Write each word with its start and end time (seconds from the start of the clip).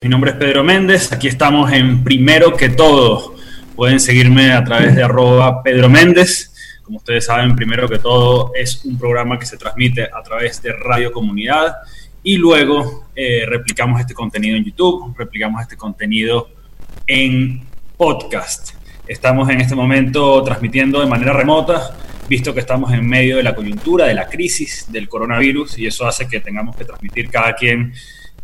Mi 0.00 0.08
nombre 0.08 0.30
es 0.30 0.36
Pedro 0.36 0.62
Méndez, 0.62 1.12
aquí 1.12 1.26
estamos 1.26 1.72
en 1.72 2.04
Primero 2.04 2.56
que 2.56 2.68
Todo. 2.68 3.34
Pueden 3.74 3.98
seguirme 3.98 4.52
a 4.52 4.62
través 4.62 4.94
de 4.94 5.02
arroba 5.02 5.60
Pedro 5.60 5.88
Méndez. 5.88 6.54
Como 6.84 6.98
ustedes 6.98 7.26
saben, 7.26 7.56
Primero 7.56 7.88
que 7.88 7.98
Todo 7.98 8.52
es 8.54 8.84
un 8.84 8.96
programa 8.96 9.40
que 9.40 9.46
se 9.46 9.56
transmite 9.56 10.04
a 10.04 10.22
través 10.22 10.62
de 10.62 10.72
Radio 10.72 11.10
Comunidad 11.10 11.78
y 12.22 12.36
luego 12.36 13.08
eh, 13.16 13.44
replicamos 13.44 14.00
este 14.00 14.14
contenido 14.14 14.56
en 14.56 14.62
YouTube, 14.62 15.16
replicamos 15.18 15.62
este 15.62 15.76
contenido 15.76 16.48
en 17.08 17.66
podcast. 17.96 18.74
Estamos 19.08 19.50
en 19.50 19.60
este 19.60 19.74
momento 19.74 20.44
transmitiendo 20.44 21.00
de 21.00 21.06
manera 21.06 21.32
remota, 21.32 21.90
visto 22.28 22.54
que 22.54 22.60
estamos 22.60 22.92
en 22.92 23.04
medio 23.04 23.38
de 23.38 23.42
la 23.42 23.56
coyuntura, 23.56 24.06
de 24.06 24.14
la 24.14 24.28
crisis 24.28 24.86
del 24.92 25.08
coronavirus 25.08 25.76
y 25.76 25.88
eso 25.88 26.06
hace 26.06 26.28
que 26.28 26.38
tengamos 26.38 26.76
que 26.76 26.84
transmitir 26.84 27.30
cada 27.30 27.56
quien 27.56 27.92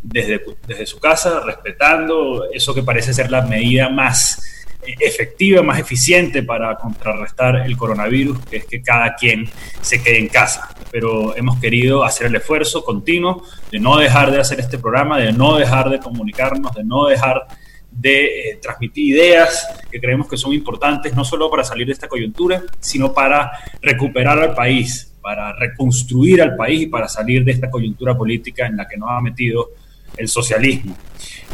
desde, 0.05 0.45
desde 0.69 0.87
su 0.87 1.01
casa, 1.01 1.41
respetando 1.41 2.45
eso 2.53 2.75
que 2.75 2.83
parece 2.83 3.15
ser 3.15 3.31
la 3.31 3.41
medida 3.43 3.89
más 3.89 4.67
eh, 4.87 4.95
efectiva, 5.01 5.63
más 5.63 5.79
eficiente 5.79 6.43
para 6.43 6.77
contrarrestar 6.77 7.63
el 7.65 7.77
coronavirus, 7.77 8.39
que 8.45 8.59
es 8.59 8.67
que 8.67 8.83
cada 8.83 9.15
quien 9.15 9.49
se 9.81 10.03
quede 10.03 10.19
en 10.19 10.29
casa. 10.29 10.69
Pero 10.93 11.35
hemos 11.37 11.59
querido 11.59 12.05
hacer 12.05 12.27
el 12.27 12.37
esfuerzo 12.37 12.85
continuo 12.85 13.43
de 13.73 13.81
no 13.81 13.97
dejar 13.97 14.31
de 14.31 14.41
hacer 14.41 14.61
este 14.61 14.79
programa, 14.79 15.19
de 15.19 15.33
no 15.33 15.57
dejar 15.57 15.89
de 15.89 15.99
comunicarnos, 15.99 16.75
de 16.75 16.85
no 16.85 17.07
dejar 17.07 17.47
de 17.91 18.51
eh, 18.51 18.59
transmitir 18.61 19.17
ideas 19.17 19.67
que 19.91 20.01
creemos 20.01 20.29
que 20.29 20.37
son 20.37 20.53
importantes, 20.53 21.15
no 21.15 21.25
solo 21.25 21.51
para 21.51 21.65
salir 21.65 21.87
de 21.87 21.93
esta 21.93 22.09
coyuntura, 22.09 22.63
sino 22.79 23.15
para 23.15 23.53
recuperar 23.81 24.39
al 24.39 24.55
país, 24.55 25.15
para 25.23 25.55
reconstruir 25.55 26.43
al 26.43 26.57
país 26.57 26.83
y 26.83 26.87
para 26.89 27.09
salir 27.09 27.43
de 27.43 27.53
esta 27.53 27.71
coyuntura 27.71 28.15
política 28.15 28.67
en 28.67 28.77
la 28.77 28.87
que 28.87 28.99
nos 28.99 29.09
ha 29.11 29.21
metido 29.23 29.71
el 30.17 30.29
socialismo. 30.29 30.97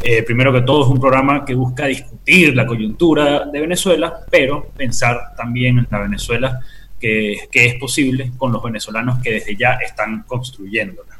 Eh, 0.02 0.22
primero 0.22 0.52
que 0.52 0.62
todo 0.62 0.84
es 0.84 0.90
un 0.90 1.00
programa 1.00 1.44
que 1.44 1.54
busca 1.54 1.86
discutir 1.86 2.54
la 2.54 2.66
coyuntura 2.66 3.44
de 3.46 3.60
Venezuela, 3.60 4.20
pero 4.30 4.70
pensar 4.76 5.34
también 5.36 5.78
en 5.78 5.88
la 5.90 5.98
Venezuela 6.00 6.60
que, 6.98 7.48
es 7.52 7.74
posible 7.74 8.32
con 8.36 8.52
los 8.52 8.62
venezolanos 8.62 9.20
que 9.22 9.32
desde 9.32 9.56
ya 9.56 9.74
están 9.74 10.22
construyéndola. 10.24 11.18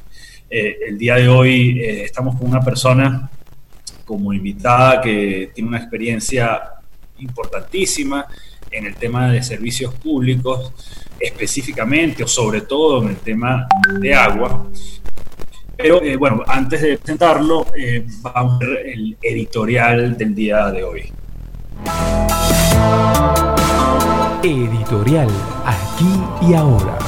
Eh, 0.49 0.79
el 0.89 0.99
día 0.99 1.17
de 1.17 1.29
hoy 1.29 1.81
eh, 1.81 2.05
estamos 2.05 2.37
con 2.37 2.49
una 2.49 2.61
persona 2.61 3.31
como 4.05 4.33
invitada 4.33 5.01
que 5.01 5.51
tiene 5.55 5.69
una 5.69 5.79
experiencia 5.79 6.61
importantísima 7.19 8.27
en 8.71 8.87
el 8.87 8.95
tema 8.97 9.31
de 9.31 9.43
servicios 9.43 9.95
públicos, 9.95 10.73
específicamente 11.19 12.25
o 12.25 12.27
sobre 12.27 12.63
todo 12.63 13.03
en 13.03 13.11
el 13.11 13.17
tema 13.17 13.67
de 14.01 14.15
agua. 14.15 14.69
Pero 15.83 16.03
eh, 16.03 16.17
bueno, 16.17 16.43
antes 16.47 16.83
de 16.83 16.99
presentarlo, 16.99 17.67
eh, 17.75 18.05
vamos 18.21 18.63
a 18.63 18.67
ver 18.67 18.87
el 18.87 19.17
editorial 19.23 20.15
del 20.17 20.35
día 20.35 20.67
de 20.67 20.85
hoy. 20.85 21.13
Editorial, 24.43 25.29
aquí 25.65 26.47
y 26.47 26.55
ahora. 26.55 26.99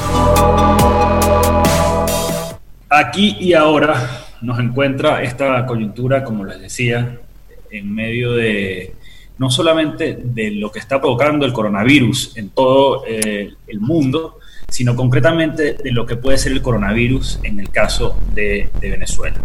Aquí 2.89 3.37
y 3.39 3.53
ahora 3.53 4.25
nos 4.41 4.59
encuentra 4.59 5.21
esta 5.21 5.65
coyuntura, 5.67 6.23
como 6.23 6.43
les 6.43 6.59
decía, 6.59 7.19
en 7.69 7.93
medio 7.93 8.33
de 8.33 8.95
no 9.37 9.51
solamente 9.51 10.17
de 10.19 10.51
lo 10.51 10.71
que 10.71 10.79
está 10.79 10.99
provocando 10.99 11.45
el 11.45 11.53
coronavirus 11.53 12.37
en 12.37 12.49
todo 12.49 13.03
eh, 13.07 13.53
el 13.67 13.79
mundo, 13.79 14.39
sino 14.73 14.95
concretamente 14.95 15.75
de 15.75 15.91
lo 15.91 16.03
que 16.03 16.15
puede 16.15 16.39
ser 16.39 16.51
el 16.51 16.63
coronavirus 16.63 17.39
en 17.43 17.59
el 17.59 17.69
caso 17.69 18.17
de, 18.33 18.71
Venezuela. 18.81 19.39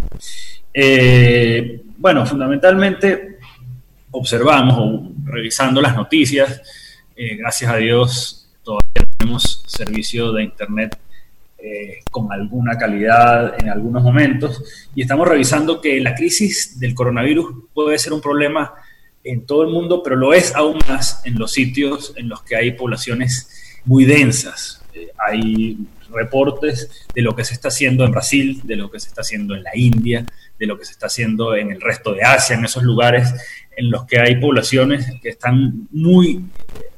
Eh, 0.72 1.82
bueno, 1.98 2.24
fundamentalmente 2.24 3.36
observamos 4.10 4.78
o 4.78 5.12
revisando 5.24 5.82
las 5.82 5.94
noticias, 5.94 6.62
eh, 7.14 7.36
gracias 7.36 7.70
a 7.70 7.76
Dios 7.76 8.48
todavía 8.62 9.06
tenemos 9.18 9.62
servicio 9.66 10.32
de 10.32 10.44
Internet 10.44 10.98
eh, 11.58 11.98
con 12.10 12.32
alguna 12.32 12.78
calidad 12.78 13.60
en 13.60 13.68
algunos 13.68 14.02
momentos 14.02 14.62
y 14.94 15.02
estamos 15.02 15.28
revisando 15.28 15.82
que 15.82 16.00
la 16.00 16.14
crisis 16.14 16.80
del 16.80 16.94
coronavirus 16.94 17.64
puede 17.74 17.98
ser 17.98 18.14
un 18.14 18.22
problema 18.22 18.72
en 19.24 19.44
todo 19.44 19.62
el 19.62 19.68
mundo, 19.68 20.02
pero 20.02 20.16
lo 20.16 20.32
es 20.32 20.54
aún 20.54 20.78
más 20.88 21.20
en 21.26 21.38
los 21.38 21.52
sitios 21.52 22.14
en 22.16 22.30
los 22.30 22.42
que 22.44 22.56
hay 22.56 22.72
poblaciones 22.72 23.82
muy 23.84 24.04
densas, 24.04 24.82
hay 25.26 25.78
reportes 26.10 27.06
de 27.14 27.22
lo 27.22 27.34
que 27.36 27.44
se 27.44 27.54
está 27.54 27.68
haciendo 27.68 28.04
en 28.04 28.12
Brasil, 28.12 28.60
de 28.64 28.76
lo 28.76 28.90
que 28.90 29.00
se 29.00 29.08
está 29.08 29.20
haciendo 29.20 29.54
en 29.54 29.62
la 29.62 29.76
India, 29.76 30.24
de 30.58 30.66
lo 30.66 30.78
que 30.78 30.84
se 30.84 30.92
está 30.92 31.06
haciendo 31.06 31.54
en 31.54 31.70
el 31.70 31.80
resto 31.80 32.14
de 32.14 32.22
Asia, 32.22 32.56
en 32.56 32.64
esos 32.64 32.82
lugares 32.82 33.34
en 33.76 33.90
los 33.90 34.06
que 34.06 34.18
hay 34.18 34.36
poblaciones 34.36 35.06
que 35.22 35.28
están 35.28 35.86
muy, 35.92 36.44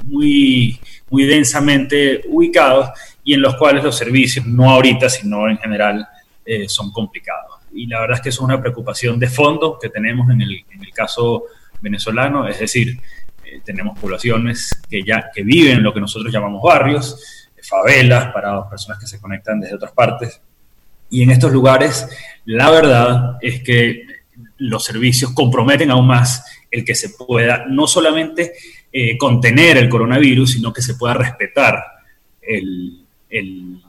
muy, 0.05 0.81
muy 1.11 1.25
densamente 1.25 2.23
ubicados 2.29 2.91
y 3.23 3.35
en 3.35 3.43
los 3.43 3.57
cuales 3.57 3.85
los 3.85 3.97
servicios, 3.97 4.47
no 4.47 4.71
ahorita, 4.71 5.11
sino 5.11 5.49
en 5.49 5.59
general, 5.59 6.09
eh, 6.45 6.69
son 6.69 6.91
complicados. 6.91 7.61
Y 7.73 7.87
la 7.87 8.01
verdad 8.01 8.17
es 8.17 8.23
que 8.23 8.29
es 8.31 8.41
una 8.41 8.61
preocupación 8.61 9.19
de 9.19 9.29
fondo 9.29 9.79
que 9.81 9.91
tenemos 9.91 10.31
en 10.31 10.41
el, 10.41 10.65
en 10.71 10.83
el 10.83 10.91
caso 10.93 11.45
venezolano, 11.83 12.49
es 12.49 12.59
decir, 12.59 12.99
eh, 13.45 13.61
tenemos 13.65 13.99
poblaciones 13.99 14.71
que 14.89 15.03
ya 15.03 15.31
que 15.35 15.43
viven 15.43 15.79
en 15.79 15.83
lo 15.83 15.93
que 15.93 16.01
nosotros 16.01 16.33
llamamos 16.33 16.63
barrios, 16.63 17.40
favelas, 17.71 18.33
para 18.33 18.69
personas 18.69 18.99
que 18.99 19.07
se 19.07 19.21
conectan 19.21 19.61
desde 19.61 19.77
otras 19.77 19.93
partes. 19.93 20.41
Y 21.09 21.23
en 21.23 21.31
estos 21.31 21.53
lugares, 21.53 22.07
la 22.45 22.71
verdad 22.71 23.37
es 23.41 23.63
que 23.63 24.05
los 24.59 24.85
servicios 24.85 25.33
comprometen 25.33 25.91
aún 25.91 26.07
más 26.07 26.45
el 26.71 26.85
que 26.85 26.95
se 26.95 27.11
pueda 27.11 27.65
no 27.69 27.87
solamente 27.87 28.53
eh, 28.93 29.17
contener 29.17 29.77
el 29.79 29.89
coronavirus, 29.89 30.53
sino 30.53 30.73
que 30.73 30.83
se 30.83 30.95
pueda 30.95 31.15
respetar 31.15 31.83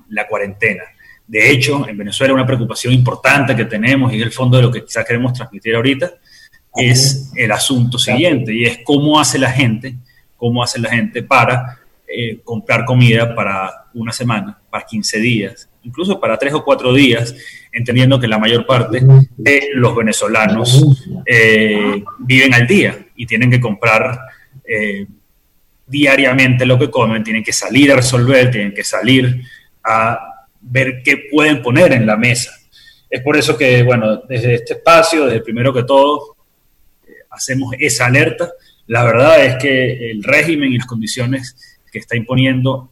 la 0.10 0.28
cuarentena. 0.28 0.84
De 1.26 1.50
hecho, 1.50 1.88
en 1.88 1.98
Venezuela 1.98 2.34
una 2.34 2.46
preocupación 2.46 2.94
importante 2.94 3.56
que 3.56 3.66
tenemos 3.66 4.14
y 4.14 4.22
el 4.22 4.32
fondo 4.32 4.58
de 4.58 4.64
lo 4.64 4.72
que 4.72 4.84
quizás 4.84 5.06
queremos 5.06 5.34
transmitir 5.34 5.76
ahorita 5.76 6.12
es 6.76 7.32
el 7.36 7.52
asunto 7.52 7.98
siguiente 7.98 8.54
y 8.54 8.66
es 8.66 8.80
cómo 8.84 9.20
hace 9.20 9.40
la 9.40 9.52
gente, 9.52 9.96
cómo 10.38 10.64
hace 10.64 10.80
la 10.80 10.90
gente 10.90 11.24
para 11.24 11.81
eh, 12.14 12.40
comprar 12.44 12.86
comida 12.86 13.34
para 13.34 13.88
una 13.94 14.12
semana, 14.12 14.60
para 14.70 14.86
15 14.86 15.20
días, 15.20 15.70
incluso 15.84 16.20
para 16.20 16.38
tres 16.38 16.54
o 16.54 16.64
cuatro 16.64 16.94
días, 16.94 17.36
entendiendo 17.72 18.20
que 18.20 18.28
la 18.28 18.38
mayor 18.38 18.66
parte 18.66 19.02
de 19.38 19.70
los 19.74 19.96
venezolanos 19.96 20.98
eh, 21.26 22.04
viven 22.20 22.54
al 22.54 22.68
día 22.68 23.08
y 23.16 23.26
tienen 23.26 23.50
que 23.50 23.60
comprar 23.60 24.20
eh, 24.68 25.08
diariamente 25.88 26.66
lo 26.66 26.78
que 26.78 26.90
comen, 26.90 27.24
tienen 27.24 27.44
que 27.44 27.54
salir 27.54 27.92
a 27.92 27.96
resolver, 27.96 28.52
tienen 28.52 28.74
que 28.74 28.84
salir 28.84 29.44
a 29.84 30.48
ver 30.62 31.02
qué 31.04 31.30
pueden 31.32 31.62
poner 31.62 31.94
en 31.94 32.06
la 32.06 32.18
mesa. 32.18 32.52
Es 33.10 33.22
por 33.22 33.36
eso 33.36 33.58
que, 33.58 33.84
bueno, 33.84 34.18
desde 34.28 34.56
este 34.56 34.74
espacio, 34.74 35.26
desde 35.26 35.42
primero 35.42 35.74
que 35.74 35.84
todo, 35.84 36.38
hacemos 37.30 37.74
esa 37.80 38.06
alerta. 38.06 38.52
La 38.88 39.04
verdad 39.04 39.44
es 39.44 39.56
que 39.56 40.12
el 40.12 40.24
régimen 40.24 40.72
y 40.72 40.78
las 40.78 40.88
condiciones 40.88 41.80
que 41.92 42.00
está 42.00 42.16
imponiendo 42.16 42.92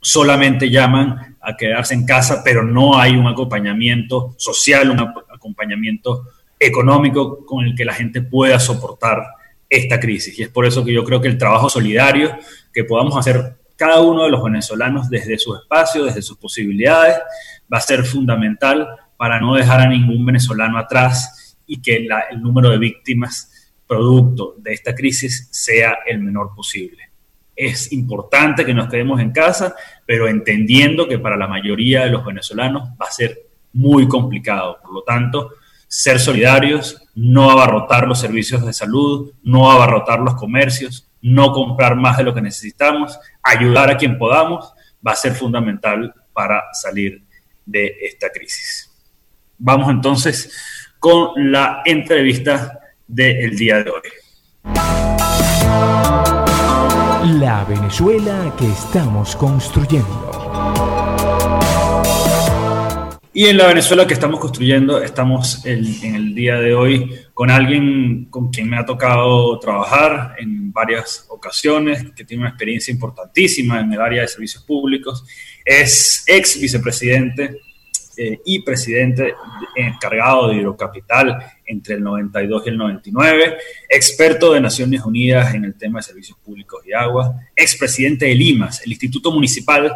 solamente 0.00 0.70
llaman 0.70 1.36
a 1.40 1.56
quedarse 1.56 1.94
en 1.94 2.06
casa, 2.06 2.42
pero 2.44 2.62
no 2.62 2.98
hay 2.98 3.16
un 3.16 3.26
acompañamiento 3.26 4.34
social, 4.38 4.90
un 4.90 5.00
acompañamiento 5.00 6.28
económico 6.58 7.44
con 7.44 7.64
el 7.64 7.74
que 7.74 7.84
la 7.84 7.94
gente 7.94 8.22
pueda 8.22 8.58
soportar 8.60 9.22
esta 9.68 9.98
crisis. 10.00 10.38
Y 10.38 10.42
es 10.42 10.48
por 10.48 10.66
eso 10.66 10.84
que 10.84 10.92
yo 10.92 11.04
creo 11.04 11.20
que 11.20 11.28
el 11.28 11.38
trabajo 11.38 11.68
solidario 11.68 12.36
que 12.72 12.84
podamos 12.84 13.16
hacer 13.16 13.56
cada 13.76 14.00
uno 14.00 14.24
de 14.24 14.30
los 14.30 14.42
venezolanos 14.42 15.08
desde 15.08 15.38
su 15.38 15.54
espacio, 15.54 16.04
desde 16.04 16.22
sus 16.22 16.38
posibilidades, 16.38 17.16
va 17.72 17.78
a 17.78 17.82
ser 17.82 18.04
fundamental 18.04 18.88
para 19.16 19.40
no 19.40 19.54
dejar 19.54 19.80
a 19.80 19.88
ningún 19.88 20.24
venezolano 20.24 20.78
atrás 20.78 21.56
y 21.66 21.80
que 21.82 21.96
el 22.30 22.42
número 22.42 22.70
de 22.70 22.78
víctimas 22.78 23.72
producto 23.86 24.54
de 24.58 24.72
esta 24.72 24.94
crisis 24.94 25.48
sea 25.50 25.98
el 26.06 26.20
menor 26.20 26.54
posible 26.54 27.07
es 27.58 27.92
importante 27.92 28.64
que 28.64 28.72
nos 28.72 28.88
quedemos 28.88 29.20
en 29.20 29.32
casa, 29.32 29.74
pero 30.06 30.28
entendiendo 30.28 31.08
que 31.08 31.18
para 31.18 31.36
la 31.36 31.48
mayoría 31.48 32.04
de 32.04 32.10
los 32.10 32.24
venezolanos 32.24 32.90
va 32.90 33.06
a 33.06 33.10
ser 33.10 33.36
muy 33.72 34.06
complicado. 34.06 34.78
Por 34.80 34.92
lo 34.92 35.02
tanto, 35.02 35.50
ser 35.88 36.20
solidarios, 36.20 37.02
no 37.16 37.50
abarrotar 37.50 38.06
los 38.06 38.20
servicios 38.20 38.64
de 38.64 38.72
salud, 38.72 39.32
no 39.42 39.72
abarrotar 39.72 40.20
los 40.20 40.36
comercios, 40.36 41.08
no 41.20 41.52
comprar 41.52 41.96
más 41.96 42.16
de 42.16 42.22
lo 42.22 42.32
que 42.32 42.40
necesitamos, 42.40 43.18
ayudar 43.42 43.90
a 43.90 43.96
quien 43.96 44.18
podamos, 44.18 44.72
va 45.04 45.12
a 45.12 45.16
ser 45.16 45.32
fundamental 45.32 46.14
para 46.32 46.62
salir 46.72 47.24
de 47.66 47.96
esta 48.02 48.30
crisis. 48.30 48.88
Vamos 49.58 49.90
entonces 49.90 50.94
con 51.00 51.50
la 51.50 51.82
entrevista 51.84 52.78
del 53.08 53.56
día 53.56 53.82
de 53.82 53.90
hoy. 53.90 55.37
La 57.36 57.62
Venezuela 57.64 58.54
que 58.58 58.66
estamos 58.66 59.36
construyendo. 59.36 60.30
Y 63.34 63.46
en 63.46 63.58
la 63.58 63.66
Venezuela 63.66 64.06
que 64.06 64.14
estamos 64.14 64.40
construyendo, 64.40 65.02
estamos 65.02 65.66
en 65.66 66.14
el 66.14 66.34
día 66.34 66.56
de 66.56 66.72
hoy 66.72 67.14
con 67.34 67.50
alguien 67.50 68.28
con 68.30 68.50
quien 68.50 68.70
me 68.70 68.78
ha 68.78 68.86
tocado 68.86 69.58
trabajar 69.58 70.36
en 70.38 70.72
varias 70.72 71.26
ocasiones, 71.28 72.12
que 72.16 72.24
tiene 72.24 72.44
una 72.44 72.50
experiencia 72.50 72.92
importantísima 72.92 73.80
en 73.80 73.92
el 73.92 74.00
área 74.00 74.22
de 74.22 74.28
servicios 74.28 74.64
públicos. 74.64 75.26
Es 75.66 76.24
ex 76.26 76.58
vicepresidente 76.58 77.60
eh, 78.16 78.40
y 78.46 78.62
presidente 78.62 79.34
encargado 79.76 80.48
de 80.48 80.56
Hidrocapital 80.56 81.38
entre 81.68 81.94
el 81.94 82.02
92 82.02 82.62
y 82.66 82.68
el 82.70 82.78
99, 82.78 83.58
experto 83.88 84.54
de 84.54 84.60
Naciones 84.60 85.02
Unidas 85.04 85.54
en 85.54 85.64
el 85.64 85.74
tema 85.74 86.00
de 86.00 86.04
servicios 86.04 86.36
públicos 86.44 86.82
y 86.86 86.92
agua, 86.92 87.40
expresidente 87.54 88.26
de 88.26 88.34
Limas, 88.34 88.82
el 88.84 88.90
Instituto 88.90 89.30
Municipal 89.30 89.94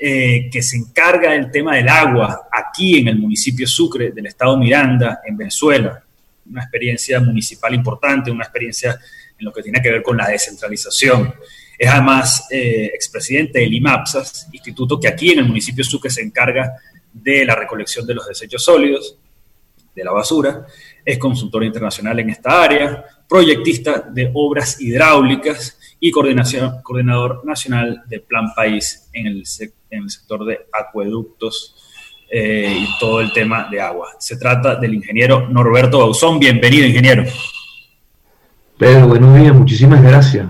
eh, 0.00 0.48
que 0.48 0.62
se 0.62 0.76
encarga 0.76 1.32
del 1.32 1.50
tema 1.50 1.74
del 1.74 1.88
agua 1.88 2.48
aquí 2.52 2.98
en 2.98 3.08
el 3.08 3.18
municipio 3.18 3.66
Sucre 3.66 4.12
del 4.12 4.26
estado 4.26 4.56
Miranda, 4.56 5.20
en 5.26 5.36
Venezuela. 5.36 6.04
Una 6.48 6.62
experiencia 6.62 7.18
municipal 7.18 7.74
importante, 7.74 8.30
una 8.30 8.44
experiencia 8.44 8.96
en 9.36 9.44
lo 9.44 9.52
que 9.52 9.60
tiene 9.60 9.82
que 9.82 9.90
ver 9.90 10.02
con 10.04 10.16
la 10.16 10.28
descentralización. 10.28 11.34
Es 11.76 11.90
además 11.90 12.46
eh, 12.48 12.92
expresidente 12.94 13.58
del 13.58 13.74
IMAPSAS, 13.74 14.48
instituto 14.52 15.00
que 15.00 15.08
aquí 15.08 15.32
en 15.32 15.40
el 15.40 15.46
municipio 15.46 15.82
Sucre 15.82 16.10
se 16.10 16.22
encarga 16.22 16.74
de 17.12 17.44
la 17.44 17.56
recolección 17.56 18.06
de 18.06 18.14
los 18.14 18.28
desechos 18.28 18.62
sólidos, 18.62 19.18
de 19.96 20.04
la 20.04 20.12
basura. 20.12 20.64
Es 21.04 21.18
consultor 21.18 21.64
internacional 21.64 22.18
en 22.20 22.30
esta 22.30 22.62
área, 22.62 23.04
proyectista 23.28 24.00
de 24.10 24.30
obras 24.34 24.80
hidráulicas 24.80 25.78
y 26.00 26.10
coordinación, 26.10 26.82
coordinador 26.82 27.44
nacional 27.44 28.02
de 28.06 28.20
Plan 28.20 28.54
País 28.54 29.08
en 29.12 29.26
el, 29.26 29.44
en 29.90 30.02
el 30.02 30.10
sector 30.10 30.44
de 30.44 30.60
acueductos 30.72 31.74
eh, 32.30 32.80
y 32.82 32.98
todo 32.98 33.20
el 33.20 33.32
tema 33.32 33.68
de 33.70 33.80
agua. 33.80 34.10
Se 34.18 34.36
trata 34.36 34.76
del 34.76 34.94
ingeniero 34.94 35.48
Norberto 35.48 35.98
Bauzón. 35.98 36.38
Bienvenido, 36.38 36.86
ingeniero. 36.86 37.24
Pedro, 38.76 39.08
buenos 39.08 39.34
días, 39.40 39.54
muchísimas 39.54 40.02
gracias. 40.02 40.46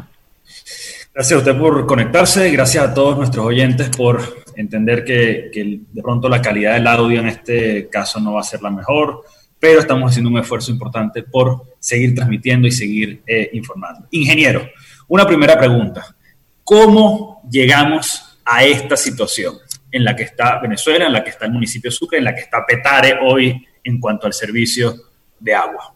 Gracias 1.14 1.32
a 1.32 1.38
usted 1.38 1.58
por 1.58 1.86
conectarse, 1.86 2.50
gracias 2.50 2.84
a 2.84 2.94
todos 2.94 3.16
nuestros 3.16 3.46
oyentes 3.46 3.88
por 3.88 4.44
entender 4.54 5.04
que, 5.04 5.50
que, 5.52 5.80
de 5.90 6.02
pronto 6.02 6.28
la 6.28 6.42
calidad 6.42 6.74
del 6.74 6.86
audio 6.86 7.20
en 7.20 7.28
este 7.28 7.88
caso 7.88 8.20
no 8.20 8.34
va 8.34 8.40
a 8.40 8.44
ser 8.44 8.60
la 8.60 8.70
mejor, 8.70 9.24
pero 9.60 9.80
estamos 9.80 10.10
haciendo 10.10 10.30
un 10.30 10.38
esfuerzo 10.38 10.70
importante 10.70 11.22
por 11.22 11.62
seguir 11.78 12.14
transmitiendo 12.14 12.68
y 12.68 12.72
seguir 12.72 13.22
eh, 13.26 13.50
informando. 13.52 14.06
Ingeniero, 14.10 14.68
una 15.08 15.26
primera 15.26 15.58
pregunta. 15.58 16.14
¿Cómo 16.62 17.42
llegamos 17.50 18.38
a 18.44 18.64
esta 18.64 18.96
situación 18.96 19.54
en 19.90 20.04
la 20.04 20.14
que 20.14 20.24
está 20.24 20.60
Venezuela, 20.60 21.06
en 21.06 21.12
la 21.12 21.24
que 21.24 21.30
está 21.30 21.46
el 21.46 21.52
municipio 21.52 21.90
de 21.90 21.96
Sucre, 21.96 22.18
en 22.18 22.24
la 22.24 22.34
que 22.34 22.42
está 22.42 22.64
Petare 22.66 23.18
hoy 23.22 23.66
en 23.82 23.98
cuanto 23.98 24.26
al 24.26 24.32
servicio 24.32 24.94
de 25.40 25.54
agua? 25.54 25.92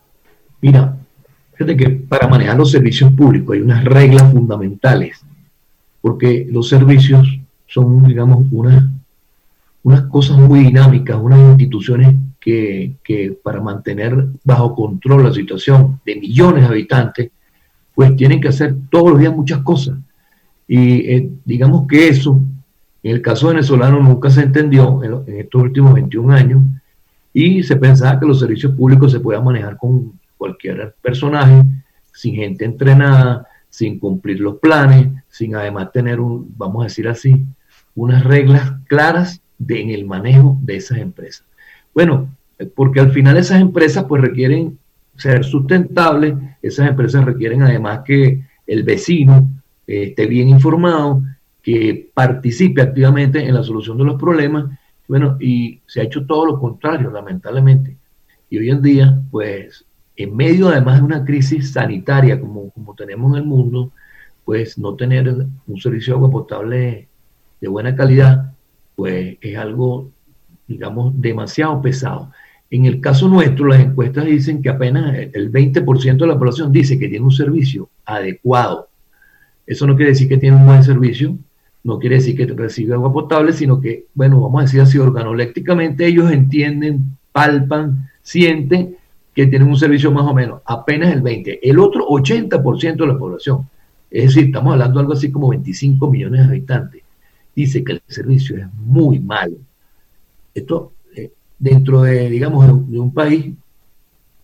Mira, 0.60 0.96
fíjate 1.52 1.76
que 1.76 1.90
para 1.90 2.26
manejar 2.26 2.56
los 2.56 2.70
servicios 2.70 3.12
públicos 3.12 3.54
hay 3.54 3.60
unas 3.60 3.84
reglas 3.84 4.30
fundamentales, 4.32 5.20
porque 6.00 6.46
los 6.50 6.68
servicios 6.68 7.28
son, 7.66 8.06
digamos, 8.06 8.46
unas, 8.50 8.84
unas 9.82 10.02
cosas 10.02 10.38
muy 10.38 10.60
dinámicas, 10.60 11.16
unas 11.20 11.38
instituciones 11.38 12.14
que, 12.42 13.38
para 13.42 13.60
mantener 13.60 14.26
bajo 14.42 14.74
control 14.74 15.24
la 15.24 15.32
situación 15.32 16.00
de 16.04 16.16
millones 16.16 16.64
de 16.64 16.68
habitantes, 16.68 17.30
pues 17.94 18.16
tienen 18.16 18.40
que 18.40 18.48
hacer 18.48 18.74
todos 18.90 19.10
los 19.10 19.20
días 19.20 19.34
muchas 19.34 19.60
cosas. 19.60 19.96
Y 20.66 21.12
eh, 21.12 21.30
digamos 21.44 21.86
que 21.86 22.08
eso, 22.08 22.40
en 23.02 23.12
el 23.12 23.22
caso 23.22 23.48
venezolano, 23.48 24.00
nunca 24.00 24.28
se 24.28 24.42
entendió 24.42 25.02
en, 25.04 25.38
estos 25.38 25.62
últimos 25.62 25.94
21 25.94 26.32
años 26.32 26.62
y 27.32 27.62
se 27.62 27.76
pensaba 27.76 28.18
que 28.18 28.26
los 28.26 28.40
servicios 28.40 28.74
públicos 28.74 29.12
se 29.12 29.20
podían 29.20 29.44
manejar 29.44 29.76
con 29.76 30.18
cualquier 30.36 30.94
personaje, 31.00 31.62
sin 32.12 32.34
gente 32.34 32.64
entrenada, 32.64 33.46
sin 33.68 33.98
cumplir 34.00 34.40
los 34.40 34.58
planes, 34.58 35.08
sin 35.28 35.54
además 35.54 35.92
tener, 35.92 36.18
un, 36.18 36.52
vamos 36.56 36.82
a 36.82 36.84
decir 36.88 37.08
así, 37.08 37.46
unas 37.94 38.24
reglas 38.24 38.72
claras 38.86 39.40
en 39.68 39.90
el 39.90 40.04
manejo 40.04 40.58
de 40.60 40.76
esas 40.76 40.98
empresas. 40.98 41.46
Bueno, 41.94 42.28
porque 42.74 43.00
al 43.00 43.10
final 43.10 43.36
esas 43.36 43.60
empresas 43.60 44.04
pues 44.04 44.22
requieren 44.22 44.78
ser 45.16 45.44
sustentables, 45.44 46.34
esas 46.62 46.88
empresas 46.88 47.24
requieren 47.24 47.62
además 47.62 48.00
que 48.04 48.42
el 48.66 48.82
vecino 48.82 49.50
eh, 49.86 50.04
esté 50.04 50.26
bien 50.26 50.48
informado, 50.48 51.22
que 51.62 52.10
participe 52.12 52.82
activamente 52.82 53.46
en 53.46 53.54
la 53.54 53.62
solución 53.62 53.98
de 53.98 54.04
los 54.04 54.20
problemas. 54.20 54.66
Bueno, 55.06 55.36
y 55.40 55.80
se 55.86 56.00
ha 56.00 56.04
hecho 56.04 56.26
todo 56.26 56.46
lo 56.46 56.58
contrario, 56.58 57.10
lamentablemente. 57.10 57.96
Y 58.50 58.58
hoy 58.58 58.70
en 58.70 58.82
día, 58.82 59.22
pues, 59.30 59.84
en 60.16 60.36
medio 60.36 60.68
además 60.68 60.98
de 60.98 61.04
una 61.04 61.24
crisis 61.24 61.72
sanitaria 61.72 62.40
como, 62.40 62.70
como 62.70 62.94
tenemos 62.94 63.32
en 63.32 63.38
el 63.38 63.48
mundo, 63.48 63.92
pues 64.44 64.78
no 64.78 64.94
tener 64.94 65.28
un 65.66 65.80
servicio 65.80 66.14
de 66.14 66.16
agua 66.16 66.30
potable 66.30 67.08
de 67.60 67.68
buena 67.68 67.94
calidad, 67.94 68.52
pues 68.96 69.36
es 69.40 69.56
algo, 69.56 70.10
digamos, 70.66 71.20
demasiado 71.20 71.80
pesado. 71.82 72.30
En 72.70 72.86
el 72.86 73.00
caso 73.00 73.28
nuestro, 73.28 73.66
las 73.66 73.80
encuestas 73.80 74.24
dicen 74.24 74.62
que 74.62 74.70
apenas 74.70 75.14
el 75.32 75.52
20% 75.52 76.16
de 76.16 76.26
la 76.26 76.38
población 76.38 76.72
dice 76.72 76.98
que 76.98 77.08
tiene 77.08 77.24
un 77.24 77.30
servicio 77.30 77.90
adecuado. 78.04 78.88
Eso 79.66 79.86
no 79.86 79.94
quiere 79.94 80.12
decir 80.12 80.28
que 80.28 80.38
tiene 80.38 80.56
un 80.56 80.66
buen 80.66 80.82
servicio, 80.82 81.36
no 81.84 81.98
quiere 81.98 82.16
decir 82.16 82.36
que 82.36 82.46
recibe 82.46 82.94
agua 82.94 83.12
potable, 83.12 83.52
sino 83.52 83.80
que, 83.80 84.06
bueno, 84.14 84.40
vamos 84.40 84.60
a 84.60 84.64
decir 84.64 84.80
así, 84.80 84.98
organolécticamente 84.98 86.06
ellos 86.06 86.30
entienden, 86.30 87.16
palpan, 87.32 88.08
sienten 88.22 88.96
que 89.34 89.46
tienen 89.46 89.68
un 89.68 89.76
servicio 89.76 90.10
más 90.10 90.26
o 90.26 90.34
menos, 90.34 90.60
apenas 90.64 91.12
el 91.12 91.22
20%. 91.22 91.58
El 91.62 91.78
otro 91.78 92.06
80% 92.06 92.96
de 92.96 93.06
la 93.06 93.18
población, 93.18 93.68
es 94.10 94.26
decir, 94.26 94.44
estamos 94.46 94.72
hablando 94.72 94.94
de 94.94 95.00
algo 95.00 95.12
así 95.14 95.30
como 95.30 95.48
25 95.48 96.10
millones 96.10 96.40
de 96.40 96.46
habitantes, 96.46 97.02
dice 97.54 97.82
que 97.82 97.92
el 97.92 98.02
servicio 98.06 98.56
es 98.58 98.66
muy 98.74 99.18
malo. 99.18 99.56
Esto 100.54 100.92
dentro 101.62 102.02
de, 102.02 102.28
digamos, 102.28 102.90
de 102.90 102.98
un 102.98 103.14
país, 103.14 103.54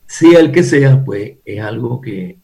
sea 0.06 0.38
el 0.38 0.52
que 0.52 0.62
sea, 0.62 1.04
pues 1.04 1.32
es 1.44 1.60
algo 1.60 2.00
que 2.00 2.38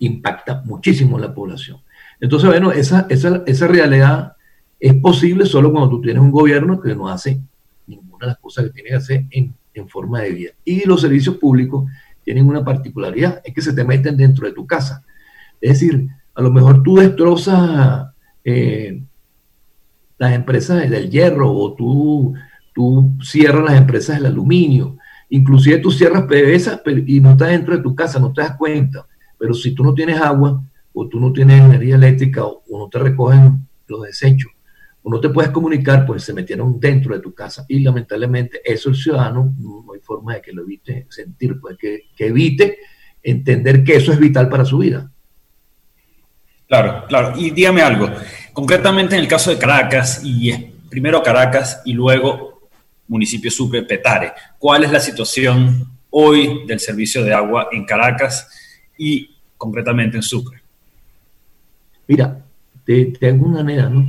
impacta 0.00 0.62
muchísimo 0.66 1.18
la 1.18 1.34
población. 1.34 1.78
Entonces, 2.20 2.50
bueno, 2.50 2.72
esa, 2.72 3.06
esa, 3.08 3.42
esa 3.46 3.66
realidad 3.66 4.34
es 4.78 4.94
posible 4.96 5.46
solo 5.46 5.72
cuando 5.72 5.88
tú 5.88 6.02
tienes 6.02 6.22
un 6.22 6.30
gobierno 6.30 6.78
que 6.78 6.94
no 6.94 7.08
hace 7.08 7.40
ninguna 7.86 8.26
de 8.26 8.32
las 8.32 8.38
cosas 8.38 8.66
que 8.66 8.70
tiene 8.70 8.90
que 8.90 8.96
hacer 8.96 9.24
en, 9.30 9.54
en 9.72 9.88
forma 9.88 10.20
de 10.20 10.30
vida. 10.32 10.50
Y 10.62 10.86
los 10.86 11.00
servicios 11.00 11.36
públicos 11.38 11.90
tienen 12.22 12.46
una 12.46 12.62
particularidad, 12.62 13.40
es 13.42 13.54
que 13.54 13.62
se 13.62 13.72
te 13.72 13.82
meten 13.82 14.18
dentro 14.18 14.46
de 14.46 14.52
tu 14.52 14.66
casa. 14.66 15.02
Es 15.58 15.80
decir, 15.80 16.06
a 16.34 16.42
lo 16.42 16.50
mejor 16.50 16.82
tú 16.82 16.96
destrozas 16.96 18.08
eh, 18.44 19.02
las 20.18 20.32
empresas 20.34 20.88
del 20.90 21.10
hierro 21.10 21.50
o 21.50 21.72
tú 21.72 22.34
tú 22.72 23.16
cierras 23.22 23.64
las 23.64 23.78
empresas 23.78 24.16
del 24.16 24.26
aluminio, 24.26 24.96
inclusive 25.28 25.78
tú 25.78 25.90
cierras 25.90 26.24
PDVSA 26.24 26.82
y 27.06 27.20
no 27.20 27.32
estás 27.32 27.48
dentro 27.48 27.76
de 27.76 27.82
tu 27.82 27.94
casa, 27.94 28.18
no 28.18 28.32
te 28.32 28.42
das 28.42 28.56
cuenta. 28.56 29.06
Pero 29.38 29.54
si 29.54 29.74
tú 29.74 29.84
no 29.84 29.94
tienes 29.94 30.20
agua 30.20 30.62
o 30.92 31.08
tú 31.08 31.18
no 31.18 31.32
tienes 31.32 31.60
energía 31.60 31.94
eléctrica 31.94 32.44
o, 32.44 32.62
no 32.70 32.88
te 32.88 32.98
recogen 32.98 33.66
los 33.86 34.02
desechos 34.02 34.52
o 35.02 35.10
no 35.10 35.18
te 35.18 35.30
puedes 35.30 35.50
comunicar, 35.50 36.04
pues 36.04 36.24
se 36.24 36.34
metieron 36.34 36.78
dentro 36.78 37.14
de 37.14 37.20
tu 37.20 37.32
casa. 37.32 37.64
Y 37.68 37.80
lamentablemente 37.80 38.60
eso 38.64 38.90
el 38.90 38.96
ciudadano 38.96 39.54
no, 39.58 39.84
hay 39.94 40.00
forma 40.00 40.34
de 40.34 40.42
que 40.42 40.52
lo 40.52 40.62
evite 40.62 41.06
sentir, 41.08 41.58
pues 41.58 41.76
que, 41.78 42.02
que 42.14 42.26
evite 42.26 42.78
entender 43.22 43.82
que 43.82 43.96
eso 43.96 44.12
es 44.12 44.18
vital 44.18 44.48
para 44.48 44.64
su 44.64 44.78
vida. 44.78 45.10
Claro, 46.68 47.04
claro. 47.08 47.32
Y 47.36 47.50
dígame 47.50 47.82
algo, 47.82 48.08
concretamente 48.52 49.16
en 49.16 49.22
el 49.22 49.28
caso 49.28 49.50
de 49.50 49.58
Caracas, 49.58 50.22
y 50.22 50.52
primero 50.88 51.22
Caracas 51.22 51.82
y 51.84 51.94
luego 51.94 52.49
municipio 53.10 53.50
Sucre, 53.50 53.82
Petare. 53.82 54.32
¿Cuál 54.58 54.84
es 54.84 54.92
la 54.92 55.00
situación 55.00 55.84
hoy 56.10 56.64
del 56.66 56.78
servicio 56.78 57.24
de 57.24 57.34
agua 57.34 57.68
en 57.72 57.84
Caracas 57.84 58.48
y 58.96 59.30
concretamente 59.58 60.16
en 60.16 60.22
Sucre? 60.22 60.62
Mira, 62.06 62.42
te, 62.84 63.12
hago 63.22 63.46
una 63.46 63.58
manera, 63.58 63.88
¿no? 63.88 64.08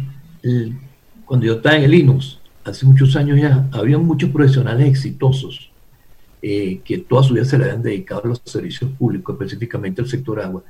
cuando 1.26 1.46
yo 1.46 1.54
estaba 1.56 1.78
en 1.78 1.84
el 1.84 1.94
INUS, 1.94 2.40
hace 2.64 2.86
muchos 2.86 3.16
años 3.16 3.40
ya, 3.40 3.68
había 3.72 3.98
muchos 3.98 4.30
profesionales 4.30 4.88
exitosos 4.88 5.72
eh, 6.42 6.80
que 6.84 7.00
toda 7.00 7.24
su 7.24 7.34
vida 7.34 7.46
se 7.46 7.58
le 7.58 7.66
habían 7.66 7.82
dedicado 7.82 8.22
a 8.26 8.28
los 8.28 8.42
servicios 8.46 8.92
públicos, 8.92 9.34
específicamente 9.34 10.02
al 10.02 10.08
sector 10.08 10.40
agua. 10.40 10.64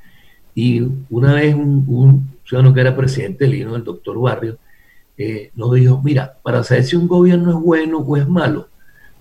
Y 0.55 0.81
una 1.09 1.33
vez 1.33 1.53
un, 1.53 1.83
un 1.87 2.29
ciudadano 2.45 2.73
que 2.73 2.81
era 2.81 2.95
presidente 2.95 3.43
del 3.43 3.55
INUS, 3.55 3.77
el 3.77 3.83
doctor 3.83 4.19
Barrio, 4.19 4.57
nos 5.55 5.73
dijo, 5.73 6.01
mira, 6.03 6.37
para 6.43 6.63
saber 6.63 6.83
si 6.83 6.95
un 6.95 7.07
gobierno 7.07 7.51
es 7.51 7.57
bueno 7.57 7.99
o 7.99 8.17
es 8.17 8.27
malo, 8.27 8.67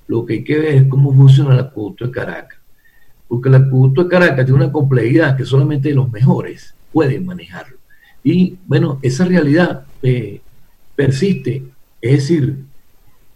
lo 0.07 0.26
que 0.26 0.35
hay 0.35 0.45
que 0.45 0.59
ver 0.59 0.75
es 0.75 0.88
cómo 0.88 1.14
funciona 1.14 1.54
el 1.54 1.61
acueducto 1.61 2.07
de 2.07 2.11
Caracas. 2.11 2.59
Porque 3.28 3.49
el 3.49 3.54
acueducto 3.54 4.04
de 4.04 4.11
Caracas 4.11 4.45
tiene 4.45 4.64
una 4.64 4.73
complejidad 4.73 5.37
que 5.37 5.45
solamente 5.45 5.95
los 5.95 6.11
mejores 6.11 6.75
pueden 6.92 7.25
manejarlo. 7.26 7.76
Y 8.25 8.57
bueno, 8.66 8.99
esa 9.02 9.25
realidad 9.25 9.85
eh, 10.02 10.40
persiste. 10.97 11.62
Es 12.00 12.12
decir, 12.12 12.57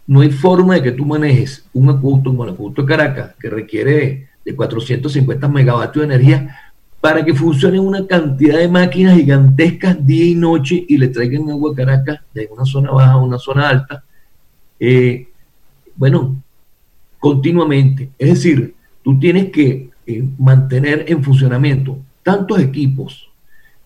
no 0.07 0.21
hay 0.21 0.31
forma 0.31 0.75
de 0.75 0.83
que 0.83 0.91
tú 0.91 1.05
manejes 1.05 1.65
un 1.73 1.89
acueducto 1.89 2.29
como 2.29 2.43
el 2.43 2.51
acueducto 2.51 2.81
de 2.81 2.87
Caracas, 2.87 3.35
que 3.39 3.49
requiere 3.49 4.27
de 4.43 4.55
450 4.55 5.47
megavatios 5.47 6.07
de 6.07 6.13
energía, 6.13 6.59
para 7.01 7.23
que 7.23 7.33
funcione 7.33 7.79
una 7.79 8.05
cantidad 8.07 8.57
de 8.57 8.67
máquinas 8.67 9.15
gigantescas 9.15 10.05
día 10.05 10.25
y 10.25 10.35
noche 10.35 10.85
y 10.87 10.97
le 10.97 11.09
traigan 11.09 11.49
agua 11.49 11.71
a 11.71 11.75
Caracas 11.75 12.19
de 12.33 12.49
una 12.51 12.65
zona 12.65 12.91
baja 12.91 13.11
a 13.11 13.17
una 13.17 13.37
zona 13.37 13.69
alta. 13.69 14.03
Eh, 14.79 15.27
bueno, 15.95 16.41
continuamente. 17.19 18.09
Es 18.17 18.29
decir, 18.29 18.75
tú 19.03 19.19
tienes 19.19 19.51
que 19.51 19.89
eh, 20.07 20.23
mantener 20.37 21.05
en 21.07 21.23
funcionamiento 21.23 21.99
tantos 22.23 22.59
equipos, 22.59 23.29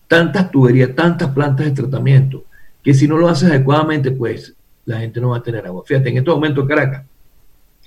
tantas 0.08 0.50
tuberías, 0.50 0.94
tantas 0.94 1.30
plantas 1.30 1.66
de 1.66 1.72
tratamiento, 1.72 2.44
que 2.82 2.94
si 2.94 3.06
no 3.06 3.18
lo 3.18 3.28
haces 3.28 3.50
adecuadamente, 3.50 4.10
pues 4.10 4.54
la 4.86 5.00
gente 5.00 5.20
no 5.20 5.30
va 5.30 5.36
a 5.36 5.42
tener 5.42 5.66
agua. 5.66 5.82
Fíjate, 5.86 6.08
en 6.08 6.18
este 6.18 6.30
momento 6.30 6.62
en 6.62 6.66
Caracas, 6.66 7.04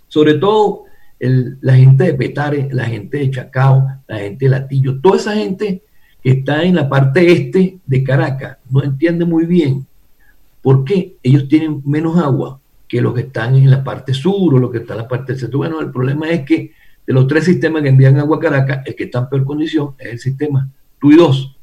sobre 0.08 0.36
todo 0.36 0.86
la 1.30 1.76
gente 1.76 2.04
de 2.04 2.14
Petare, 2.14 2.70
la 2.72 2.86
gente 2.86 3.18
de 3.18 3.32
Chacao, 3.32 3.88
la 4.08 4.18
gente 4.18 4.46
de 4.46 4.52
Latillo, 4.52 5.00
toda 5.00 5.18
esa 5.18 5.34
gente 5.34 5.82
que 6.22 6.32
está 6.32 6.64
en 6.64 6.76
la 6.76 6.90
parte 6.90 7.32
este 7.32 7.80
de 7.86 8.04
Caracas, 8.04 8.58
no 8.70 8.84
entiende 8.84 9.26
muy 9.26 9.46
bien 9.46 9.86
por 10.62 10.84
qué 10.84 11.16
ellos 11.24 11.48
tienen 11.48 11.82
menos 11.86 12.18
agua 12.18 12.60
que 12.88 13.02
los 13.02 13.14
que 13.14 13.22
están 13.22 13.56
en 13.56 13.70
la 13.70 13.84
parte 13.84 14.14
sur 14.14 14.54
o 14.54 14.60
los 14.60 14.72
que 14.72 14.80
están 14.80 14.98
en 14.98 15.04
la 15.04 15.08
parte 15.08 15.36
centro. 15.36 15.60
Bueno, 15.60 15.80
el 15.80 15.92
problema 15.92 16.30
es 16.30 16.42
que 16.42 16.72
de 17.06 17.14
los 17.14 17.28
tres 17.28 17.46
sistemas 17.46 17.82
que 17.82 17.90
envían 17.90 18.20
agua 18.20 18.38
a 18.38 18.40
Caracas, 18.40 18.82
el 18.86 18.96
que 18.96 19.06
está 19.06 19.20
en 19.20 19.30
peor 19.30 19.46
condición 19.46 19.96
es 19.98 20.12
el 20.12 20.20
sistema 20.20 20.70
TUI 21.00 21.16
2. 21.18 21.58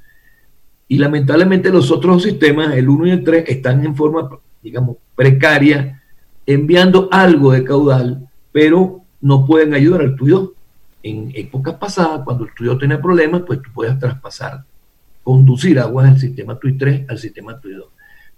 Y 0.89 0.99
lamentablemente 0.99 1.71
los 1.71 1.91
otros 1.91 2.23
sistemas, 2.23 2.75
el 2.77 2.89
1 2.89 3.07
y 3.07 3.11
el 3.11 3.25
3, 3.25 3.45
están 3.47 3.85
en 3.85 3.95
forma, 3.95 4.29
digamos, 4.63 4.97
precaria, 5.15 6.03
enviando 6.47 7.09
algo 7.13 7.53
de 7.53 7.65
caudal, 7.65 8.29
pero 8.53 9.00
no 9.21 9.45
pueden 9.47 9.75
ayudar 9.75 10.03
al 10.03 10.17
TUI 10.17 10.31
2. 10.31 10.51
En 11.03 11.33
épocas 11.35 11.75
pasadas, 11.75 12.23
cuando 12.25 12.45
el 12.45 12.55
TUI 12.55 12.69
2 12.69 12.79
tenía 12.79 13.01
problemas, 13.01 13.43
pues 13.47 13.63
tú 13.63 13.71
puedes 13.73 13.99
traspasar, 13.99 14.65
conducir 15.23 15.79
agua 15.79 16.05
del 16.05 16.19
sistema 16.19 16.59
TUI 16.59 16.77
3 16.77 17.07
al 17.09 17.19
sistema 17.19 17.59
TUI 17.59 17.75
2. 17.75 17.87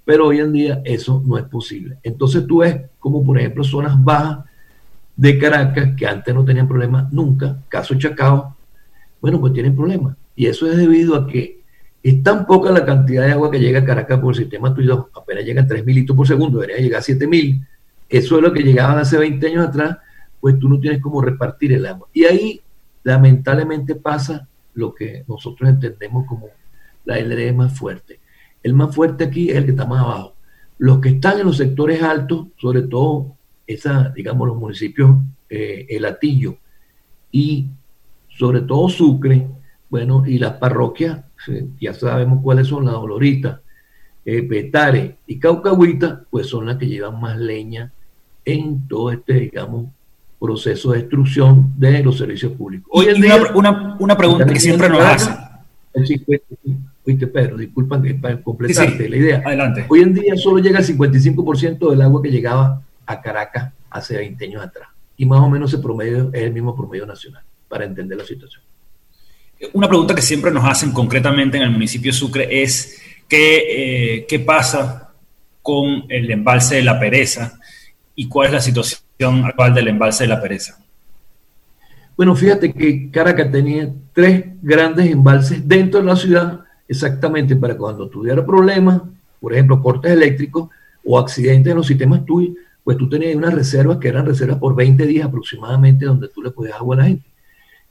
Pero 0.05 0.27
hoy 0.27 0.41
en 0.41 0.53
día 0.53 0.83
eso 0.85 1.23
no 1.25 1.39
es 1.39 1.45
posible. 1.45 1.99
Entonces 2.03 2.47
tú 2.47 2.59
ves 2.59 2.81
como, 2.99 3.25
por 3.25 3.39
ejemplo, 3.39 3.65
zonas 3.65 4.03
bajas 4.03 4.45
de 5.17 5.39
Caracas, 5.39 5.91
que 5.97 6.07
antes 6.07 6.35
no 6.35 6.45
tenían 6.45 6.67
problemas 6.67 7.13
nunca, 7.13 7.59
caso 7.69 7.95
Chacao, 7.95 8.57
bueno, 9.21 9.39
pues 9.41 9.53
tienen 9.53 9.77
problemas. 9.77 10.17
Y 10.35 10.47
eso 10.47 10.71
es 10.71 10.77
debido 10.77 11.15
a 11.15 11.27
que 11.27 11.61
es 12.03 12.23
tan 12.23 12.47
poca 12.47 12.73
la 12.73 12.85
cantidad 12.85 13.25
de 13.25 13.33
agua 13.33 13.51
que 13.51 13.61
llega 13.61 13.81
a 13.81 13.85
Caracas 13.85 14.19
por 14.19 14.35
el 14.35 14.41
sistema 14.41 14.75
tuyo, 14.75 15.09
apenas 15.15 15.45
llegan 15.45 15.69
3 15.69 15.85
mil 15.85 15.95
litros 15.95 16.17
por 16.17 16.27
segundo, 16.27 16.59
debería 16.59 16.83
llegar 16.83 16.99
a 16.99 17.03
7 17.03 17.27
mil. 17.27 17.65
Eso 18.09 18.37
es 18.37 18.43
lo 18.43 18.53
que 18.53 18.63
llegaban 18.63 18.99
hace 18.99 19.17
20 19.17 19.47
años 19.47 19.69
atrás, 19.69 19.99
pues 20.43 20.59
tú 20.59 20.69
no 20.69 20.81
tienes 20.81 21.01
cómo 21.01 21.23
repartir 21.23 21.73
el 21.73 21.87
agua. 21.87 22.09
Y 22.13 22.25
ahí, 22.25 22.61
lamentablemente, 23.05 23.95
pasa 23.95 24.49
lo 24.75 24.93
que 24.93 25.25
nosotros 25.29 25.71
entendemos 25.71 26.27
como 26.27 26.49
la 27.05 27.21
LRE 27.21 27.53
más 27.53 27.79
fuerte. 27.79 28.19
El 28.61 28.75
más 28.75 28.93
fuerte 28.93 29.23
aquí 29.23 29.51
es 29.51 29.57
el 29.57 29.67
que 29.67 29.71
está 29.71 29.87
más 29.87 30.01
abajo. 30.01 30.35
Los 30.79 30.99
que 30.99 31.11
están 31.11 31.39
en 31.39 31.47
los 31.47 31.59
sectores 31.59 32.03
altos, 32.03 32.49
sobre 32.57 32.83
todo 32.83 33.37
esa, 33.69 34.09
digamos, 34.09 34.49
los 34.49 34.57
municipios 34.57 35.17
eh, 35.49 35.87
El 35.89 36.05
Atillo 36.07 36.57
y 37.31 37.69
sobre 38.29 38.63
todo 38.63 38.89
Sucre, 38.89 39.47
bueno, 39.89 40.25
y 40.27 40.41
las 40.41 40.55
parroquias, 40.55 41.25
ya 41.81 41.95
sabemos 41.95 42.41
cuáles 42.43 42.67
son, 42.67 42.85
la 42.85 42.93
Dolorita, 42.93 43.61
eh, 44.25 44.43
Petare 44.43 45.19
y 45.25 45.39
Caucahuita, 45.39 46.25
pues 46.29 46.49
son 46.49 46.67
las 46.67 46.79
que 46.79 46.89
llevan 46.89 47.21
más 47.21 47.39
leña 47.39 47.93
en 48.45 48.89
todo 48.89 49.13
este, 49.13 49.35
digamos, 49.35 49.87
proceso 50.43 50.91
de 50.91 50.99
destrucción 50.99 51.73
de 51.77 52.03
los 52.03 52.19
servicios 52.19 52.53
públicos. 52.53 52.89
Hoy 52.91 53.07
en 53.07 53.23
día, 53.23 53.41
una, 53.55 53.97
una, 54.01 54.17
pregunta 54.17 54.45
que 54.45 54.59
siempre 54.59 54.89
nos 54.89 55.01
hacen. 55.01 55.37
Oíste, 57.05 57.27
Pedro, 57.29 57.57
disculpa 57.57 58.03
para 58.21 58.43
completarte 58.43 59.09
la 59.09 59.17
idea. 59.17 59.43
Adelante. 59.45 59.87
Hoy 59.89 60.01
en 60.01 60.15
día 60.15 60.37
solo 60.37 60.59
llega 60.59 60.81
el 60.81 60.85
55% 60.85 61.91
del 61.91 62.03
agua 62.03 62.21
que 62.21 62.31
llegaba 62.31 62.83
a 63.07 63.21
Caracas 63.21 63.73
hace 63.89 64.17
20 64.17 64.45
años 64.45 64.65
atrás. 64.65 64.89
Y 65.17 65.27
más 65.27 65.39
o 65.39 65.49
menos 65.49 65.73
ese 65.73 65.81
promedio 65.81 66.31
es 66.33 66.43
el 66.43 66.53
mismo 66.53 66.75
promedio 66.77 67.07
nacional, 67.07 67.43
para 67.69 67.85
entender 67.85 68.19
la 68.19 68.25
situación. 68.25 68.63
Una 69.75 69.89
pregunta 69.89 70.13
que 70.13 70.23
siempre 70.23 70.51
nos 70.51 70.65
hacen 70.65 70.91
concretamente 70.91 71.57
en 71.57 71.63
el 71.63 71.71
municipio 71.71 72.11
de 72.11 72.19
Sucre 72.19 72.63
es 72.63 73.01
qué, 73.29 74.17
eh, 74.17 74.27
qué 74.29 74.41
pasa 74.41 75.13
con 75.63 76.05
el 76.09 76.29
embalse 76.33 76.77
de 76.77 76.83
la 76.83 76.99
pereza 76.99 77.61
y 78.17 78.29
cuál 78.29 78.49
es 78.49 78.53
la 78.55 78.61
situación 78.61 79.02
actual 79.29 79.75
del 79.75 79.89
embalse 79.89 80.25
de 80.25 80.29
la 80.29 80.41
pereza. 80.41 80.79
Bueno, 82.17 82.37
fíjate 82.37 82.73
que 82.73 83.11
Caracas 83.11 83.51
tenía 83.51 83.91
tres 84.13 84.45
grandes 84.61 85.11
embalses 85.11 85.67
dentro 85.67 86.01
de 86.01 86.07
la 86.07 86.17
ciudad 86.17 86.61
exactamente 86.87 87.57
para 87.57 87.77
cuando 87.77 88.09
tuviera 88.09 88.45
problemas, 88.45 89.03
por 89.41 89.53
ejemplo, 89.53 89.83
cortes 89.83 90.13
eléctricos 90.13 90.69
o 91.05 91.19
accidentes 91.19 91.71
en 91.71 91.77
los 91.79 91.87
sistemas 91.87 92.25
tuyos, 92.25 92.57
pues 92.85 92.97
tú 92.97 93.09
tenías 93.09 93.35
unas 93.35 93.55
reservas 93.55 93.99
que 93.99 94.09
eran 94.09 94.27
reservas 94.27 94.59
por 94.59 94.75
20 94.75 95.07
días 95.07 95.27
aproximadamente 95.27 96.05
donde 96.05 96.29
tú 96.29 96.43
le 96.43 96.51
podías 96.51 96.77
agua 96.77 96.97
a 96.97 96.99
la 96.99 97.05
gente. 97.07 97.25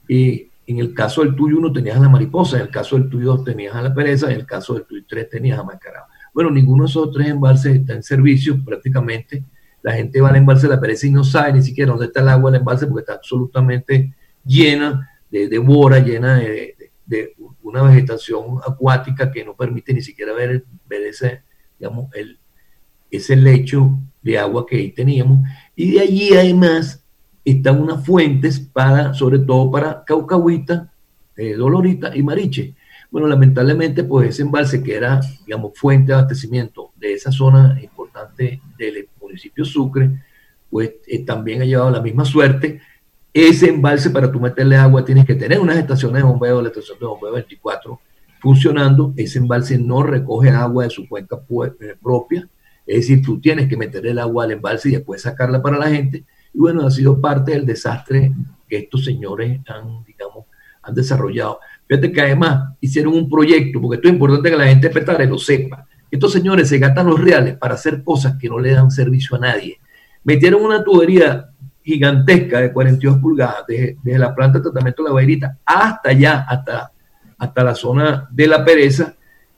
Y 0.08 0.48
en 0.66 0.78
el 0.78 0.94
caso 0.94 1.22
del 1.22 1.34
tuyo 1.34 1.58
uno 1.58 1.72
tenías 1.72 1.96
a 1.96 2.00
la 2.00 2.08
mariposa, 2.08 2.56
en 2.56 2.62
el 2.62 2.70
caso 2.70 2.96
del 2.96 3.08
tuyo 3.08 3.36
dos 3.36 3.44
tenías 3.44 3.74
a 3.74 3.82
la 3.82 3.94
pereza, 3.94 4.30
en 4.30 4.40
el 4.40 4.46
caso 4.46 4.74
del 4.74 4.84
tuyo 4.84 5.02
tres 5.08 5.28
tenías 5.28 5.58
a 5.58 5.64
Macarao. 5.64 6.06
Bueno, 6.32 6.50
ninguno 6.50 6.84
de 6.84 6.90
esos 6.90 7.10
tres 7.12 7.28
embalses 7.28 7.74
está 7.74 7.94
en 7.94 8.02
servicio 8.02 8.62
prácticamente. 8.64 9.44
La 9.82 9.92
gente 9.92 10.20
va 10.20 10.28
al 10.28 10.36
embalse 10.36 10.66
de 10.66 10.74
la 10.74 10.80
pereza 10.80 11.06
y 11.06 11.10
no 11.10 11.24
sabe 11.24 11.54
ni 11.54 11.62
siquiera 11.62 11.90
dónde 11.90 12.06
está 12.06 12.20
el 12.20 12.28
agua 12.28 12.50
del 12.50 12.60
embalse 12.60 12.86
porque 12.86 13.00
está 13.00 13.14
absolutamente 13.14 14.14
llena 14.44 15.08
de, 15.30 15.58
bora, 15.58 15.98
llena 15.98 16.36
de, 16.36 16.76
de, 17.06 17.34
una 17.62 17.82
vegetación 17.82 18.58
acuática 18.66 19.30
que 19.30 19.44
no 19.44 19.54
permite 19.54 19.94
ni 19.94 20.02
siquiera 20.02 20.32
ver, 20.34 20.64
ver 20.86 21.02
ese, 21.02 21.42
digamos, 21.78 22.12
el, 22.14 22.38
ese 23.10 23.36
lecho 23.36 23.98
de 24.22 24.38
agua 24.38 24.66
que 24.66 24.76
ahí 24.76 24.90
teníamos. 24.90 25.46
Y 25.74 25.92
de 25.92 26.00
allí 26.00 26.34
además 26.34 27.02
están 27.44 27.80
unas 27.80 28.04
fuentes 28.04 28.60
para, 28.60 29.14
sobre 29.14 29.38
todo 29.38 29.70
para 29.70 30.04
Caucahuita, 30.04 30.92
eh, 31.36 31.54
Dolorita 31.54 32.14
y 32.16 32.22
Mariche. 32.22 32.74
Bueno, 33.10 33.26
lamentablemente, 33.28 34.04
pues 34.04 34.30
ese 34.30 34.42
embalse 34.42 34.82
que 34.82 34.94
era, 34.94 35.20
digamos, 35.44 35.72
fuente 35.76 36.12
de 36.12 36.14
abastecimiento 36.14 36.92
de 36.96 37.12
esa 37.12 37.30
zona 37.30 37.78
importante 37.82 38.60
del 38.78 39.08
municipio 39.32 39.64
Sucre, 39.64 40.10
pues 40.70 40.92
eh, 41.06 41.24
también 41.24 41.62
ha 41.62 41.64
llevado 41.64 41.90
la 41.90 42.00
misma 42.00 42.24
suerte. 42.24 42.80
Ese 43.32 43.70
embalse, 43.70 44.10
para 44.10 44.30
tú 44.30 44.38
meterle 44.38 44.76
agua, 44.76 45.04
tienes 45.04 45.24
que 45.24 45.34
tener 45.34 45.58
unas 45.58 45.78
estaciones 45.78 46.22
de 46.22 46.28
bombeo, 46.28 46.60
la 46.60 46.68
estación 46.68 46.98
de 46.98 47.06
bombeo 47.06 47.32
24 47.32 48.00
funcionando. 48.40 49.14
Ese 49.16 49.38
embalse 49.38 49.78
no 49.78 50.02
recoge 50.02 50.50
agua 50.50 50.84
de 50.84 50.90
su 50.90 51.08
cuenca 51.08 51.36
eh, 51.80 51.94
propia, 52.02 52.48
es 52.86 52.96
decir, 52.96 53.22
tú 53.22 53.40
tienes 53.40 53.68
que 53.68 53.76
meter 53.76 54.06
el 54.06 54.18
agua 54.18 54.44
al 54.44 54.52
embalse 54.52 54.88
y 54.88 54.92
después 54.92 55.22
sacarla 55.22 55.62
para 55.62 55.78
la 55.78 55.88
gente. 55.88 56.24
Y 56.52 56.58
bueno, 56.58 56.86
ha 56.86 56.90
sido 56.90 57.20
parte 57.20 57.52
del 57.52 57.64
desastre 57.64 58.32
que 58.68 58.78
estos 58.78 59.04
señores 59.04 59.60
han, 59.68 60.04
digamos, 60.04 60.46
han 60.82 60.94
desarrollado. 60.94 61.60
Fíjate 61.86 62.12
que 62.12 62.20
además 62.20 62.74
hicieron 62.80 63.14
un 63.14 63.30
proyecto, 63.30 63.80
porque 63.80 63.96
esto 63.96 64.08
es 64.08 64.14
importante 64.14 64.50
que 64.50 64.56
la 64.56 64.66
gente 64.66 64.88
de 64.88 65.26
lo 65.26 65.38
sepa. 65.38 65.86
Estos 66.12 66.30
señores 66.30 66.68
se 66.68 66.78
gastan 66.78 67.06
los 67.06 67.18
reales 67.18 67.56
para 67.56 67.72
hacer 67.72 68.04
cosas 68.04 68.36
que 68.38 68.46
no 68.46 68.58
le 68.58 68.72
dan 68.72 68.90
servicio 68.90 69.38
a 69.38 69.40
nadie. 69.40 69.78
Metieron 70.24 70.62
una 70.62 70.84
tubería 70.84 71.48
gigantesca 71.82 72.60
de 72.60 72.70
42 72.70 73.16
pulgadas 73.16 73.64
desde, 73.66 74.18
la 74.18 74.34
planta 74.34 74.58
de 74.58 74.64
tratamiento 74.64 75.02
de 75.02 75.08
la 75.08 75.14
Bairita 75.14 75.58
hasta 75.64 76.10
allá, 76.10 76.44
hasta, 76.46 76.92
hasta 77.38 77.64
la 77.64 77.74
zona 77.74 78.28
de 78.30 78.46
la 78.46 78.62
pereza, 78.62 79.14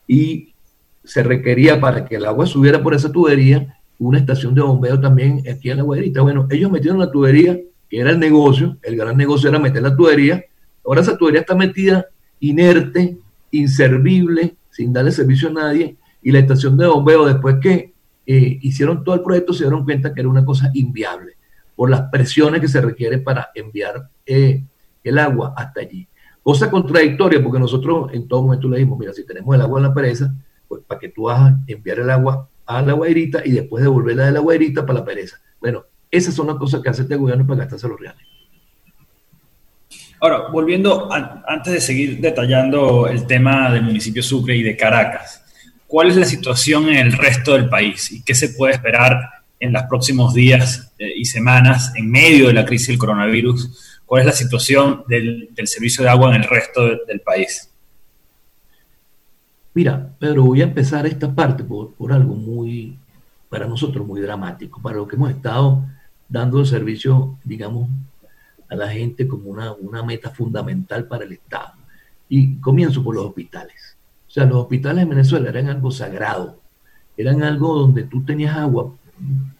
y 0.06 0.54
se 1.02 1.25
requería 1.25 1.80
para 1.80 2.04
que 2.04 2.16
el 2.16 2.25
agua 2.25 2.46
subiera 2.46 2.80
por 2.80 2.94
esa 2.94 3.11
tubería 3.11 3.76
una 3.99 4.18
estación 4.18 4.54
de 4.54 4.62
bombeo 4.62 5.00
también 5.00 5.42
aquí 5.52 5.70
en 5.70 5.78
la 5.78 5.82
guaderita. 5.82 6.23
Bueno, 6.23 6.46
ellos 6.50 6.70
metieron 6.70 7.00
la 7.00 7.11
tubería, 7.11 7.58
que 7.90 7.99
era 7.99 8.11
el 8.11 8.20
negocio, 8.20 8.76
el 8.82 8.96
gran 8.96 9.16
negocio 9.16 9.49
era 9.49 9.58
meter 9.58 9.82
la 9.82 9.96
tubería. 9.96 10.44
Ahora 10.87 11.00
esa 11.00 11.18
tubería 11.18 11.40
está 11.40 11.56
metida 11.56 12.06
inerte, 12.38 13.18
inservible, 13.50 14.54
sin 14.70 14.92
darle 14.92 15.11
servicio 15.11 15.49
a 15.49 15.52
nadie. 15.52 15.96
Y 16.25 16.33
la 16.33 16.40
estación 16.40 16.76
de 16.76 16.87
bombeo, 16.88 17.26
después 17.26 17.57
que 17.61 17.93
eh, 18.26 18.59
hicieron 18.62 19.04
todo 19.04 19.14
el 19.14 19.21
proyecto, 19.21 19.52
se 19.52 19.64
dieron 19.64 19.85
cuenta 19.85 20.12
que 20.12 20.21
era 20.21 20.28
una 20.28 20.45
cosa 20.45 20.71
inviable 20.75 21.37
por 21.76 21.90
las 21.90 22.02
presiones 22.11 22.61
que 22.61 22.69
se 22.69 22.81
requiere 22.81 23.19
para 23.19 23.50
enviar 23.54 24.09
eh, 24.25 24.64
el 25.04 25.19
agua 25.19 25.54
hasta 25.57 25.83
allí. 25.83 26.09
Cosa 26.43 26.71
contradictoria, 26.71 27.43
porque 27.43 27.59
nosotros 27.59 28.11
en 28.12 28.26
todo 28.26 28.43
momento 28.43 28.69
le 28.69 28.78
dijimos, 28.78 28.99
mira, 28.99 29.12
si 29.12 29.25
tenemos 29.26 29.54
el 29.54 29.61
agua 29.61 29.78
en 29.78 29.83
la 29.85 29.95
pereza, 29.95 30.35
pues 30.66 30.83
para 30.87 30.99
que 30.99 31.11
tú 31.11 31.28
hagas 31.28 31.54
enviar 31.66 32.00
el 32.00 32.11
agua 32.11 32.49
a 32.66 32.83
la 32.83 32.95
guairita 32.95 33.43
y 33.45 33.52
después 33.52 33.83
devolverla 33.83 34.26
de 34.26 34.33
la 34.33 34.40
guairita 34.40 34.87
para 34.87 35.00
la 35.00 35.04
pereza. 35.04 35.37
Bueno, 35.61 35.85
esas 36.11 36.35
son 36.35 36.47
las 36.47 36.57
cosas 36.57 36.81
que 36.81 36.88
hace 36.88 37.02
este 37.02 37.16
gobierno 37.16 37.47
para 37.47 37.61
gastarse 37.61 37.88
los 37.88 38.00
reales. 38.00 38.23
Ahora, 40.21 40.49
volviendo, 40.50 41.11
antes 41.12 41.73
de 41.73 41.81
seguir 41.83 42.19
detallando 42.21 43.07
el 43.09 43.26
tema 43.26 43.71
del 43.71 43.83
municipio 43.83 44.23
Sucre 44.23 44.57
y 44.57 44.62
de 44.62 44.75
Caracas, 44.75 45.43
¿cuál 45.86 46.10
es 46.10 46.16
la 46.16 46.24
situación 46.24 46.88
en 46.88 46.96
el 46.96 47.12
resto 47.12 47.54
del 47.54 47.68
país 47.68 48.10
y 48.12 48.22
qué 48.22 48.34
se 48.34 48.50
puede 48.50 48.74
esperar 48.74 49.18
en 49.60 49.72
los 49.72 49.82
próximos 49.84 50.34
días 50.34 50.92
eh, 50.98 51.12
y 51.16 51.24
semanas 51.24 51.92
en 51.94 52.10
medio 52.10 52.48
de 52.48 52.54
la 52.54 52.64
crisis 52.64 52.88
del 52.88 52.98
coronavirus? 52.98 54.00
¿Cuál 54.06 54.20
es 54.20 54.26
la 54.26 54.32
situación 54.32 55.04
del, 55.08 55.50
servicio 55.64 56.04
de 56.04 56.10
agua 56.10 56.34
en 56.34 56.42
el 56.42 56.48
resto 56.48 56.82
del 57.06 57.20
país? 57.20 57.70
Mira, 59.72 60.14
Pedro, 60.18 60.44
voy 60.44 60.60
a 60.60 60.64
empezar 60.64 61.06
esta 61.06 61.34
parte 61.34 61.64
por, 61.64 61.94
por 61.94 62.12
algo 62.12 62.34
muy, 62.34 62.96
para 63.48 63.66
nosotros, 63.66 64.06
muy 64.06 64.20
dramático, 64.20 64.80
para 64.80 64.96
lo 64.96 65.08
que 65.08 65.16
hemos 65.16 65.30
estado 65.30 65.84
dando 66.28 66.60
el 66.60 66.66
servicio, 66.66 67.38
digamos, 67.44 67.88
a 68.68 68.76
la 68.76 68.88
gente 68.88 69.26
como 69.26 69.50
una, 69.50 69.72
una 69.72 70.02
meta 70.02 70.30
fundamental 70.30 71.06
para 71.06 71.24
el 71.24 71.32
Estado. 71.32 71.74
Y 72.28 72.56
comienzo 72.56 73.02
por 73.02 73.14
los 73.14 73.26
hospitales. 73.26 73.96
Sea, 74.34 74.46
los 74.46 74.56
hospitales 74.56 75.04
en 75.04 75.10
Venezuela 75.10 75.48
eran 75.48 75.68
algo 75.68 75.92
sagrado, 75.92 76.58
eran 77.16 77.44
algo 77.44 77.78
donde 77.78 78.02
tú 78.02 78.24
tenías 78.24 78.56
agua 78.56 78.92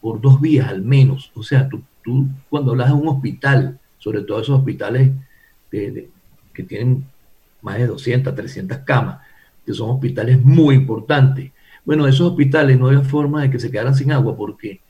por 0.01 0.19
dos 0.19 0.41
vías 0.41 0.67
al 0.67 0.81
menos. 0.81 1.31
O 1.33 1.43
sea, 1.43 1.69
tú, 1.69 1.81
tú 2.03 2.27
cuando 2.49 2.71
hablas 2.71 2.89
de 2.89 2.95
un 2.95 3.07
hospital, 3.07 3.79
sobre 3.99 4.23
todo 4.23 4.41
esos 4.41 4.59
hospitales 4.59 5.13
que 5.71 6.63
tienen 6.67 7.05
más 7.61 7.77
de 7.77 7.87
200, 7.87 8.35
300 8.35 8.79
camas, 8.79 9.19
que 9.65 9.73
son 9.73 9.91
hospitales 9.91 10.43
muy 10.43 10.75
importantes. 10.75 11.53
Bueno, 11.85 12.05
esos 12.05 12.31
hospitales 12.31 12.77
no 12.77 12.87
había 12.87 12.99
forma 12.99 13.43
de 13.43 13.51
que 13.51 13.59
se 13.59 13.71
quedaran 13.71 13.95
sin 13.95 14.11
agua 14.11 14.35
porque 14.35 14.81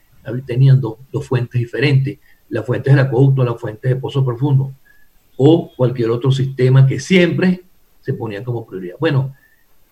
tenían 0.48 0.82
dos, 0.82 0.98
fuentes 1.22 1.62
diferentes, 1.62 2.18
la 2.50 2.64
fuente 2.64 2.90
del 2.90 3.02
acueducto, 3.02 3.44
la 3.44 3.54
fuente 3.54 3.90
de 3.90 3.98
pozo 3.98 4.26
profundo, 4.26 4.74
o 5.38 5.72
cualquier 5.78 6.10
otro 6.10 6.32
sistema 6.32 6.88
que 6.88 7.00
siempre 7.00 7.62
se 8.02 8.16
ponía 8.16 8.44
como 8.44 8.66
prioridad. 8.66 8.96
Bueno, 9.00 9.36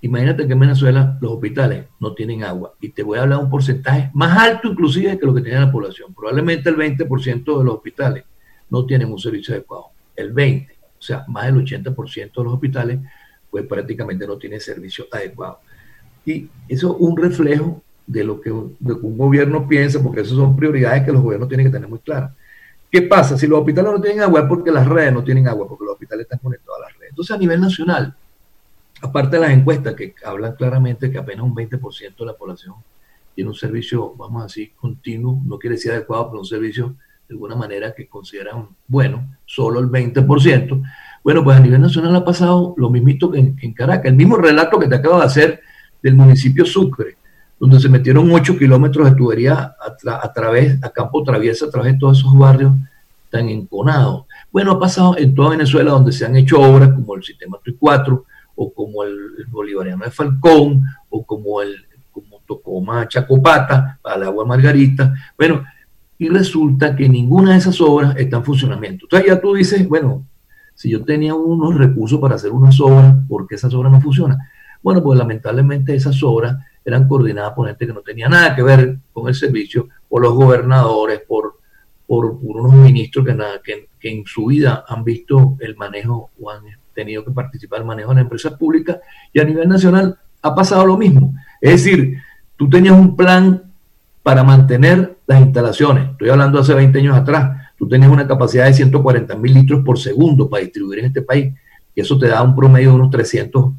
imagínate 0.03 0.45
que 0.45 0.53
en 0.53 0.59
Venezuela 0.59 1.17
los 1.21 1.31
hospitales 1.31 1.85
no 1.99 2.13
tienen 2.13 2.43
agua 2.43 2.73
y 2.81 2.89
te 2.89 3.03
voy 3.03 3.17
a 3.17 3.23
hablar 3.23 3.39
de 3.39 3.45
un 3.45 3.49
porcentaje 3.49 4.11
más 4.13 4.37
alto 4.37 4.67
inclusive 4.67 5.17
que 5.17 5.25
lo 5.25 5.33
que 5.33 5.41
tenía 5.41 5.61
la 5.61 5.71
población. 5.71 6.13
Probablemente 6.13 6.69
el 6.69 6.75
20% 6.75 7.57
de 7.57 7.63
los 7.63 7.75
hospitales 7.75 8.25
no 8.69 8.85
tienen 8.85 9.11
un 9.11 9.17
servicio 9.17 9.53
adecuado. 9.53 9.87
El 10.15 10.33
20%, 10.33 10.67
o 10.71 11.01
sea, 11.01 11.25
más 11.27 11.45
del 11.45 11.55
80% 11.55 12.15
de 12.15 12.43
los 12.43 12.53
hospitales 12.53 12.99
pues 13.49 13.65
prácticamente 13.65 14.27
no 14.27 14.37
tiene 14.37 14.59
servicio 14.59 15.05
adecuado. 15.11 15.59
Y 16.25 16.49
eso 16.67 16.95
es 16.95 16.95
un 16.99 17.15
reflejo 17.15 17.83
de 18.05 18.23
lo, 18.23 18.41
que, 18.41 18.51
un 18.51 19.17
gobierno 19.17 19.67
piensa, 19.67 20.01
porque 20.01 20.21
esas 20.21 20.35
son 20.35 20.55
prioridades 20.55 21.03
que 21.03 21.11
los 21.11 21.21
gobiernos 21.21 21.47
tienen 21.47 21.67
que 21.67 21.71
tener 21.71 21.87
muy 21.87 21.99
claras. 21.99 22.31
¿Qué 22.91 23.03
pasa? 23.03 23.37
Si 23.37 23.47
los 23.47 23.59
hospitales 23.59 23.91
no 23.91 24.01
tienen 24.01 24.21
agua 24.21 24.41
es 24.41 24.45
porque 24.47 24.71
las 24.71 24.87
redes 24.87 25.13
no 25.13 25.23
tienen 25.23 25.47
agua, 25.47 25.67
porque 25.67 25.85
los 25.85 25.93
hospitales 25.93 26.23
están 26.25 26.39
conectados 26.39 26.79
a 26.79 26.85
las 26.85 26.93
redes. 26.97 27.09
Entonces, 27.11 27.35
a 27.35 27.39
nivel 27.39 27.61
nacional, 27.61 28.15
aparte 29.03 29.35
de 29.35 29.41
las 29.41 29.51
encuestas 29.51 29.95
que 29.95 30.15
hablan 30.23 30.55
claramente 30.55 31.11
que 31.11 31.17
apenas 31.17 31.45
un 31.45 31.53
20% 31.53 32.15
de 32.17 32.25
la 32.25 32.33
población 32.33 32.75
tiene 33.35 33.49
un 33.49 33.55
servicio, 33.55 34.13
vamos 34.15 34.41
a 34.41 34.45
decir, 34.45 34.71
continuo, 34.75 35.41
no 35.45 35.59
quiere 35.59 35.75
decir 35.75 35.91
adecuado, 35.91 36.29
pero 36.29 36.39
un 36.39 36.45
servicio 36.45 36.95
de 37.27 37.33
alguna 37.33 37.55
manera 37.55 37.93
que 37.93 38.07
consideran 38.07 38.69
bueno, 38.87 39.35
solo 39.45 39.81
el 39.81 39.87
20%, 39.87 40.83
bueno, 41.21 41.43
pues 41.43 41.57
a 41.57 41.59
nivel 41.59 41.81
nacional 41.81 42.15
ha 42.15 42.23
pasado 42.23 42.73
lo 42.77 42.89
mismito 42.89 43.29
que 43.29 43.39
en, 43.39 43.73
Caracas, 43.73 44.05
el 44.05 44.15
mismo 44.15 44.37
relato 44.37 44.79
que 44.79 44.87
te 44.87 44.95
acabo 44.95 45.19
de 45.19 45.25
hacer 45.25 45.61
del 46.01 46.15
municipio 46.15 46.65
Sucre, 46.65 47.17
donde 47.59 47.81
se 47.81 47.89
metieron 47.89 48.31
8 48.31 48.57
kilómetros 48.57 49.09
de 49.09 49.15
tubería 49.15 49.75
a, 49.81 50.33
través, 50.33 50.81
a 50.81 50.89
campo 50.91 51.23
traviesa, 51.23 51.65
a 51.65 51.69
través 51.69 51.93
de 51.93 51.99
todos 51.99 52.19
esos 52.19 52.37
barrios 52.37 52.73
tan 53.29 53.49
enconados. 53.49 54.25
Bueno, 54.51 54.71
ha 54.71 54.79
pasado 54.79 55.17
en 55.17 55.35
toda 55.35 55.51
Venezuela 55.51 55.91
donde 55.91 56.11
se 56.13 56.25
han 56.25 56.35
hecho 56.37 56.61
obras 56.61 56.89
como 56.93 57.15
el 57.15 57.23
sistema 57.23 57.57
TUI 57.63 57.75
4 57.77 58.25
o 58.55 58.73
como 58.73 59.03
el, 59.03 59.45
bolivariano 59.49 60.05
de 60.05 60.11
Falcón 60.11 60.83
o 61.09 61.25
como 61.25 61.61
el 61.61 61.75
como 62.11 62.39
Tocoma 62.45 63.07
Chacopata 63.07 63.99
el 64.15 64.23
agua 64.23 64.45
Margarita. 64.45 65.13
Bueno, 65.37 65.63
y 66.17 66.29
resulta 66.29 66.95
que 66.95 67.09
ninguna 67.09 67.53
de 67.53 67.57
esas 67.57 67.81
obras 67.81 68.15
está 68.17 68.37
en 68.37 68.43
funcionamiento. 68.43 69.05
Entonces 69.05 69.27
ya 69.27 69.41
tú 69.41 69.53
dices, 69.55 69.87
bueno, 69.87 70.25
si 70.75 70.89
yo 70.89 71.03
tenía 71.03 71.33
unos 71.35 71.75
recursos 71.75 72.19
para 72.19 72.35
hacer 72.35 72.51
unas 72.51 72.79
obras, 72.79 73.15
¿por 73.27 73.47
qué 73.47 73.55
esas 73.55 73.73
obras 73.73 73.91
no 73.91 74.01
funcionan? 74.01 74.37
Bueno, 74.81 75.01
pues 75.01 75.17
lamentablemente 75.17 75.95
esas 75.95 76.21
obras 76.23 76.57
eran 76.85 77.07
coordinadas 77.07 77.53
por 77.53 77.67
gente 77.67 77.87
que 77.87 77.93
no 77.93 78.01
tenía 78.01 78.27
nada 78.27 78.55
que 78.55 78.61
ver 78.61 78.97
con 79.13 79.27
el 79.27 79.35
servicio, 79.35 79.89
por 80.09 80.21
los 80.21 80.33
gobernadores, 80.33 81.21
por, 81.27 81.59
por, 82.05 82.25
unos 82.41 82.73
ministros 82.73 83.25
que, 83.25 83.33
nada, 83.33 83.61
que, 83.63 83.89
que, 83.99 84.11
en 84.11 84.25
su 84.25 84.47
vida 84.47 84.83
han 84.87 85.03
visto 85.03 85.55
el 85.59 85.75
manejo 85.77 86.31
o 86.39 86.49
han 86.49 86.63
tenido 86.93 87.23
que 87.25 87.31
participar 87.31 87.77
en 87.77 87.83
el 87.83 87.87
manejo 87.87 88.09
de 88.09 88.15
las 88.15 88.23
empresas 88.23 88.53
públicas 88.53 88.97
y 89.31 89.39
a 89.39 89.43
nivel 89.43 89.67
nacional 89.67 90.17
ha 90.41 90.55
pasado 90.55 90.85
lo 90.85 90.97
mismo. 90.97 91.33
Es 91.59 91.83
decir, 91.83 92.17
tú 92.57 92.69
tenías 92.69 92.97
un 92.97 93.15
plan 93.15 93.63
para 94.21 94.43
mantener 94.43 95.17
las 95.27 95.41
instalaciones, 95.41 96.11
estoy 96.11 96.29
hablando 96.29 96.59
hace 96.59 96.73
20 96.73 96.97
años 96.99 97.17
atrás, 97.17 97.57
tú 97.77 97.87
tenías 97.87 98.09
una 98.09 98.25
capacidad 98.25 98.65
de 98.65 98.73
140 98.73 99.35
mil 99.35 99.53
litros 99.53 99.83
por 99.83 99.99
segundo 99.99 100.49
para 100.49 100.63
distribuir 100.63 100.99
en 100.99 101.05
este 101.05 101.21
país, 101.21 101.53
y 101.93 102.01
eso 102.01 102.17
te 102.17 102.27
da 102.27 102.41
un 102.41 102.55
promedio 102.55 102.89
de 102.89 102.95
unos 102.95 103.09
300, 103.09 103.73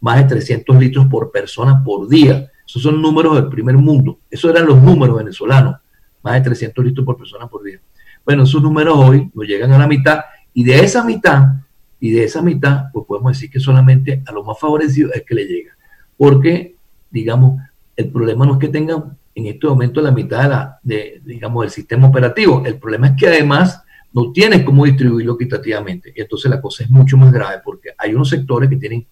más 0.00 0.16
de 0.16 0.24
300 0.24 0.76
litros 0.76 1.06
por 1.06 1.30
persona 1.30 1.82
por 1.84 2.08
día. 2.08 2.50
Esos 2.66 2.82
son 2.82 3.00
números 3.02 3.34
del 3.34 3.48
primer 3.48 3.76
mundo. 3.76 4.18
Esos 4.30 4.50
eran 4.50 4.66
los 4.66 4.80
números 4.80 5.16
venezolanos, 5.16 5.76
más 6.22 6.34
de 6.34 6.40
300 6.40 6.84
litros 6.84 7.04
por 7.04 7.16
persona 7.16 7.46
por 7.46 7.62
día. 7.62 7.80
Bueno, 8.24 8.44
esos 8.44 8.62
números 8.62 8.96
hoy 8.96 9.30
nos 9.34 9.46
llegan 9.46 9.72
a 9.72 9.78
la 9.78 9.86
mitad, 9.86 10.20
y 10.52 10.64
de 10.64 10.80
esa 10.80 11.04
mitad, 11.04 11.56
y 12.00 12.10
de 12.12 12.24
esa 12.24 12.40
mitad, 12.40 12.86
pues 12.92 13.06
podemos 13.06 13.32
decir 13.32 13.50
que 13.50 13.60
solamente 13.60 14.22
a 14.26 14.32
los 14.32 14.44
más 14.44 14.58
favorecidos 14.58 15.12
es 15.14 15.22
que 15.22 15.34
le 15.34 15.44
llega. 15.44 15.76
Porque, 16.16 16.74
digamos, 17.10 17.60
el 17.94 18.08
problema 18.08 18.46
no 18.46 18.54
es 18.54 18.58
que 18.58 18.68
tengan 18.68 19.18
en 19.34 19.46
este 19.46 19.66
momento 19.66 20.00
la 20.00 20.10
mitad 20.10 20.42
de, 20.42 20.48
la, 20.48 20.78
de, 20.82 21.22
digamos, 21.24 21.62
del 21.62 21.70
sistema 21.70 22.08
operativo. 22.08 22.62
El 22.64 22.78
problema 22.78 23.08
es 23.08 23.16
que 23.16 23.28
además 23.28 23.82
no 24.12 24.32
tienes 24.32 24.62
cómo 24.64 24.86
distribuirlo 24.86 25.34
equitativamente. 25.34 26.12
Y 26.16 26.22
entonces 26.22 26.50
la 26.50 26.60
cosa 26.60 26.84
es 26.84 26.90
mucho 26.90 27.16
más 27.16 27.32
grave 27.32 27.60
porque 27.64 27.90
hay 27.96 28.14
unos 28.14 28.30
sectores 28.30 28.68
que 28.70 28.76
tienen 28.76 29.06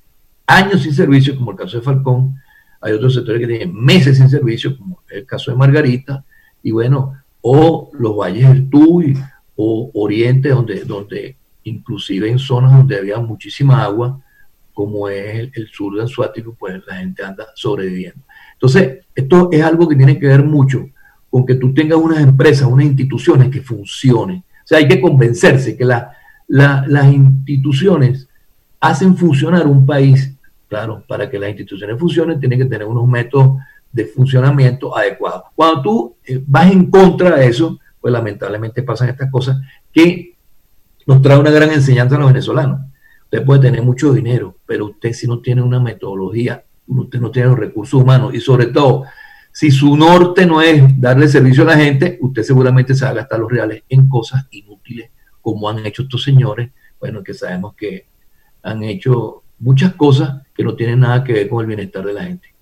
años 0.46 0.82
sin 0.82 0.94
servicio, 0.94 1.36
como 1.36 1.52
el 1.52 1.56
caso 1.56 1.76
de 1.76 1.82
Falcón, 1.82 2.36
hay 2.80 2.92
otros 2.92 3.14
sectores 3.14 3.40
que 3.40 3.46
tienen 3.46 3.74
meses 3.74 4.16
sin 4.16 4.30
servicio, 4.30 4.76
como 4.76 5.02
el 5.10 5.26
caso 5.26 5.50
de 5.50 5.56
Margarita, 5.56 6.24
y 6.62 6.70
bueno, 6.70 7.14
o 7.40 7.90
los 7.92 8.16
valles 8.16 8.48
del 8.48 8.70
Tuy, 8.70 9.16
o 9.56 9.90
Oriente, 9.94 10.50
donde, 10.50 10.84
donde 10.84 11.36
inclusive 11.68 12.30
en 12.30 12.38
zonas 12.38 12.72
donde 12.72 12.98
había 12.98 13.18
muchísima 13.18 13.82
agua, 13.82 14.20
como 14.72 15.08
es 15.08 15.50
el, 15.54 15.68
sur 15.68 15.96
de 15.96 16.02
Anzuático, 16.02 16.54
pues 16.58 16.80
la 16.86 16.96
gente 16.96 17.24
anda 17.24 17.46
sobreviviendo. 17.54 18.20
Entonces, 18.52 19.06
esto 19.14 19.48
es 19.50 19.62
algo 19.62 19.88
que 19.88 19.96
tiene 19.96 20.18
que 20.18 20.26
ver 20.26 20.44
mucho 20.44 20.86
con 21.30 21.44
que 21.44 21.56
tú 21.56 21.74
tengas 21.74 21.98
unas 21.98 22.20
empresas, 22.20 22.68
unas 22.68 22.86
instituciones 22.86 23.50
que 23.50 23.60
funcionen. 23.60 24.38
O 24.38 24.66
sea, 24.66 24.78
hay 24.78 24.88
que 24.88 25.00
convencerse 25.00 25.76
que 25.76 25.84
las 25.84 27.12
instituciones 27.12 28.28
hacen 28.80 29.16
funcionar 29.16 29.66
un 29.66 29.84
país. 29.84 30.34
Claro, 30.68 31.02
para 31.08 31.30
que 31.30 31.38
las 31.38 31.48
instituciones 31.48 31.98
funcionen, 31.98 32.38
tienen 32.38 32.58
que 32.58 32.66
tener 32.66 32.86
unos 32.86 33.06
métodos 33.08 33.56
de 33.90 34.04
funcionamiento 34.04 34.96
adecuados. 34.96 35.44
Cuando 35.54 35.82
tú 35.82 36.16
eh, 36.24 36.42
vas 36.46 36.70
en 36.70 36.90
contra 36.90 37.36
de 37.36 37.46
eso, 37.46 37.78
pues 38.00 38.12
lamentablemente 38.12 38.82
pasan 38.82 39.08
estas 39.08 39.30
cosas 39.30 39.58
que 39.92 40.36
nos 41.08 41.20
trae 41.20 41.38
una 41.38 41.50
gran 41.50 41.72
enseñanza 41.72 42.14
a 42.14 42.18
los 42.20 42.28
venezolanos. 42.28 42.82
Usted 43.24 43.44
puede 43.44 43.62
tener 43.62 43.82
mucho 43.82 44.12
dinero, 44.12 44.58
pero 44.64 44.86
usted 44.86 45.12
si 45.12 45.26
no 45.26 45.40
tiene 45.40 45.62
una 45.62 45.80
metodología 45.80 46.62
usted 46.88 47.20
no 47.20 47.30
tiene 47.30 47.48
los 47.48 47.58
recursos 47.58 48.00
humanos 48.00 48.34
y 48.34 48.40
sobre 48.40 48.66
todo, 48.66 49.04
si 49.52 49.70
su 49.70 49.96
norte 49.96 50.46
no 50.46 50.62
es 50.62 50.82
darle 51.00 51.28
servicio 51.28 51.62
a 51.64 51.66
la 51.66 51.76
gente, 51.76 52.18
usted 52.20 52.42
seguramente 52.42 52.94
se 52.94 53.04
va 53.04 53.10
a 53.10 53.14
gastar 53.14 53.40
los 53.40 53.50
reales 53.50 53.82
en 53.88 54.08
cosas 54.08 54.46
inútiles, 54.50 55.10
como 55.40 55.68
han 55.68 55.84
hecho 55.84 56.02
estos 56.02 56.22
señores, 56.22 56.70
bueno, 57.00 57.22
que 57.22 57.34
sabemos 57.34 57.74
que 57.74 58.06
han 58.62 58.82
hecho 58.82 59.42
muchas 59.58 59.94
cosas 59.94 60.42
que 60.54 60.64
no 60.64 60.74
tienen 60.74 61.00
nada 61.00 61.24
que 61.24 61.32
ver 61.32 61.48
con 61.48 61.60
el 61.60 61.66
bienestar 61.66 62.04
de 62.04 62.12
la 62.12 62.24
gente. 62.24 62.54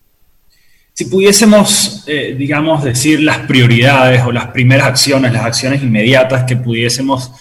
Si 0.92 1.04
pudiésemos, 1.06 2.04
eh, 2.06 2.34
digamos, 2.38 2.82
decir 2.82 3.20
las 3.20 3.40
prioridades 3.40 4.22
o 4.24 4.32
las 4.32 4.48
primeras 4.48 4.86
acciones, 4.86 5.32
las 5.32 5.44
acciones 5.44 5.82
inmediatas 5.82 6.44
que 6.44 6.56
pudiésemos 6.56 7.32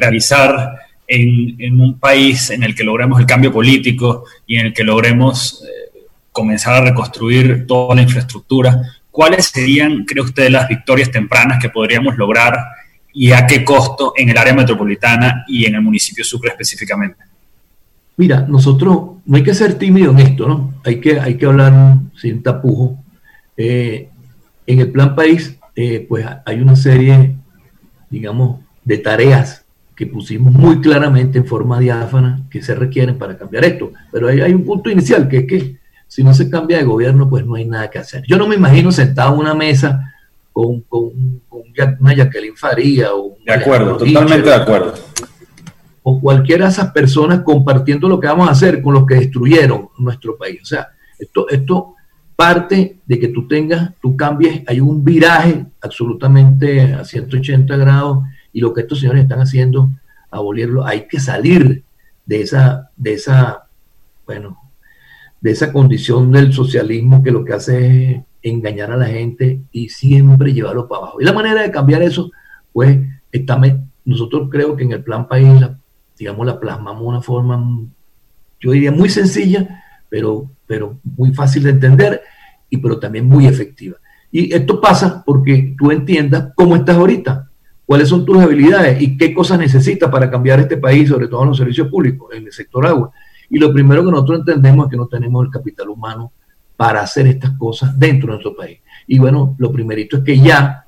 realizar 0.00 0.80
en, 1.06 1.80
un 1.80 1.98
país 1.98 2.50
en 2.50 2.62
el 2.62 2.74
que 2.74 2.84
logremos 2.84 3.18
el 3.18 3.26
cambio 3.26 3.52
político 3.52 4.24
y 4.46 4.56
en 4.56 4.66
el 4.66 4.72
que 4.72 4.84
logremos 4.84 5.64
eh, 5.64 5.98
comenzar 6.30 6.74
a 6.74 6.84
reconstruir 6.90 7.66
toda 7.66 7.96
la 7.96 8.02
infraestructura, 8.02 8.80
¿cuáles 9.10 9.46
serían, 9.46 10.04
cree 10.04 10.22
usted, 10.22 10.50
las 10.50 10.68
victorias 10.68 11.10
tempranas 11.10 11.60
que 11.60 11.68
podríamos 11.68 12.16
lograr 12.16 12.58
y 13.12 13.32
a 13.32 13.44
qué 13.46 13.64
costo 13.64 14.12
en 14.16 14.28
el 14.28 14.38
área 14.38 14.54
metropolitana 14.54 15.44
y 15.48 15.66
en 15.66 15.74
el 15.74 15.82
municipio 15.82 16.24
Sucre 16.24 16.50
específicamente? 16.50 17.24
Mira, 18.16 18.42
nosotros 18.42 19.16
no 19.24 19.36
hay 19.36 19.42
que 19.42 19.54
ser 19.54 19.74
tímido 19.74 20.12
en 20.12 20.20
esto, 20.20 20.46
¿no? 20.46 20.74
Hay 20.84 21.00
que, 21.00 21.18
hay 21.18 21.36
que 21.36 21.46
hablar 21.46 21.96
sin 22.16 22.42
tapujo. 22.42 23.02
Eh, 23.56 24.08
en 24.66 24.78
el 24.78 24.92
plan 24.92 25.16
país, 25.16 25.56
eh, 25.74 26.06
pues 26.08 26.24
hay 26.44 26.60
una 26.60 26.76
serie, 26.76 27.34
digamos, 28.10 28.60
de 28.84 28.98
tareas 28.98 29.59
que 30.00 30.06
pusimos 30.06 30.54
muy 30.54 30.80
claramente 30.80 31.36
en 31.36 31.44
forma 31.44 31.78
diáfana 31.78 32.46
que 32.48 32.62
se 32.62 32.74
requieren 32.74 33.18
para 33.18 33.36
cambiar 33.36 33.66
esto. 33.66 33.92
Pero 34.10 34.28
hay, 34.28 34.40
hay 34.40 34.54
un 34.54 34.64
punto 34.64 34.88
inicial, 34.88 35.28
que 35.28 35.36
es 35.40 35.46
que 35.46 35.76
si 36.08 36.24
no 36.24 36.32
se 36.32 36.48
cambia 36.48 36.78
de 36.78 36.84
gobierno, 36.84 37.28
pues 37.28 37.44
no 37.44 37.56
hay 37.56 37.66
nada 37.66 37.90
que 37.90 37.98
hacer. 37.98 38.24
Yo 38.26 38.38
no 38.38 38.48
me 38.48 38.54
imagino 38.54 38.90
sentado 38.92 39.34
en 39.34 39.40
una 39.40 39.52
mesa 39.52 40.14
con, 40.54 40.80
con, 40.88 41.10
una 42.00 42.14
Jacqueline 42.14 42.56
Faría 42.56 43.12
o 43.12 43.36
de 43.44 43.52
acuerdo, 43.52 43.98
totalmente 43.98 44.48
de 44.48 44.54
acuerdo. 44.54 44.94
O 46.02 46.18
cualquiera 46.18 46.64
de 46.64 46.70
esas 46.70 46.92
personas 46.92 47.40
compartiendo 47.40 48.08
lo 48.08 48.18
que 48.18 48.26
vamos 48.26 48.48
a 48.48 48.52
hacer 48.52 48.80
con 48.80 48.94
los 48.94 49.04
que 49.04 49.16
destruyeron 49.16 49.90
nuestro 49.98 50.38
país. 50.38 50.62
O 50.62 50.64
sea, 50.64 50.88
esto, 51.18 51.46
esto 51.50 51.94
parte 52.36 53.00
de 53.04 53.18
que 53.18 53.28
tú 53.28 53.46
tengas, 53.46 53.90
tú 54.00 54.16
cambies, 54.16 54.62
hay 54.66 54.80
un 54.80 55.04
viraje 55.04 55.66
absolutamente 55.82 56.94
a 56.94 57.04
180 57.04 57.76
grados 57.76 58.24
y 58.52 58.60
lo 58.60 58.72
que 58.72 58.82
estos 58.82 59.00
señores 59.00 59.22
están 59.22 59.40
haciendo, 59.40 59.90
abolirlo, 60.30 60.86
hay 60.86 61.06
que 61.06 61.20
salir 61.20 61.82
de 62.26 62.42
esa, 62.42 62.90
de 62.96 63.14
esa, 63.14 63.66
bueno, 64.26 64.58
de 65.40 65.50
esa 65.50 65.72
condición 65.72 66.30
del 66.30 66.52
socialismo 66.52 67.22
que 67.22 67.30
lo 67.30 67.44
que 67.44 67.52
hace 67.52 68.10
es 68.12 68.22
engañar 68.42 68.92
a 68.92 68.96
la 68.96 69.06
gente 69.06 69.62
y 69.72 69.88
siempre 69.88 70.52
llevarlo 70.52 70.88
para 70.88 71.02
abajo. 71.02 71.20
Y 71.20 71.24
la 71.24 71.32
manera 71.32 71.62
de 71.62 71.70
cambiar 71.70 72.02
eso, 72.02 72.30
pues, 72.72 72.98
está, 73.32 73.60
nosotros 74.04 74.48
creo 74.50 74.76
que 74.76 74.84
en 74.84 74.92
el 74.92 75.02
plan 75.02 75.28
país, 75.28 75.48
digamos, 76.18 76.46
la 76.46 76.60
plasmamos 76.60 77.02
de 77.02 77.08
una 77.08 77.22
forma, 77.22 77.80
yo 78.60 78.72
diría, 78.72 78.92
muy 78.92 79.08
sencilla, 79.08 79.82
pero, 80.08 80.50
pero 80.66 80.98
muy 81.16 81.32
fácil 81.32 81.62
de 81.62 81.70
entender 81.70 82.22
y 82.68 82.76
pero 82.76 82.98
también 82.98 83.26
muy 83.26 83.46
efectiva. 83.46 83.96
Y 84.30 84.54
esto 84.54 84.80
pasa 84.80 85.22
porque 85.24 85.74
tú 85.76 85.90
entiendas 85.90 86.52
cómo 86.54 86.76
estás 86.76 86.96
ahorita, 86.96 87.49
cuáles 87.90 88.08
son 88.08 88.24
tus 88.24 88.38
habilidades 88.38 89.02
y 89.02 89.16
qué 89.16 89.34
cosas 89.34 89.58
necesitas 89.58 90.08
para 90.10 90.30
cambiar 90.30 90.60
este 90.60 90.76
país, 90.76 91.08
sobre 91.08 91.26
todo 91.26 91.42
en 91.42 91.48
los 91.48 91.56
servicios 91.56 91.88
públicos, 91.88 92.32
en 92.32 92.46
el 92.46 92.52
sector 92.52 92.86
agua. 92.86 93.10
Y 93.48 93.58
lo 93.58 93.72
primero 93.72 94.04
que 94.04 94.12
nosotros 94.12 94.38
entendemos 94.38 94.86
es 94.86 94.90
que 94.92 94.96
no 94.96 95.08
tenemos 95.08 95.44
el 95.44 95.50
capital 95.50 95.88
humano 95.88 96.30
para 96.76 97.00
hacer 97.00 97.26
estas 97.26 97.50
cosas 97.58 97.98
dentro 97.98 98.28
de 98.28 98.34
nuestro 98.34 98.54
país. 98.54 98.78
Y 99.08 99.18
bueno, 99.18 99.56
lo 99.58 99.72
primerito 99.72 100.18
es 100.18 100.22
que 100.22 100.38
ya 100.38 100.86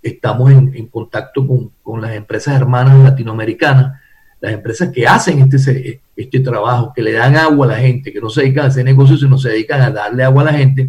estamos 0.00 0.52
en, 0.52 0.86
contacto 0.86 1.44
con, 1.44 2.00
las 2.00 2.12
empresas 2.12 2.54
hermanas 2.54 3.02
latinoamericanas, 3.02 4.00
las 4.40 4.52
empresas 4.52 4.90
que 4.90 5.08
hacen 5.08 5.40
este, 5.40 6.02
este 6.14 6.38
trabajo, 6.38 6.92
que 6.94 7.02
le 7.02 7.14
dan 7.14 7.34
agua 7.34 7.66
a 7.66 7.70
la 7.70 7.78
gente, 7.78 8.12
que 8.12 8.20
no 8.20 8.30
se 8.30 8.42
dedican 8.42 8.66
a 8.66 8.68
hacer 8.68 8.84
negocios, 8.84 9.18
sino 9.18 9.38
se 9.38 9.48
dedican 9.48 9.80
a 9.80 9.90
darle 9.90 10.22
agua 10.22 10.42
a 10.42 10.52
la 10.52 10.52
gente. 10.52 10.88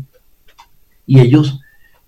Y 1.07 1.21
ellos 1.21 1.59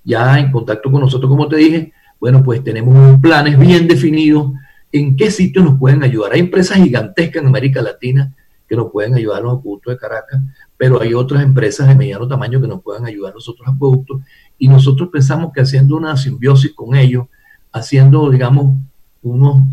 ya 0.03 0.37
en 0.37 0.51
contacto 0.51 0.91
con 0.91 1.01
nosotros, 1.01 1.27
como 1.27 1.47
te 1.47 1.55
dije, 1.55 1.93
bueno, 2.19 2.43
pues 2.43 2.63
tenemos 2.63 3.19
planes 3.19 3.57
bien 3.57 3.87
definidos 3.87 4.51
en 4.91 5.15
qué 5.15 5.31
sitios 5.31 5.65
nos 5.65 5.79
pueden 5.79 6.03
ayudar. 6.03 6.33
Hay 6.33 6.39
empresas 6.39 6.77
gigantescas 6.77 7.41
en 7.41 7.47
América 7.47 7.81
Latina 7.81 8.33
que 8.67 8.75
nos 8.75 8.91
pueden 8.91 9.13
ayudar 9.15 9.39
a 9.39 9.41
los 9.41 9.59
acueductos 9.59 9.93
de 9.93 9.97
Caracas, 9.97 10.41
pero 10.75 11.01
hay 11.01 11.13
otras 11.13 11.43
empresas 11.43 11.87
de 11.87 11.95
mediano 11.95 12.27
tamaño 12.27 12.61
que 12.61 12.67
nos 12.67 12.81
pueden 12.81 13.05
ayudar 13.05 13.31
a 13.31 13.35
nosotros 13.35 13.67
acueductos 13.67 14.21
y 14.57 14.67
nosotros 14.67 15.09
pensamos 15.11 15.51
que 15.53 15.61
haciendo 15.61 15.95
una 15.95 16.17
simbiosis 16.17 16.73
con 16.73 16.95
ellos, 16.95 17.27
haciendo, 17.71 18.29
digamos, 18.29 18.75
unos, 19.21 19.63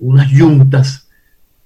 unas 0.00 0.32
juntas 0.36 1.08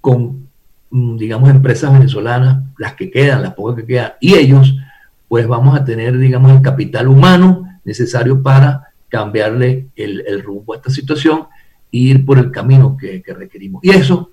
con, 0.01 0.49
mm, 0.91 1.17
digamos, 1.17 1.49
empresas 1.51 1.93
venezolanas, 1.93 2.65
las 2.79 2.95
que 2.95 3.11
quedan, 3.11 3.43
las 3.43 3.55
pocas 3.55 3.77
que 3.77 3.87
quedan, 3.87 4.13
y 4.21 4.35
ellos, 4.35 4.77
pues 5.29 5.47
vamos 5.47 5.79
a 5.79 5.85
tener, 5.85 6.19
digamos, 6.19 6.53
el 6.53 6.63
capital 6.63 7.09
humano 7.09 7.81
necesario 7.85 8.43
para 8.43 8.93
cambiarle 9.09 9.89
el, 9.97 10.43
rumbo 10.43 10.73
a 10.73 10.77
esta 10.77 10.91
situación 10.91 11.47
e 11.93 11.99
ir 11.99 12.25
por 12.25 12.39
el 12.39 12.51
camino 12.51 12.97
que, 12.97 13.23
requerimos. 13.27 13.83
Y 13.85 13.91
eso, 13.91 14.31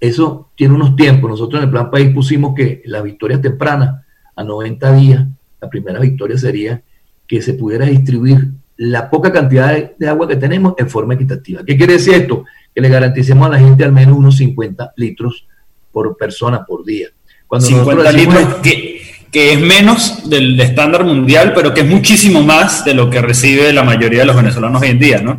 eso 0.00 0.50
tiene 0.54 0.74
unos 0.74 0.96
tiempos. 0.96 1.30
Nosotros 1.30 1.60
en 1.60 1.68
el 1.68 1.70
Plan 1.70 1.90
País 1.90 2.14
pusimos 2.14 2.54
que 2.54 2.82
la 2.86 3.02
victoria 3.02 3.40
temprana, 3.40 4.04
a 4.34 4.44
90 4.44 4.96
días, 4.96 5.26
la 5.60 5.68
primera 5.68 6.00
victoria 6.00 6.38
sería 6.38 6.82
que 7.26 7.42
se 7.42 7.54
pudiera 7.54 7.86
distribuir 7.86 8.50
la 8.76 9.10
poca 9.10 9.32
cantidad 9.32 9.92
de, 9.96 10.08
agua 10.08 10.26
que 10.26 10.36
tenemos 10.36 10.74
en 10.78 10.88
forma 10.88 11.14
equitativa. 11.14 11.62
¿Qué 11.64 11.76
quiere 11.76 11.94
decir 11.94 12.14
esto? 12.14 12.44
Que 12.74 12.80
le 12.80 12.88
garanticemos 12.88 13.46
a 13.46 13.50
la 13.50 13.58
gente 13.58 13.84
al 13.84 13.92
menos 13.92 14.16
unos 14.16 14.36
50 14.38 14.94
litros 14.96 15.46
por 15.92 16.16
persona 16.16 16.64
por 16.64 16.84
día. 16.84 17.08
Cuando 17.46 17.66
50 17.66 18.12
litros, 18.12 18.54
que 18.62 19.01
es 19.32 19.60
menos 19.60 20.28
del 20.28 20.60
estándar 20.60 21.04
mundial, 21.04 21.52
pero 21.54 21.72
que 21.72 21.80
es 21.80 21.88
muchísimo 21.88 22.42
más 22.42 22.84
de 22.84 22.94
lo 22.94 23.08
que 23.08 23.22
recibe 23.22 23.72
la 23.72 23.82
mayoría 23.82 24.20
de 24.20 24.26
los 24.26 24.36
venezolanos 24.36 24.82
hoy 24.82 24.88
en 24.88 24.98
día, 24.98 25.22
¿no? 25.22 25.38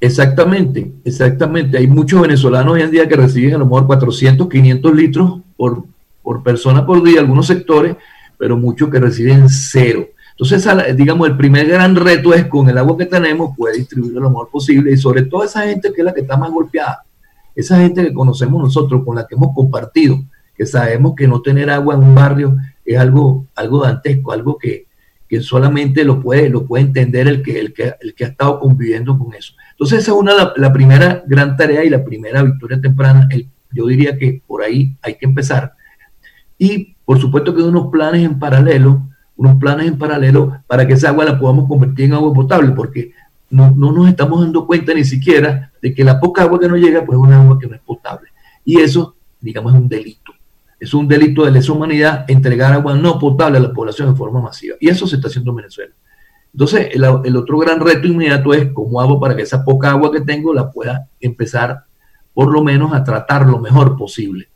Exactamente, 0.00 0.92
exactamente. 1.04 1.76
Hay 1.76 1.86
muchos 1.88 2.22
venezolanos 2.22 2.74
hoy 2.74 2.82
en 2.82 2.90
día 2.90 3.08
que 3.08 3.16
reciben 3.16 3.54
a 3.54 3.58
lo 3.58 3.66
mejor 3.66 3.86
400, 3.86 4.48
500 4.48 4.94
litros 4.94 5.40
por, 5.56 5.84
por 6.22 6.42
persona 6.42 6.86
por 6.86 7.02
día, 7.02 7.20
algunos 7.20 7.46
sectores, 7.46 7.96
pero 8.38 8.56
muchos 8.56 8.88
que 8.88 9.00
reciben 9.00 9.48
cero. 9.48 10.06
Entonces, 10.30 10.96
digamos, 10.96 11.28
el 11.28 11.36
primer 11.36 11.66
gran 11.66 11.96
reto 11.96 12.32
es 12.32 12.46
con 12.46 12.68
el 12.68 12.78
agua 12.78 12.96
que 12.96 13.06
tenemos, 13.06 13.56
poder 13.56 13.74
distribuirlo 13.74 14.20
lo 14.20 14.30
mejor 14.30 14.48
posible 14.50 14.92
y 14.92 14.96
sobre 14.96 15.22
todo 15.22 15.42
esa 15.42 15.62
gente 15.62 15.92
que 15.92 16.00
es 16.00 16.04
la 16.04 16.14
que 16.14 16.20
está 16.20 16.36
más 16.36 16.50
golpeada, 16.50 17.02
esa 17.56 17.78
gente 17.78 18.04
que 18.04 18.12
conocemos 18.12 18.62
nosotros, 18.62 19.02
con 19.04 19.16
la 19.16 19.26
que 19.26 19.34
hemos 19.34 19.52
compartido, 19.52 20.22
que 20.56 20.64
sabemos 20.64 21.14
que 21.16 21.26
no 21.26 21.42
tener 21.42 21.70
agua 21.70 21.96
en 21.96 22.04
un 22.04 22.14
barrio 22.14 22.56
es 22.88 22.98
algo, 22.98 23.46
algo 23.54 23.82
dantesco, 23.82 24.32
algo 24.32 24.58
que, 24.58 24.86
solamente 25.42 26.04
lo 26.04 26.22
puede, 26.22 26.48
lo 26.48 26.64
puede 26.64 26.84
entender 26.84 27.28
el 27.28 27.42
que, 27.42 27.60
el, 27.60 27.74
que, 27.74 27.92
el 28.00 28.14
que 28.14 28.24
ha 28.24 28.28
estado 28.28 28.58
conviviendo 28.58 29.18
con 29.18 29.34
eso. 29.34 29.52
Entonces 29.72 29.98
esa 29.98 30.12
es 30.12 30.16
una, 30.16 30.32
la, 30.56 30.72
primera 30.72 31.22
gran 31.26 31.54
tarea 31.54 31.84
y 31.84 31.90
la 31.90 32.02
primera 32.02 32.42
victoria 32.42 32.80
temprana. 32.80 33.28
yo 33.70 33.86
diría 33.86 34.16
que 34.16 34.42
por 34.46 34.62
ahí 34.62 34.96
hay 35.02 35.16
que 35.16 35.26
empezar. 35.26 35.74
Y 36.56 36.94
por 37.04 37.20
supuesto 37.20 37.54
que 37.54 37.60
hay 37.60 37.68
unos 37.68 37.88
planes 37.88 38.24
en 38.24 38.38
paralelo, 38.38 39.02
unos 39.36 39.56
planes 39.56 39.86
en 39.86 39.98
paralelo 39.98 40.62
para 40.66 40.86
que 40.86 40.94
esa 40.94 41.10
agua 41.10 41.26
la 41.26 41.38
podamos 41.38 41.68
convertir 41.68 42.06
en 42.06 42.14
agua 42.14 42.32
potable, 42.32 42.72
porque 42.72 43.12
no, 43.50 43.70
no 43.70 43.92
nos 43.92 44.08
estamos 44.08 44.40
dando 44.40 44.66
cuenta 44.66 44.94
ni 44.94 45.04
siquiera 45.04 45.72
de 45.82 45.94
que 45.94 46.04
la 46.04 46.18
poca 46.18 46.42
agua 46.42 46.58
que 46.58 46.68
nos 46.68 46.78
llega, 46.78 47.04
pues 47.04 47.18
es 47.18 47.22
una 47.22 47.42
agua 47.42 47.58
que 47.58 47.66
no 47.66 47.74
es 47.74 47.82
potable. 47.82 48.30
Y 48.64 48.80
eso, 48.80 49.14
digamos, 49.40 49.74
es 49.74 49.80
un 49.80 49.88
delito. 49.88 50.32
Es 50.80 50.94
un 50.94 51.08
delito 51.08 51.44
de 51.44 51.50
lesa 51.50 51.72
humanidad 51.72 52.24
entregar 52.28 52.72
agua 52.72 52.94
no 52.94 53.18
potable 53.18 53.58
a 53.58 53.60
la 53.60 53.72
población 53.72 54.10
de 54.10 54.16
forma 54.16 54.40
masiva. 54.40 54.76
Y 54.80 54.88
eso 54.88 55.06
se 55.06 55.16
está 55.16 55.28
haciendo 55.28 55.50
en 55.50 55.56
Venezuela. 55.56 55.94
Entonces, 56.52 56.88
el, 56.92 57.36
otro 57.36 57.58
gran 57.58 57.80
reto 57.80 58.06
inmediato 58.06 58.54
es 58.54 58.72
cómo 58.72 59.00
hago 59.00 59.20
para 59.20 59.36
que 59.36 59.42
esa 59.42 59.64
poca 59.64 59.90
agua 59.90 60.10
que 60.10 60.22
tengo 60.22 60.54
la 60.54 60.70
pueda 60.70 61.08
empezar 61.20 61.84
por 62.32 62.52
lo 62.52 62.62
menos 62.62 62.92
a 62.92 63.04
tratar 63.04 63.46
lo 63.46 63.58
mejor 63.58 63.96
posible. 63.96 64.48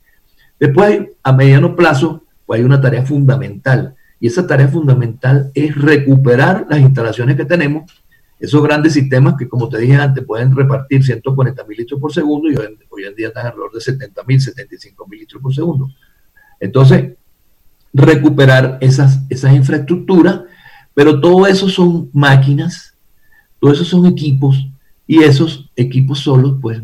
Después, 0.59 1.01
a 1.21 1.33
mediano 1.33 1.75
plazo, 1.75 2.23
pues 2.45 2.59
hay 2.59 2.65
una 2.65 2.81
tarea 2.81 3.05
fundamental. 3.05 3.95
Y 4.19 4.27
esa 4.27 4.47
tarea 4.47 4.67
fundamental 4.67 5.51
es 5.53 5.75
recuperar 5.75 6.65
las 6.69 6.79
instalaciones 6.79 7.35
que 7.35 7.45
tenemos, 7.45 8.03
esos 8.39 8.61
grandes 8.61 8.91
sistemas 8.91 9.35
que, 9.37 9.47
como 9.47 9.69
te 9.69 9.77
dije 9.77 9.95
antes, 9.95 10.25
pueden 10.25 10.53
repartir 10.53 11.03
140 11.03 11.63
mil 11.63 11.77
litros 11.77 11.99
por 11.99 12.11
segundo 12.11 12.51
y 12.51 12.55
hoy, 12.57 12.77
hoy 12.89 13.05
en 13.05 13.15
día 13.15 13.29
están 13.29 13.45
alrededor 13.45 13.71
de 13.71 13.79
70 13.79 14.23
mil, 14.23 14.41
75 14.41 15.07
mil 15.07 15.19
litros 15.21 15.41
por 15.41 15.55
segundo. 15.55 15.89
Entonces, 16.63 17.11
recuperar 17.93 18.77
esas, 18.79 19.19
esas 19.29 19.53
infraestructuras, 19.53 20.43
pero 20.93 21.19
todo 21.19 21.45
eso 21.45 21.67
son 21.67 22.09
máquinas, 22.13 22.95
todo 23.59 23.73
eso 23.73 23.83
son 23.83 24.05
equipos, 24.05 24.65
y 25.05 25.23
esos 25.23 25.69
equipos 25.75 26.19
solos, 26.19 26.59
pues, 26.61 26.81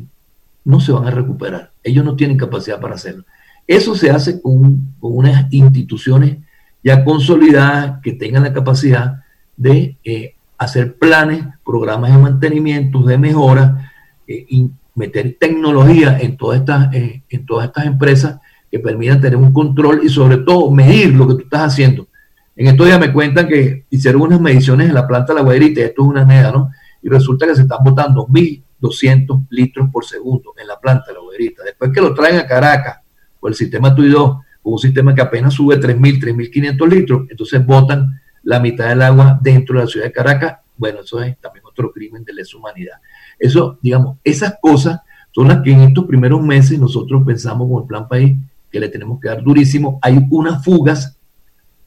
no 0.65 0.82
se 0.82 0.92
van 0.92 1.08
a 1.08 1.12
recuperar. 1.12 1.72
Ellos 1.82 2.04
no 2.04 2.18
tienen 2.18 2.38
capacidad 2.38 2.82
para 2.82 2.96
hacerlo. 2.96 3.24
Eso 3.65 3.96
se 3.96 4.12
hace 4.12 4.42
con, 4.42 4.96
unas 5.00 5.48
instituciones 5.54 6.39
ya 6.84 7.06
consolidadas 7.06 8.02
que 8.04 8.12
tengan 8.12 8.44
la 8.44 8.52
capacidad 8.52 9.24
de 9.56 9.98
eh, 10.04 10.36
hacer 10.58 10.98
planes, 10.98 11.46
programas 11.63 12.12
de 12.12 12.18
mantenimiento, 12.18 13.02
de 13.04 13.18
mejora, 13.18 13.94
eh, 14.28 14.46
y 14.50 14.70
meter 14.94 15.38
tecnología 15.39 16.20
en 16.20 16.36
todas 16.36 16.60
estas, 16.60 16.94
eh, 16.94 17.24
en 17.30 17.46
todas 17.46 17.68
estas 17.68 17.86
empresas 17.86 18.42
que 18.71 18.79
permitan 18.79 19.21
tener 19.21 19.38
un 19.38 19.51
control 19.51 20.01
y 20.03 20.10
sobre 20.10 20.38
todo 20.38 20.71
medir 20.71 21.13
lo 21.13 21.27
que 21.27 21.36
tú 21.36 21.41
estás 21.41 21.73
haciendo. 21.73 22.08
En 22.55 22.67
estos 22.67 22.86
días 22.86 22.99
me 22.99 23.13
cuentan 23.13 23.47
que 23.47 23.86
hicieron 23.89 24.21
unas 24.21 24.41
mediciones 24.41 24.89
en 24.89 24.93
la 24.93 25.08
planta 25.08 25.34
de 25.34 25.39
la 25.39 25.45
guaderita, 25.45 25.82
esto 25.82 26.01
es 26.01 26.08
una 26.08 26.25
neda, 26.25 26.51
¿no? 26.51 26.69
Y 27.01 27.08
resulta 27.08 27.47
que 27.47 27.55
se 27.55 27.62
están 27.62 27.79
botando 27.84 28.27
1.200 28.27 29.47
litros 29.49 29.89
por 29.91 30.05
segundo 30.05 30.53
en 30.60 30.67
la 30.67 30.77
planta 30.79 31.05
de 31.08 31.13
la 31.13 31.19
guaderita. 31.21 31.63
Después 31.63 31.91
que 31.93 32.01
lo 32.01 32.13
traen 32.13 32.38
a 32.38 32.45
Caracas, 32.45 32.97
por 33.39 33.51
el 33.51 33.55
sistema 33.55 33.95
TUI 33.95 34.10
2, 34.10 34.38
con 34.62 34.73
un 34.73 34.79
sistema 34.79 35.15
que 35.15 35.21
apenas 35.21 35.53
sube 35.53 35.79
3.000, 35.79 36.21
3.500 36.21 36.89
litros, 36.89 37.21
entonces 37.29 37.65
botan 37.65 38.19
la 38.43 38.60
mitad 38.60 38.89
del 38.89 39.01
agua 39.01 39.39
dentro 39.41 39.79
de 39.79 39.86
la 39.86 39.89
ciudad 39.89 40.05
de 40.08 40.12
Caracas. 40.12 40.58
Bueno, 40.75 40.99
eso 41.01 41.21
es 41.21 41.39
también 41.39 41.65
otro 41.65 41.91
crimen 41.91 42.23
de 42.23 42.34
lesa 42.34 42.58
humanidad. 42.58 42.97
Eso, 43.38 43.79
digamos, 43.82 44.17
esas 44.23 44.55
cosas 44.62 44.99
son 45.32 45.47
las 45.47 45.62
que 45.62 45.71
en 45.71 45.82
estos 45.82 46.05
primeros 46.05 46.41
meses 46.41 46.79
nosotros 46.79 47.23
pensamos 47.25 47.69
con 47.69 47.84
el 47.84 47.88
Plan 47.88 48.08
País 48.08 48.38
que 48.71 48.79
le 48.79 48.89
tenemos 48.89 49.19
que 49.19 49.29
dar 49.29 49.43
durísimo. 49.43 49.99
Hay 50.01 50.19
unas 50.29 50.63
fugas 50.63 51.17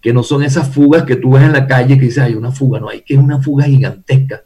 que 0.00 0.12
no 0.12 0.22
son 0.22 0.42
esas 0.42 0.68
fugas 0.68 1.04
que 1.04 1.16
tú 1.16 1.32
ves 1.32 1.44
en 1.44 1.52
la 1.52 1.66
calle 1.66 1.96
que 1.98 2.06
dices, 2.06 2.24
hay 2.24 2.34
una 2.34 2.50
fuga, 2.50 2.80
no, 2.80 2.88
hay 2.88 3.02
que 3.02 3.14
es 3.14 3.20
una 3.20 3.40
fuga 3.40 3.64
gigantesca 3.64 4.42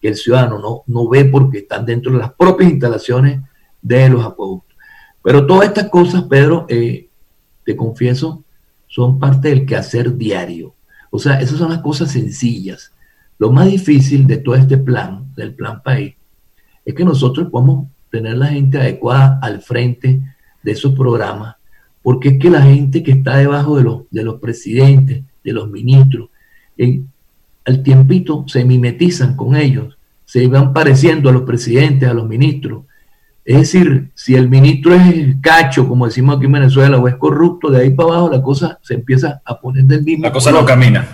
que 0.00 0.08
el 0.08 0.16
ciudadano 0.16 0.58
no, 0.58 0.82
no 0.86 1.08
ve 1.08 1.24
porque 1.24 1.58
están 1.58 1.86
dentro 1.86 2.12
de 2.12 2.18
las 2.18 2.32
propias 2.32 2.70
instalaciones 2.70 3.40
de 3.80 4.08
los 4.08 4.24
acueductos. 4.24 4.76
Pero 5.22 5.46
todas 5.46 5.68
estas 5.68 5.88
cosas, 5.88 6.24
Pedro, 6.24 6.66
eh, 6.68 7.08
te 7.64 7.76
confieso, 7.76 8.44
son 8.86 9.18
parte 9.18 9.48
del 9.48 9.66
quehacer 9.66 10.16
diario. 10.16 10.74
O 11.10 11.18
sea, 11.18 11.40
esas 11.40 11.58
son 11.58 11.70
las 11.70 11.80
cosas 11.80 12.12
sencillas. 12.12 12.92
Lo 13.38 13.50
más 13.50 13.66
difícil 13.66 14.26
de 14.26 14.38
todo 14.38 14.54
este 14.54 14.78
plan, 14.78 15.32
del 15.34 15.54
plan 15.54 15.82
país, 15.82 16.14
es 16.84 16.94
que 16.94 17.04
nosotros 17.04 17.48
podamos 17.50 17.88
tener 18.10 18.36
la 18.36 18.46
gente 18.46 18.78
adecuada 18.78 19.38
al 19.42 19.60
frente 19.60 20.20
de 20.62 20.72
esos 20.72 20.94
programas, 20.94 21.56
porque 22.08 22.30
es 22.30 22.38
que 22.38 22.48
la 22.48 22.62
gente 22.62 23.02
que 23.02 23.12
está 23.12 23.36
debajo 23.36 23.76
de 23.76 23.84
los, 23.84 24.04
de 24.10 24.22
los 24.22 24.40
presidentes, 24.40 25.24
de 25.44 25.52
los 25.52 25.68
ministros, 25.68 26.30
al 27.66 27.82
tiempito 27.82 28.46
se 28.48 28.64
mimetizan 28.64 29.36
con 29.36 29.54
ellos, 29.54 29.98
se 30.24 30.46
van 30.46 30.72
pareciendo 30.72 31.28
a 31.28 31.34
los 31.34 31.42
presidentes, 31.42 32.08
a 32.08 32.14
los 32.14 32.26
ministros. 32.26 32.84
Es 33.44 33.58
decir, 33.58 34.08
si 34.14 34.34
el 34.34 34.48
ministro 34.48 34.94
es 34.94 35.36
cacho, 35.42 35.86
como 35.86 36.06
decimos 36.06 36.38
aquí 36.38 36.46
en 36.46 36.52
Venezuela, 36.52 36.96
o 36.96 37.06
es 37.08 37.16
corrupto, 37.16 37.70
de 37.70 37.82
ahí 37.82 37.90
para 37.90 38.08
abajo 38.08 38.30
la 38.30 38.40
cosa 38.40 38.78
se 38.80 38.94
empieza 38.94 39.42
a 39.44 39.60
poner 39.60 39.84
del 39.84 40.02
mismo. 40.02 40.24
La 40.24 40.32
cosa 40.32 40.50
no 40.50 40.64
camina. 40.64 41.06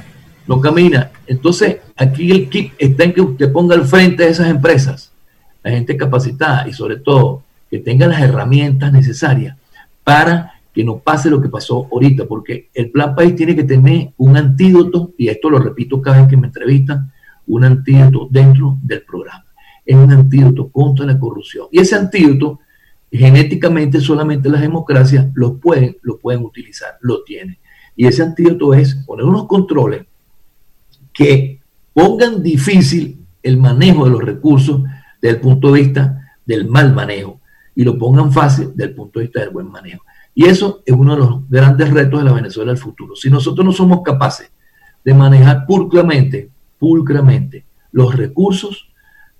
No 0.46 0.60
camina. 0.60 1.10
Entonces, 1.26 1.78
aquí 1.96 2.30
el 2.30 2.48
kit 2.48 2.72
está 2.78 3.02
en 3.02 3.14
que 3.14 3.20
usted 3.20 3.50
ponga 3.50 3.74
al 3.74 3.84
frente 3.84 4.22
de 4.22 4.30
esas 4.30 4.46
empresas 4.46 5.10
la 5.64 5.72
gente 5.72 5.96
capacitada 5.96 6.68
y 6.68 6.72
sobre 6.72 6.98
todo 6.98 7.42
que 7.68 7.80
tenga 7.80 8.06
las 8.06 8.20
herramientas 8.20 8.92
necesarias 8.92 9.56
para 10.04 10.53
que 10.74 10.84
no 10.84 10.98
pase 10.98 11.30
lo 11.30 11.40
que 11.40 11.48
pasó 11.48 11.88
ahorita, 11.90 12.26
porque 12.26 12.68
el 12.74 12.90
plan 12.90 13.14
país 13.14 13.36
tiene 13.36 13.54
que 13.54 13.62
tener 13.62 14.12
un 14.16 14.36
antídoto, 14.36 15.14
y 15.16 15.28
esto 15.28 15.48
lo 15.48 15.58
repito 15.58 16.02
cada 16.02 16.18
vez 16.18 16.28
que 16.28 16.36
me 16.36 16.48
entrevistan, 16.48 17.12
un 17.46 17.64
antídoto 17.64 18.26
dentro 18.28 18.78
del 18.82 19.02
programa. 19.02 19.46
Es 19.86 19.94
un 19.94 20.10
antídoto 20.10 20.68
contra 20.70 21.06
la 21.06 21.16
corrupción. 21.16 21.68
Y 21.70 21.78
ese 21.78 21.94
antídoto, 21.94 22.58
genéticamente 23.12 24.00
solamente 24.00 24.48
las 24.48 24.62
democracias 24.62 25.28
lo 25.34 25.58
pueden, 25.58 25.96
lo 26.02 26.18
pueden 26.18 26.42
utilizar, 26.42 26.98
lo 27.02 27.22
tienen. 27.22 27.56
Y 27.94 28.06
ese 28.06 28.24
antídoto 28.24 28.74
es 28.74 28.96
poner 28.96 29.26
unos 29.26 29.46
controles 29.46 30.04
que 31.12 31.60
pongan 31.92 32.42
difícil 32.42 33.24
el 33.44 33.58
manejo 33.58 34.06
de 34.06 34.10
los 34.10 34.24
recursos 34.24 34.82
desde 35.22 35.36
el 35.36 35.40
punto 35.40 35.70
de 35.70 35.80
vista 35.80 36.36
del 36.44 36.66
mal 36.66 36.92
manejo 36.92 37.40
y 37.76 37.84
lo 37.84 37.96
pongan 37.96 38.32
fácil 38.32 38.70
desde 38.74 38.90
el 38.90 38.94
punto 38.96 39.20
de 39.20 39.26
vista 39.26 39.40
del 39.40 39.50
buen 39.50 39.70
manejo. 39.70 40.02
Y 40.34 40.46
eso 40.46 40.82
es 40.84 40.94
uno 40.94 41.14
de 41.14 41.20
los 41.20 41.48
grandes 41.48 41.90
retos 41.90 42.20
de 42.20 42.24
la 42.24 42.32
Venezuela 42.32 42.72
del 42.72 42.80
futuro. 42.80 43.14
Si 43.14 43.30
nosotros 43.30 43.64
no 43.64 43.72
somos 43.72 44.02
capaces 44.02 44.50
de 45.04 45.14
manejar 45.14 45.64
pulcramente, 45.66 46.48
pulcramente 46.78 47.64
los 47.92 48.14
recursos, 48.14 48.88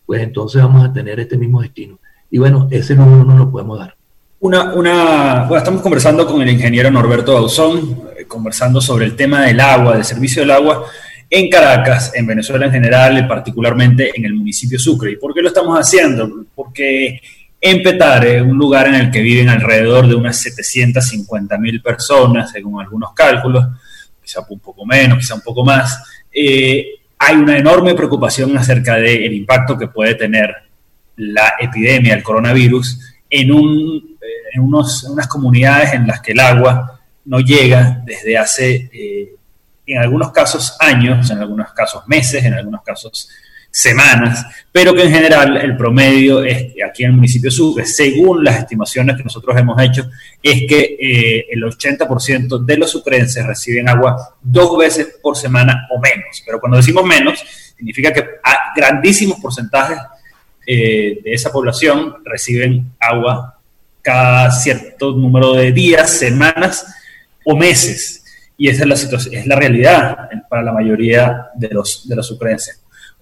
pues 0.07 0.23
entonces 0.23 0.63
vamos 0.63 0.85
a 0.85 0.93
tener 0.93 1.19
este 1.19 1.37
mismo 1.37 1.63
destino. 1.63 1.99
Y 2.31 2.39
bueno, 2.39 2.69
ese 2.71 2.95
número 2.95 3.25
no 3.25 3.37
lo 3.37 3.51
podemos 3.51 3.79
dar. 3.79 3.97
Una, 4.41 4.75
una, 4.75 5.49
estamos 5.57 5.81
conversando 5.81 6.27
con 6.27 6.43
el 6.43 6.51
ingeniero 6.51 6.91
Norberto 6.91 7.33
Bauzón, 7.33 8.03
eh, 8.17 8.25
conversando 8.27 8.81
sobre 8.81 9.07
el 9.07 9.17
tema 9.17 9.43
del 9.43 9.59
agua, 9.59 9.95
del 9.95 10.05
servicio 10.05 10.43
del 10.43 10.51
agua 10.51 10.85
en 11.31 11.49
Caracas, 11.49 12.13
en 12.15 12.27
Venezuela 12.27 12.67
en 12.67 12.73
general, 12.73 13.27
particularmente 13.27 14.13
en 14.15 14.25
el 14.27 14.35
municipio 14.35 14.79
Sucre. 14.79 15.13
¿Y 15.13 15.17
por 15.17 15.35
qué 15.35 15.41
lo 15.41 15.49
estamos 15.49 15.79
haciendo? 15.79 16.45
Porque 16.55 17.21
en 17.67 17.83
Petare, 17.83 18.43
un 18.43 18.59
lugar 18.59 18.89
en 18.89 18.95
el 18.95 19.11
que 19.11 19.23
viven 19.23 19.49
alrededor 19.49 20.07
de 20.07 20.15
unas 20.15 20.39
750 20.39 21.57
mil 21.57 21.81
personas, 21.81 22.51
según 22.51 22.79
algunos 22.79 23.15
cálculos, 23.15 23.65
quizá 24.23 24.45
un 24.47 24.61
poco 24.61 24.85
menos, 24.85 25.17
quizá 25.17 25.35
un 25.35 25.41
poco 25.41 25.65
más, 25.65 25.99
eh, 26.31 26.87
hay 27.19 27.37
una 27.37 27.57
enorme 27.57 27.95
preocupación 27.95 28.55
acerca 28.59 28.97
del 28.97 29.33
impacto 29.33 29.79
que 29.79 29.89
puede 29.89 30.15
tener 30.15 30.55
la 31.17 31.55
epidemia 31.59 32.15
del 32.15 32.23
coronavirus 32.23 33.01
en, 33.31 33.51
un, 33.51 34.19
en 34.53 34.61
unas 34.61 35.27
comunidades 35.27 35.95
en 35.95 36.07
las 36.07 36.21
que 36.21 36.33
el 36.33 36.41
agua 36.41 37.01
no 37.25 37.41
llega 37.41 38.03
desde 38.05 38.37
hace 38.37 38.91
eh, 38.93 39.37
en 39.87 40.03
algunos 40.03 40.33
casos 40.33 40.77
años, 40.81 41.31
en 41.31 41.39
algunos 41.39 41.73
casos 41.73 42.07
meses, 42.09 42.45
en 42.45 42.53
algunos 42.53 42.83
casos 42.83 43.31
semanas, 43.75 44.47
pero 44.71 44.95
que 44.95 45.03
en 45.03 45.11
general 45.11 45.57
el 45.57 45.77
promedio 45.77 46.45
es 46.45 46.75
aquí 46.89 47.03
en 47.03 47.11
el 47.11 47.17
municipio 47.17 47.51
Sucre, 47.51 47.85
según 47.85 48.45
las 48.45 48.61
estimaciones 48.61 49.17
que 49.17 49.25
nosotros 49.25 49.57
hemos 49.59 49.83
hecho, 49.83 50.09
es 50.41 50.63
que 50.69 50.97
eh, 51.01 51.47
el 51.51 51.61
80% 51.65 52.65
de 52.65 52.77
los 52.77 52.93
sucrenses 52.93 53.45
reciben 53.45 53.89
agua 53.89 54.37
dos 54.41 54.79
veces 54.79 55.19
por 55.21 55.37
semana 55.37 55.89
o 55.91 55.99
menos. 56.01 56.41
Pero 56.47 56.61
cuando 56.61 56.77
decimos 56.77 57.05
menos, 57.05 57.45
significa 57.77 58.13
que 58.13 58.25
grandísimos 58.77 59.41
porcentajes 59.41 59.99
eh, 60.65 61.19
de 61.25 61.33
esa 61.33 61.51
población 61.51 62.19
reciben 62.25 62.93
agua 63.01 63.59
cada 64.03 64.53
cierto 64.53 65.17
número 65.17 65.55
de 65.55 65.73
días, 65.73 66.11
semanas 66.11 66.87
o 67.45 67.57
meses. 67.57 68.25
Y 68.57 68.69
esa 68.69 68.83
es 68.83 68.89
la 68.89 68.97
situación, 68.97 69.35
es 69.35 69.49
la 69.49 69.57
realidad 69.57 70.29
para 70.49 70.63
la 70.63 70.73
mayoría 70.73 71.49
de 71.57 71.71
los, 71.71 72.09
de 72.09 72.15
los. 72.15 72.39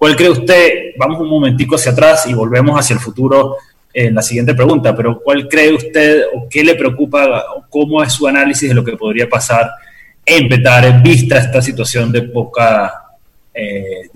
¿Cuál 0.03 0.17
cree 0.17 0.31
usted? 0.31 0.73
Vamos 0.99 1.21
un 1.21 1.29
momentico 1.29 1.77
hacia 1.77 1.93
atrás 1.93 2.27
y 2.27 2.35
volvemos 2.35 2.77
hacia 2.77 2.95
el 2.95 2.99
futuro 2.99 3.55
en 3.95 4.17
la 4.17 4.21
siguiente 4.21 4.53
pregunta, 4.53 4.97
pero 4.97 5.21
¿cuál 5.23 5.47
cree 5.47 5.73
usted 5.73 6.25
o 6.35 6.49
qué 6.51 6.65
le 6.65 6.75
preocupa 6.75 7.45
o 7.55 7.65
cómo 7.71 8.03
es 8.03 8.13
su 8.13 8.27
análisis 8.27 8.69
de 8.69 8.75
lo 8.75 8.83
que 8.83 8.97
podría 8.97 9.29
pasar 9.29 9.71
en 10.27 10.49
Petare 10.49 10.89
en 10.89 11.05
vista 11.05 11.39
esta 11.39 11.63
situación 11.63 12.11
de 12.11 12.23
poca, 12.23 12.93
eh, 13.55 14.11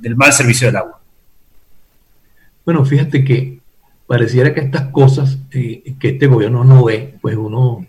del, 0.00 0.16
mal 0.16 0.32
servicio 0.32 0.66
del 0.66 0.78
agua? 0.78 1.00
Bueno, 2.64 2.84
fíjate 2.84 3.24
que 3.24 3.60
pareciera 4.04 4.52
que 4.52 4.62
estas 4.62 4.88
cosas 4.88 5.38
eh, 5.52 5.94
que 6.00 6.08
este 6.08 6.26
gobierno 6.26 6.64
no 6.64 6.86
ve, 6.86 7.14
pues 7.22 7.36
uno 7.36 7.86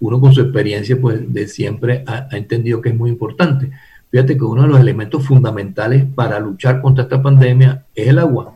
uno 0.00 0.20
con 0.20 0.34
su 0.34 0.40
experiencia 0.40 1.00
pues 1.00 1.32
de 1.32 1.46
siempre 1.46 2.02
ha, 2.08 2.26
entendido 2.32 2.80
que 2.80 2.88
es 2.88 2.96
muy 2.96 3.10
importante. 3.10 3.70
Fíjate 4.10 4.36
que 4.36 4.44
uno 4.44 4.62
de 4.62 4.68
los 4.68 4.80
elementos 4.80 5.24
fundamentales 5.24 6.04
para 6.14 6.40
luchar 6.40 6.80
contra 6.80 7.04
esta 7.04 7.22
pandemia 7.22 7.86
es 7.94 8.08
el 8.08 8.18
agua. 8.18 8.54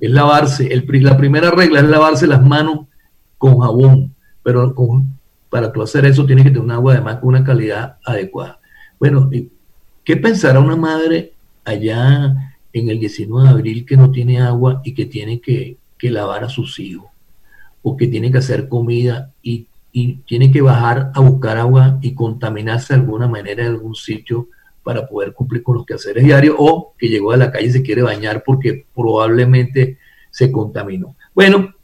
Es 0.00 0.10
lavarse. 0.10 0.68
La 0.84 1.16
primera 1.16 1.50
regla 1.50 1.80
es 1.80 1.86
lavarse 1.86 2.26
las 2.26 2.44
manos 2.44 2.86
con 3.38 3.60
jabón. 3.60 4.14
Pero 4.42 4.74
para 5.48 5.72
tú 5.72 5.82
hacer 5.82 6.04
eso 6.04 6.26
tienes 6.26 6.44
que 6.44 6.50
tener 6.50 6.64
un 6.64 6.72
agua 6.72 6.94
además 6.94 7.16
con 7.16 7.30
una 7.30 7.44
calidad 7.44 7.96
adecuada. 8.04 8.60
Bueno, 8.98 9.30
¿qué 10.04 10.16
pensará 10.16 10.60
una 10.60 10.76
madre 10.76 11.32
allá 11.64 12.54
en 12.72 12.88
el 12.90 12.98
19 12.98 13.48
de 13.48 13.54
abril 13.54 13.86
que 13.86 13.96
no 13.96 14.10
tiene 14.10 14.40
agua 14.40 14.82
y 14.84 14.94
que 14.94 15.06
tiene 15.06 15.40
que, 15.40 15.76
que 15.96 16.10
lavar 16.10 16.44
a 16.44 16.48
sus 16.48 16.78
hijos? 16.78 17.06
O 17.82 17.96
que 17.96 18.08
tiene 18.08 18.30
que 18.30 18.38
hacer 18.38 18.68
comida 18.68 19.30
y 19.42 19.66
y 19.92 20.14
tiene 20.26 20.50
que 20.50 20.62
bajar 20.62 21.12
a 21.14 21.20
buscar 21.20 21.58
agua 21.58 21.98
y 22.00 22.14
contaminarse 22.14 22.94
de 22.94 23.00
alguna 23.00 23.28
manera 23.28 23.62
en 23.62 23.72
algún 23.72 23.94
sitio 23.94 24.48
para 24.82 25.06
poder 25.06 25.32
cumplir 25.32 25.62
con 25.62 25.76
los 25.76 25.86
quehaceres 25.86 26.24
diarios 26.24 26.56
o 26.58 26.94
que 26.98 27.08
llegó 27.08 27.32
a 27.32 27.36
la 27.36 27.50
calle 27.50 27.68
y 27.68 27.72
se 27.72 27.82
quiere 27.82 28.02
bañar 28.02 28.42
porque 28.44 28.86
probablemente 28.94 29.98
se 30.30 30.50
contaminó. 30.50 31.16
Bueno, 31.34 31.74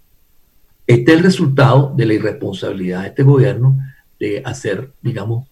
este 0.86 1.12
es 1.12 1.18
el 1.18 1.24
resultado 1.24 1.92
de 1.94 2.06
la 2.06 2.14
irresponsabilidad 2.14 3.02
de 3.02 3.08
este 3.08 3.22
gobierno 3.22 3.78
de 4.18 4.42
hacer, 4.44 4.92
digamos, 5.02 5.46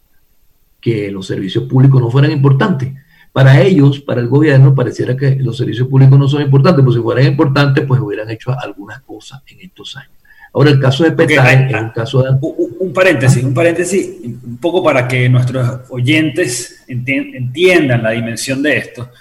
que 0.81 1.11
los 1.11 1.27
servicios 1.27 1.65
públicos 1.65 2.01
no 2.01 2.09
fueran 2.09 2.31
importantes. 2.31 2.93
Para 3.31 3.61
ellos, 3.61 3.99
para 3.99 4.19
el 4.19 4.27
gobierno, 4.27 4.73
pareciera 4.73 5.15
que 5.15 5.35
los 5.35 5.57
servicios 5.57 5.87
públicos 5.87 6.17
no 6.17 6.27
son 6.27 6.41
importantes, 6.41 6.83
pero 6.83 6.91
si 6.91 7.01
fueran 7.01 7.25
importantes, 7.25 7.85
pues 7.85 8.01
hubieran 8.01 8.29
hecho 8.31 8.51
algunas 8.59 9.01
cosas 9.01 9.43
en 9.47 9.61
estos 9.61 9.95
años. 9.95 10.16
Ahora, 10.57 10.71
el 10.71 10.79
caso 10.79 11.03
de 11.03 11.11
Petare 11.11 11.91
caso 11.93 12.23
de... 12.23 12.31
Un, 12.79 12.91
paréntesis, 12.91 13.43
un 13.43 13.53
paréntesis, 13.53 14.09
un 14.23 14.57
poco 14.57 14.83
para 14.83 15.07
que 15.07 15.29
nuestros 15.29 15.81
oyentes 15.89 16.83
entiendan 16.87 18.01
la 18.01 18.09
dimensión 18.09 18.63
de 18.63 18.75
esto. 18.75 19.11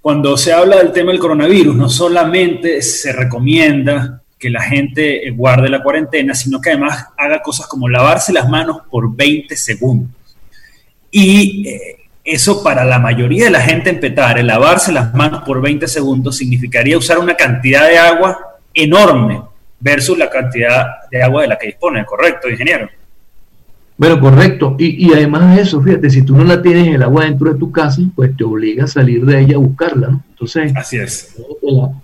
Cuando 0.00 0.34
se 0.38 0.54
habla 0.54 0.78
del 0.78 0.92
tema 0.92 1.10
del 1.10 1.20
coronavirus, 1.20 1.76
no 1.76 1.90
solamente 1.90 2.80
se 2.80 3.12
recomienda 3.12 4.22
que 4.38 4.48
la 4.48 4.62
gente 4.62 5.30
guarde 5.32 5.68
la 5.68 5.82
cuarentena, 5.82 6.34
sino 6.34 6.58
que 6.58 6.70
además 6.70 7.04
haga 7.18 7.42
cosas 7.42 7.66
como 7.66 7.86
lavarse 7.86 8.32
las 8.32 8.48
manos 8.48 8.78
por 8.90 9.14
20 9.14 9.54
segundos. 9.56 10.10
Y 11.10 11.68
eh, 11.68 11.96
eso 12.24 12.62
para 12.62 12.82
la 12.82 12.98
mayoría 12.98 13.44
de 13.44 13.50
la 13.50 13.60
gente 13.60 13.90
en 13.90 14.00
Petare, 14.00 14.42
lavarse 14.42 14.90
las 14.90 15.12
manos 15.12 15.42
por 15.44 15.60
20 15.60 15.86
segundos 15.86 16.38
significaría 16.38 16.96
usar 16.96 17.18
una 17.18 17.34
cantidad 17.34 17.86
de 17.86 17.98
agua 17.98 18.38
enorme 18.72 19.42
versus 19.80 20.18
la 20.18 20.30
cantidad 20.30 21.08
de 21.10 21.22
agua 21.22 21.42
de 21.42 21.48
la 21.48 21.58
que 21.58 21.66
dispone, 21.66 22.04
¿correcto, 22.04 22.48
ingeniero? 22.48 22.88
Bueno, 23.98 24.20
correcto. 24.20 24.76
Y, 24.78 25.10
además 25.12 25.56
de 25.56 25.62
eso, 25.62 25.80
fíjate, 25.80 26.10
si 26.10 26.22
tú 26.22 26.36
no 26.36 26.44
la 26.44 26.60
tienes 26.60 26.94
el 26.94 27.02
agua 27.02 27.24
dentro 27.24 27.50
de 27.50 27.58
tu 27.58 27.72
casa, 27.72 28.02
pues 28.14 28.36
te 28.36 28.44
obliga 28.44 28.84
a 28.84 28.88
salir 28.88 29.24
de 29.24 29.40
ella 29.40 29.56
a 29.56 29.58
buscarla, 29.58 30.08
¿no? 30.08 30.22
Entonces, 30.30 30.72
Así 30.76 30.98
es. 30.98 31.34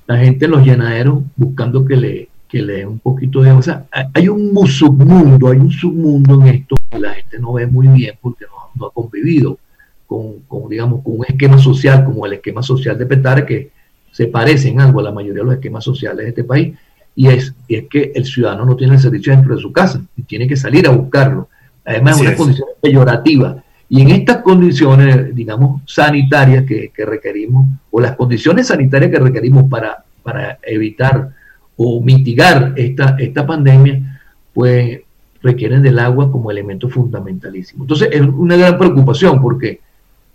La, 0.06 0.16
gente 0.16 0.46
en 0.46 0.50
los 0.50 0.64
llenaderos 0.64 1.18
buscando 1.36 1.84
que 1.84 1.96
le, 1.96 2.28
que 2.48 2.62
le 2.62 2.72
dé 2.78 2.86
un 2.86 2.98
poquito 2.98 3.42
de 3.42 3.50
agua. 3.50 3.60
O 3.60 3.62
sea, 3.62 3.84
hay 4.14 4.28
un 4.28 4.66
submundo, 4.66 5.48
hay 5.48 5.58
un 5.58 5.70
submundo 5.70 6.40
en 6.40 6.48
esto 6.48 6.76
que 6.90 6.98
la 6.98 7.12
gente 7.12 7.38
no 7.38 7.52
ve 7.52 7.66
muy 7.66 7.88
bien 7.88 8.14
porque 8.22 8.46
no, 8.74 8.86
ha 8.86 8.90
convivido 8.90 9.58
con, 10.06 10.40
con, 10.48 10.70
digamos, 10.70 11.02
con 11.02 11.18
un 11.18 11.26
esquema 11.28 11.58
social 11.58 12.04
como 12.04 12.24
el 12.24 12.34
esquema 12.34 12.62
social 12.62 12.96
de 12.96 13.04
Petare, 13.04 13.44
que 13.44 13.70
se 14.10 14.28
parecen 14.28 14.80
algo 14.80 15.00
a 15.00 15.04
la 15.04 15.12
mayoría 15.12 15.42
de 15.42 15.46
los 15.46 15.54
esquemas 15.54 15.84
sociales 15.84 16.24
de 16.24 16.28
este 16.30 16.44
país 16.44 16.74
y 17.14 17.28
es, 17.28 17.54
es 17.68 17.84
que 17.88 18.12
el 18.14 18.24
ciudadano 18.24 18.64
no 18.64 18.76
tiene 18.76 18.94
el 18.94 19.00
servicio 19.00 19.32
dentro 19.32 19.54
de 19.54 19.60
su 19.60 19.72
casa 19.72 20.00
y 20.16 20.22
tiene 20.22 20.48
que 20.48 20.56
salir 20.56 20.86
a 20.86 20.90
buscarlo. 20.90 21.48
Además, 21.84 22.16
es 22.16 22.22
una 22.22 22.36
condición 22.36 22.68
peyorativa. 22.80 23.62
Y 23.88 24.00
en 24.00 24.10
estas 24.10 24.38
condiciones, 24.38 25.34
digamos, 25.34 25.82
sanitarias 25.86 26.64
que, 26.64 26.90
requerimos, 27.04 27.68
o 27.90 28.00
las 28.00 28.16
condiciones 28.16 28.68
sanitarias 28.68 29.10
que 29.10 29.18
requerimos 29.18 29.68
para, 29.68 30.04
para 30.22 30.58
evitar 30.62 31.30
o 31.76 32.00
mitigar 32.00 32.72
esta, 32.76 33.16
esta 33.18 33.46
pandemia, 33.46 34.20
pues 34.54 35.00
requieren 35.42 35.82
del 35.82 35.98
agua 35.98 36.30
como 36.30 36.50
elemento 36.50 36.88
fundamentalísimo. 36.88 37.84
Entonces 37.84 38.08
es 38.12 38.20
una 38.22 38.56
gran 38.56 38.78
preocupación 38.78 39.42
porque, 39.42 39.80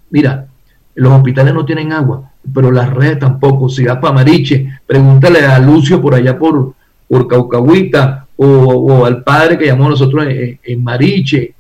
mira, 0.10 0.48
los 0.96 1.14
hospitales 1.14 1.54
no 1.54 1.66
tienen 1.66 1.94
agua, 1.94 2.32
pero 2.54 2.72
las 2.72 2.94
redes 2.94 3.20
tampoco. 3.20 3.70
Si 3.70 3.84
vas 3.84 3.98
para 3.98 4.14
Mariche, 4.14 4.80
pregúntale 4.86 5.40
a 5.40 5.60
Lucio 5.60 6.02
por 6.02 6.16
allá 6.16 6.38
por, 6.38 6.74
por 7.08 7.28
Caucahuita 7.28 8.28
o, 8.38 9.06
al 9.06 9.24
padre 9.24 9.58
que 9.58 9.66
llamó 9.66 9.88
a 9.88 9.90
nosotros 9.90 10.26
en, 10.28 10.84
Mariche. 10.84 11.54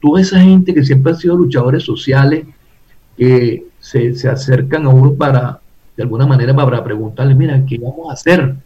Toda 0.00 0.20
esa 0.20 0.40
gente 0.40 0.74
que 0.74 0.84
siempre 0.84 1.12
han 1.12 1.18
sido 1.18 1.36
luchadores 1.36 1.84
sociales 1.84 2.44
que 3.16 3.64
se, 3.78 4.14
se 4.14 4.28
acercan 4.28 4.86
a 4.86 4.88
uno 4.88 5.14
para, 5.14 5.60
de 5.96 6.02
alguna 6.02 6.26
manera, 6.26 6.54
para 6.54 6.82
preguntarle, 6.82 7.34
mira, 7.34 7.64
¿qué 7.64 7.78
vamos 7.78 8.10
a 8.10 8.14
hacer? 8.14 8.56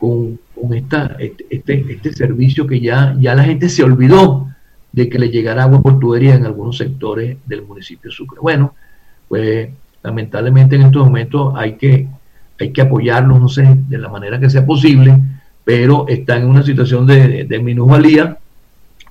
con, 0.00 0.38
esta, 0.74 1.16
este, 1.18 1.46
este, 1.50 1.84
este, 1.92 2.12
servicio 2.12 2.66
que 2.66 2.80
ya, 2.80 3.14
ya 3.20 3.34
la 3.34 3.44
gente 3.44 3.68
se 3.68 3.82
olvidó 3.82 4.48
de 4.92 5.08
que 5.08 5.18
le 5.18 5.28
llegara 5.28 5.64
agua 5.64 5.82
por 5.82 5.98
tubería 6.00 6.34
en 6.34 6.46
algunos 6.46 6.78
sectores 6.78 7.36
del 7.46 7.62
municipio 7.62 8.10
de 8.10 8.16
Sucre. 8.16 8.40
Bueno, 8.40 8.74
pues 9.28 9.68
lamentablemente 10.02 10.76
en 10.76 10.82
estos 10.82 11.04
momentos 11.04 11.54
hay 11.56 11.74
que, 11.74 12.08
hay 12.58 12.72
que 12.72 12.82
apoyarlos, 12.82 13.40
no 13.40 13.48
sé, 13.48 13.66
de 13.88 13.98
la 13.98 14.08
manera 14.08 14.38
que 14.40 14.50
sea 14.50 14.64
posible, 14.64 15.18
pero 15.64 16.06
están 16.08 16.42
en 16.42 16.48
una 16.48 16.62
situación 16.62 17.06
de, 17.06 17.44
de 17.44 17.58
minusvalía 17.58 18.38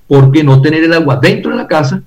porque 0.07 0.43
no 0.43 0.61
tener 0.61 0.83
el 0.83 0.93
agua 0.93 1.19
dentro 1.21 1.51
de 1.51 1.57
la 1.57 1.67
casa 1.67 2.01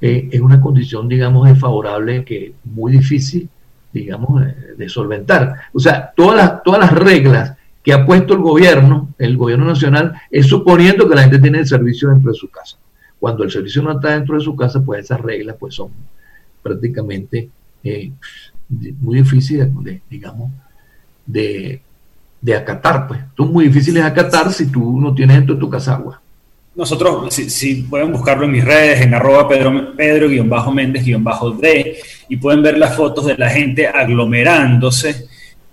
eh, 0.00 0.28
es 0.30 0.40
una 0.40 0.60
condición, 0.60 1.08
digamos, 1.08 1.48
desfavorable 1.48 2.24
que 2.24 2.52
muy 2.64 2.92
difícil, 2.92 3.48
digamos, 3.92 4.42
de 4.76 4.88
solventar. 4.88 5.54
O 5.72 5.80
sea, 5.80 6.12
todas 6.14 6.36
las, 6.36 6.62
todas 6.62 6.80
las 6.80 6.92
reglas 6.92 7.56
que 7.82 7.92
ha 7.92 8.06
puesto 8.06 8.34
el 8.34 8.40
gobierno, 8.40 9.08
el 9.18 9.36
gobierno 9.36 9.64
nacional, 9.64 10.14
es 10.30 10.46
suponiendo 10.46 11.08
que 11.08 11.14
la 11.14 11.22
gente 11.22 11.38
tiene 11.38 11.58
el 11.58 11.66
servicio 11.66 12.10
dentro 12.10 12.30
de 12.30 12.38
su 12.38 12.48
casa. 12.48 12.76
Cuando 13.18 13.42
el 13.42 13.50
servicio 13.50 13.82
no 13.82 13.92
está 13.92 14.10
dentro 14.10 14.36
de 14.36 14.44
su 14.44 14.54
casa, 14.54 14.82
pues 14.84 15.04
esas 15.04 15.20
reglas 15.20 15.56
pues 15.58 15.74
son 15.74 15.90
prácticamente 16.62 17.48
eh, 17.84 18.10
muy 19.00 19.22
difíciles, 19.22 19.68
de, 19.82 20.00
digamos, 20.10 20.50
de, 21.26 21.80
acatar. 22.56 23.06
Pues. 23.06 23.20
Son 23.36 23.52
muy 23.52 23.66
difíciles 23.66 24.02
de 24.02 24.08
acatar 24.08 24.52
si 24.52 24.66
tú 24.66 25.00
no 25.00 25.14
tienes 25.14 25.36
dentro 25.36 25.54
de 25.54 25.60
tu 25.60 25.70
casa 25.70 25.94
agua. 25.94 26.20
Nosotros, 26.74 27.34
si, 27.34 27.82
pueden 27.82 28.12
buscarlo 28.12 28.44
en 28.44 28.52
mis 28.52 28.64
redes, 28.64 29.00
en 29.00 29.12
arroba 29.12 29.48
pedro, 29.48 29.96
pedro 29.96 30.72
méndez 30.72 31.04
d 31.04 31.96
y 32.28 32.36
pueden 32.36 32.62
ver 32.62 32.78
las 32.78 32.94
fotos 32.94 33.26
de 33.26 33.36
la 33.36 33.50
gente 33.50 33.88
aglomerándose 33.88 35.26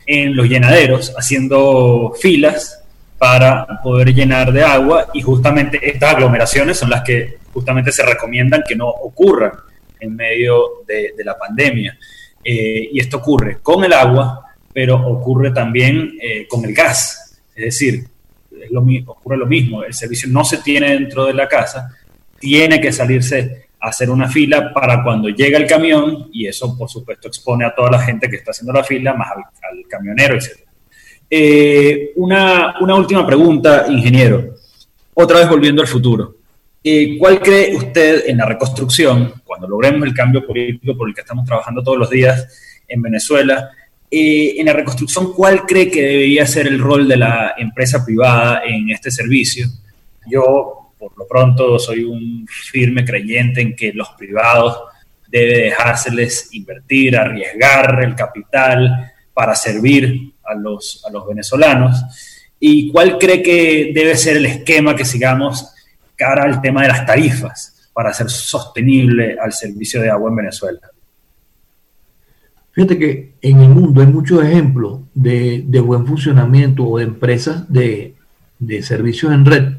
en 0.08 0.36
los 0.36 0.48
llenaderos 0.48 1.13
haciendo 1.15 2.13
filas 2.20 2.82
para 3.18 3.68
poder 3.84 4.13
llenar 4.13 4.52
de 4.52 4.63
agua 4.63 5.08
y 5.13 5.22
justamente 5.22 5.80
estas 5.82 6.15
aglomeraciones 6.15 6.78
son 6.78 6.89
las 6.89 7.04
que 7.04 7.38
justamente 7.54 7.91
se 7.91 8.04
recomiendan 8.04 8.63
que 8.68 8.76
no 8.76 8.88
ocurran 8.88 9.52
en 10.00 10.16
medio 10.16 10.84
de, 10.88 11.14
la 11.24 11.38
pandemia. 11.38 11.98
Eh, 12.44 12.90
y 12.92 13.00
esto 13.00 13.18
ocurre 13.18 13.60
con 13.62 13.84
el 13.84 13.94
agua, 13.94 14.46
pero 14.74 14.96
ocurre 15.08 15.52
también 15.52 16.18
eh, 16.22 16.48
con 16.48 16.64
el 16.66 16.74
gas. 16.74 17.42
Es 17.56 17.66
decir, 17.66 18.08
ocurre 19.06 19.38
lo 19.38 19.46
mismo, 19.46 19.84
el 19.84 19.94
servicio 19.94 20.30
no 20.30 20.44
se 20.44 20.58
tiene 20.58 20.92
dentro 20.92 21.26
de 21.26 21.34
la 21.34 21.48
casa, 21.48 21.90
tiene 22.40 22.80
que 22.82 22.92
salirse 22.92 23.66
hacer 23.86 24.10
una 24.10 24.28
fila 24.28 24.74
para 24.74 25.04
cuando 25.04 25.30
llega 25.30 25.58
el 25.58 25.68
camión 25.68 26.30
y 26.32 26.48
eso 26.48 26.76
por 26.76 26.90
supuesto 26.90 27.28
expone 27.28 27.66
a 27.66 27.74
toda 27.74 27.92
la 27.92 28.00
gente 28.00 28.28
que 28.28 28.38
está 28.38 28.52
haciendo 28.52 28.74
la 28.74 28.84
fila, 28.84 29.14
más 29.14 29.30
al, 29.32 29.88
camionero, 29.88 30.36
etc. 30.36 30.60
Eh, 31.30 32.12
una, 32.16 32.76
última 32.80 33.26
pregunta, 33.26 33.86
ingeniero. 33.88 34.56
Otra 35.14 35.40
vez 35.40 35.50
volviendo 35.50 35.82
al 35.82 35.88
futuro. 35.88 36.36
Eh, 36.88 37.17
¿Cuál 37.17 37.41
cree 37.41 37.76
usted 37.76 38.26
en 38.28 38.38
la 38.38 38.45
reconstrucción, 38.45 39.41
cuando 39.43 39.67
logremos 39.67 40.08
el 40.08 40.13
cambio 40.13 40.45
político 40.45 40.95
por 40.95 41.10
el 41.10 41.15
que 41.15 41.21
estamos 41.21 41.43
trabajando 41.43 41.82
todos 41.82 41.98
los 41.98 42.12
días 42.12 42.84
en 42.88 43.02
Venezuela? 43.02 43.71
Eh, 44.12 44.54
en 44.60 44.67
la 44.67 44.74
reconstrucción, 44.74 45.34
¿cuál 45.34 45.65
cree 45.65 45.89
que 45.89 46.04
debería 46.04 46.45
ser 46.45 46.67
el 46.67 46.78
rol 46.78 47.08
de 47.08 47.17
la 47.17 47.56
empresa 47.58 48.06
privada 48.06 48.62
en 48.67 48.91
este 48.91 49.10
servicio? 49.10 49.65
Yo 50.30 50.91
por 51.00 51.17
lo 51.17 51.28
pronto 51.28 51.80
soy 51.80 52.04
un 52.04 52.45
firme 52.48 53.04
creyente 53.04 53.62
en 53.62 53.76
que 53.76 53.91
los 53.91 54.10
privados 54.10 54.78
debe 55.28 55.63
dejárseles 55.63 56.50
invertir, 56.52 57.17
arriesgar 57.17 58.04
el 58.04 58.13
capital 58.13 59.12
para 59.34 59.56
servir 59.56 60.34
a 60.43 60.54
los, 60.54 61.04
a 61.04 61.12
los 61.12 61.26
venezolanos. 61.26 62.00
¿Y 62.60 62.91
cuál 62.91 63.17
cree 63.17 63.41
que 63.41 63.91
debe 63.91 64.15
ser 64.15 64.38
el 64.38 64.45
esquema 64.45 64.95
que 64.95 65.04
sigamos 65.04 65.71
cara 66.15 66.43
al 66.43 66.62
tema 66.62 66.84
de 66.84 66.89
las 66.89 67.06
tarifas 67.06 67.89
para 67.93 68.10
hacer 68.10 68.30
sostenible 68.30 69.38
al 69.41 69.54
servicio 69.54 70.01
de 70.01 70.10
agua 70.10 70.30
en 70.30 70.36
Venezuela? 70.36 70.80
Fíjate 72.71 72.99
que 72.99 73.34
en 73.41 73.62
el 73.62 73.69
mundo 73.69 74.01
hay 74.01 74.08
muchos 74.08 74.43
ejemplos 74.43 75.01
de, 75.13 75.63
buen 75.84 76.06
funcionamiento 76.06 76.84
o 76.84 76.97
de 76.97 77.06
empresas 77.06 77.71
de, 77.71 78.15
de 78.60 78.84
servicios 78.84 79.32
en 79.32 79.45
red 79.45 79.73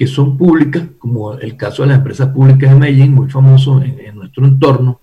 que 0.00 0.06
son 0.06 0.38
públicas, 0.38 0.82
como 0.98 1.34
el 1.34 1.58
caso 1.58 1.82
de 1.82 1.88
las 1.88 1.98
empresas 1.98 2.28
públicas 2.28 2.70
de 2.70 2.74
Medellín, 2.74 3.12
muy 3.12 3.28
famoso 3.28 3.82
en, 3.82 4.16
nuestro 4.16 4.46
entorno, 4.46 4.98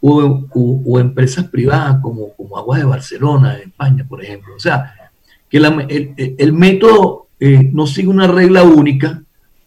o, 0.00 0.98
empresas 0.98 1.44
privadas 1.44 2.00
como, 2.02 2.32
como 2.32 2.58
Aguas 2.58 2.80
de 2.80 2.86
Barcelona, 2.86 3.54
de 3.54 3.62
España, 3.62 4.04
por 4.08 4.24
ejemplo. 4.24 4.56
O 4.56 4.58
sea, 4.58 4.92
que 5.48 5.58
el, 5.58 6.52
método 6.52 7.28
eh, 7.38 7.70
no 7.72 7.86
sigue 7.86 8.08
una 8.08 8.26
regla 8.26 8.64
única 8.64 9.22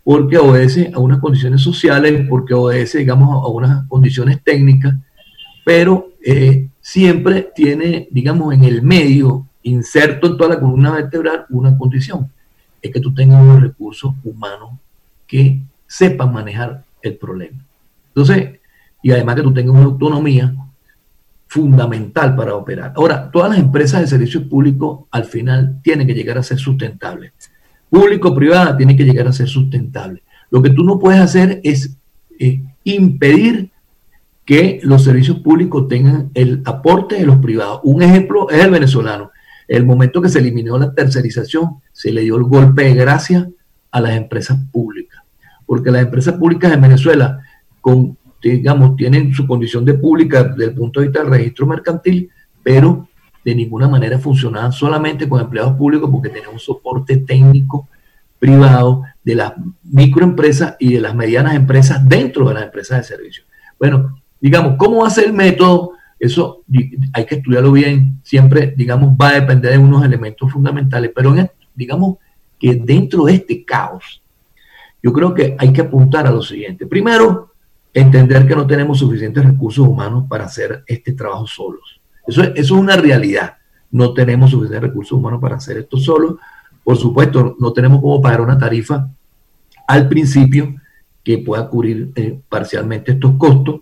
porque 0.07 0.37
obedece 0.37 0.89
a 0.93 0.99
unas 0.99 1.19
condiciones 1.19 1.59
sociales, 1.59 2.25
porque 2.29 2.53
obedece, 2.53 2.99
digamos, 2.99 3.43
a 3.43 3.49
unas 3.49 3.85
condiciones 3.89 4.41
técnicas, 4.41 4.95
pero 5.65 6.13
eh, 6.25 6.69
siempre 6.79 7.49
tiene, 7.53 8.07
digamos, 8.09 8.53
en 8.53 8.63
el 8.63 8.83
medio, 8.83 9.47
inserto 9.63 10.27
en 10.27 10.37
toda 10.37 10.51
la 10.51 10.61
columna 10.61 10.91
vertebral, 10.91 11.45
una 11.49 11.77
condición 11.77 12.31
es 12.81 12.89
que 12.89 13.01
tú 13.01 13.13
tengas 13.13 13.41
unos 13.41 13.61
recursos 13.61 14.13
humanos 14.23 14.69
que 15.27 15.59
sepan 15.85 16.31
manejar 16.31 16.85
el 17.01 17.17
problema. 17.17 17.65
Entonces, 18.07 18.61
y 19.03 19.11
además 19.11 19.35
que 19.35 19.41
tú 19.41 19.53
tengas 19.53 19.75
una 19.75 19.87
autonomía 19.87 20.55
fundamental 21.47 22.33
para 22.33 22.55
operar. 22.55 22.93
Ahora, 22.95 23.29
todas 23.29 23.49
las 23.49 23.59
empresas 23.59 23.99
de 23.99 24.07
servicios 24.07 24.43
públicos 24.43 25.01
al 25.11 25.25
final 25.25 25.81
tienen 25.83 26.07
que 26.07 26.13
llegar 26.13 26.37
a 26.37 26.43
ser 26.43 26.59
sustentables. 26.59 27.33
Público-privada 27.89 28.75
tiene 28.75 28.95
que 28.95 29.05
llegar 29.05 29.27
a 29.27 29.33
ser 29.33 29.47
sustentable. 29.47 30.21
Lo 30.49 30.61
que 30.61 30.69
tú 30.69 30.83
no 30.83 30.99
puedes 30.99 31.21
hacer 31.21 31.61
es 31.63 31.95
eh, 32.39 32.61
impedir 32.83 33.71
que 34.45 34.79
los 34.83 35.03
servicios 35.03 35.39
públicos 35.39 35.87
tengan 35.87 36.31
el 36.33 36.61
aporte 36.65 37.15
de 37.15 37.25
los 37.25 37.37
privados. 37.37 37.81
Un 37.83 38.01
ejemplo 38.01 38.49
es 38.49 38.63
el 38.63 38.71
venezolano. 38.71 39.31
El 39.67 39.85
momento 39.85 40.21
que 40.21 40.29
se 40.29 40.39
eliminó 40.39 40.77
la 40.77 40.93
tercerización, 40.93 41.81
se 41.91 42.13
le 42.13 42.21
dio 42.21 42.37
el 42.37 42.43
golpe 42.43 42.85
de 42.85 42.95
gracia 42.95 43.49
a 43.91 43.99
las 43.99 44.15
empresas 44.15 44.57
públicas, 44.71 45.21
porque 45.65 45.91
las 45.91 46.03
empresas 46.03 46.35
públicas 46.35 46.71
en 46.71 46.81
Venezuela, 46.81 47.41
digamos, 48.41 48.95
tienen 48.95 49.33
su 49.33 49.45
condición 49.45 49.83
de 49.83 49.95
pública 49.95 50.43
desde 50.43 50.65
el 50.65 50.75
punto 50.75 50.99
de 50.99 51.07
vista 51.07 51.21
del 51.21 51.31
registro 51.31 51.67
mercantil, 51.67 52.29
pero 52.63 53.06
de 53.47 53.55
ninguna 53.55 53.87
manera 53.87 54.19
funcionaban 54.19 54.73
solamente 54.73 55.29
con 55.29 55.39
empleados 55.39 55.77
públicos 55.77 56.09
porque 56.11 56.27
tenían 56.27 56.51
un 56.51 56.59
soporte 56.59 57.15
técnico 57.15 57.87
privado 58.37 59.03
de 59.23 59.35
las 59.35 59.53
microempresas 59.83 60.75
y 60.79 60.93
de 60.93 60.99
las 60.99 61.15
medianas 61.15 61.55
empresas 61.55 62.07
dentro 62.07 62.49
de 62.49 62.55
las 62.55 62.63
empresas 62.63 62.97
de 62.97 63.15
servicios. 63.15 63.47
Bueno, 63.79 64.19
digamos, 64.41 64.75
¿cómo 64.77 65.01
va 65.01 65.07
a 65.07 65.11
ser 65.11 65.27
el 65.27 65.33
método 65.33 65.93
eso 66.19 66.63
hay 67.13 67.25
que 67.25 67.35
estudiarlo 67.35 67.71
bien, 67.71 68.19
siempre, 68.23 68.73
digamos, 68.75 69.11
va 69.11 69.29
a 69.29 69.39
depender 69.39 69.71
de 69.71 69.77
unos 69.77 70.03
elementos 70.03 70.51
fundamentales, 70.51 71.11
pero 71.15 71.33
digamos 71.73 72.17
que 72.59 72.75
dentro 72.75 73.25
de 73.25 73.35
este 73.35 73.63
caos, 73.63 74.21
yo 75.01 75.13
creo 75.13 75.33
que 75.33 75.55
hay 75.57 75.71
que 75.71 75.81
apuntar 75.81 76.25
a 76.25 76.31
lo 76.31 76.41
siguiente. 76.41 76.87
Primero, 76.87 77.53
entender 77.93 78.45
que 78.45 78.55
no 78.55 78.65
tenemos 78.67 78.99
suficientes 78.99 79.45
recursos 79.45 79.87
humanos 79.87 80.25
para 80.27 80.45
hacer 80.45 80.83
este 80.87 81.13
trabajo 81.13 81.45
solos. 81.47 81.96
Eso, 82.27 82.43
es 82.43 82.71
una 82.71 82.95
realidad. 82.95 83.57
No 83.91 84.13
tenemos 84.13 84.51
suficientes 84.51 84.89
recursos 84.89 85.17
humanos 85.17 85.39
para 85.41 85.55
hacer 85.55 85.77
esto 85.77 85.97
solos. 85.97 86.35
Por 86.83 86.97
supuesto, 86.97 87.55
no 87.59 87.73
tenemos 87.73 88.01
cómo 88.01 88.21
pagar 88.21 88.41
una 88.41 88.57
tarifa 88.57 89.09
al 89.87 90.07
principio 90.07 90.75
que 91.23 91.37
pueda 91.37 91.67
cubrir 91.69 92.11
eh, 92.15 92.39
parcialmente 92.49 93.13
estos 93.13 93.35
costos 93.37 93.81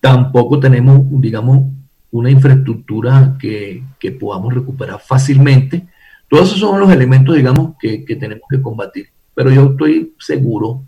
tampoco 0.00 0.60
tenemos, 0.60 1.02
digamos, 1.10 1.66
una 2.10 2.30
infraestructura 2.30 3.36
que, 3.38 3.84
podamos 4.18 4.54
recuperar 4.54 5.00
fácilmente. 5.00 5.86
Todos 6.28 6.48
esos 6.48 6.60
son 6.60 6.80
los 6.80 6.90
elementos, 6.90 7.36
digamos, 7.36 7.74
que, 7.78 8.04
tenemos 8.18 8.44
que 8.48 8.62
combatir. 8.62 9.08
Pero 9.34 9.50
yo 9.50 9.70
estoy 9.70 10.14
seguro, 10.18 10.84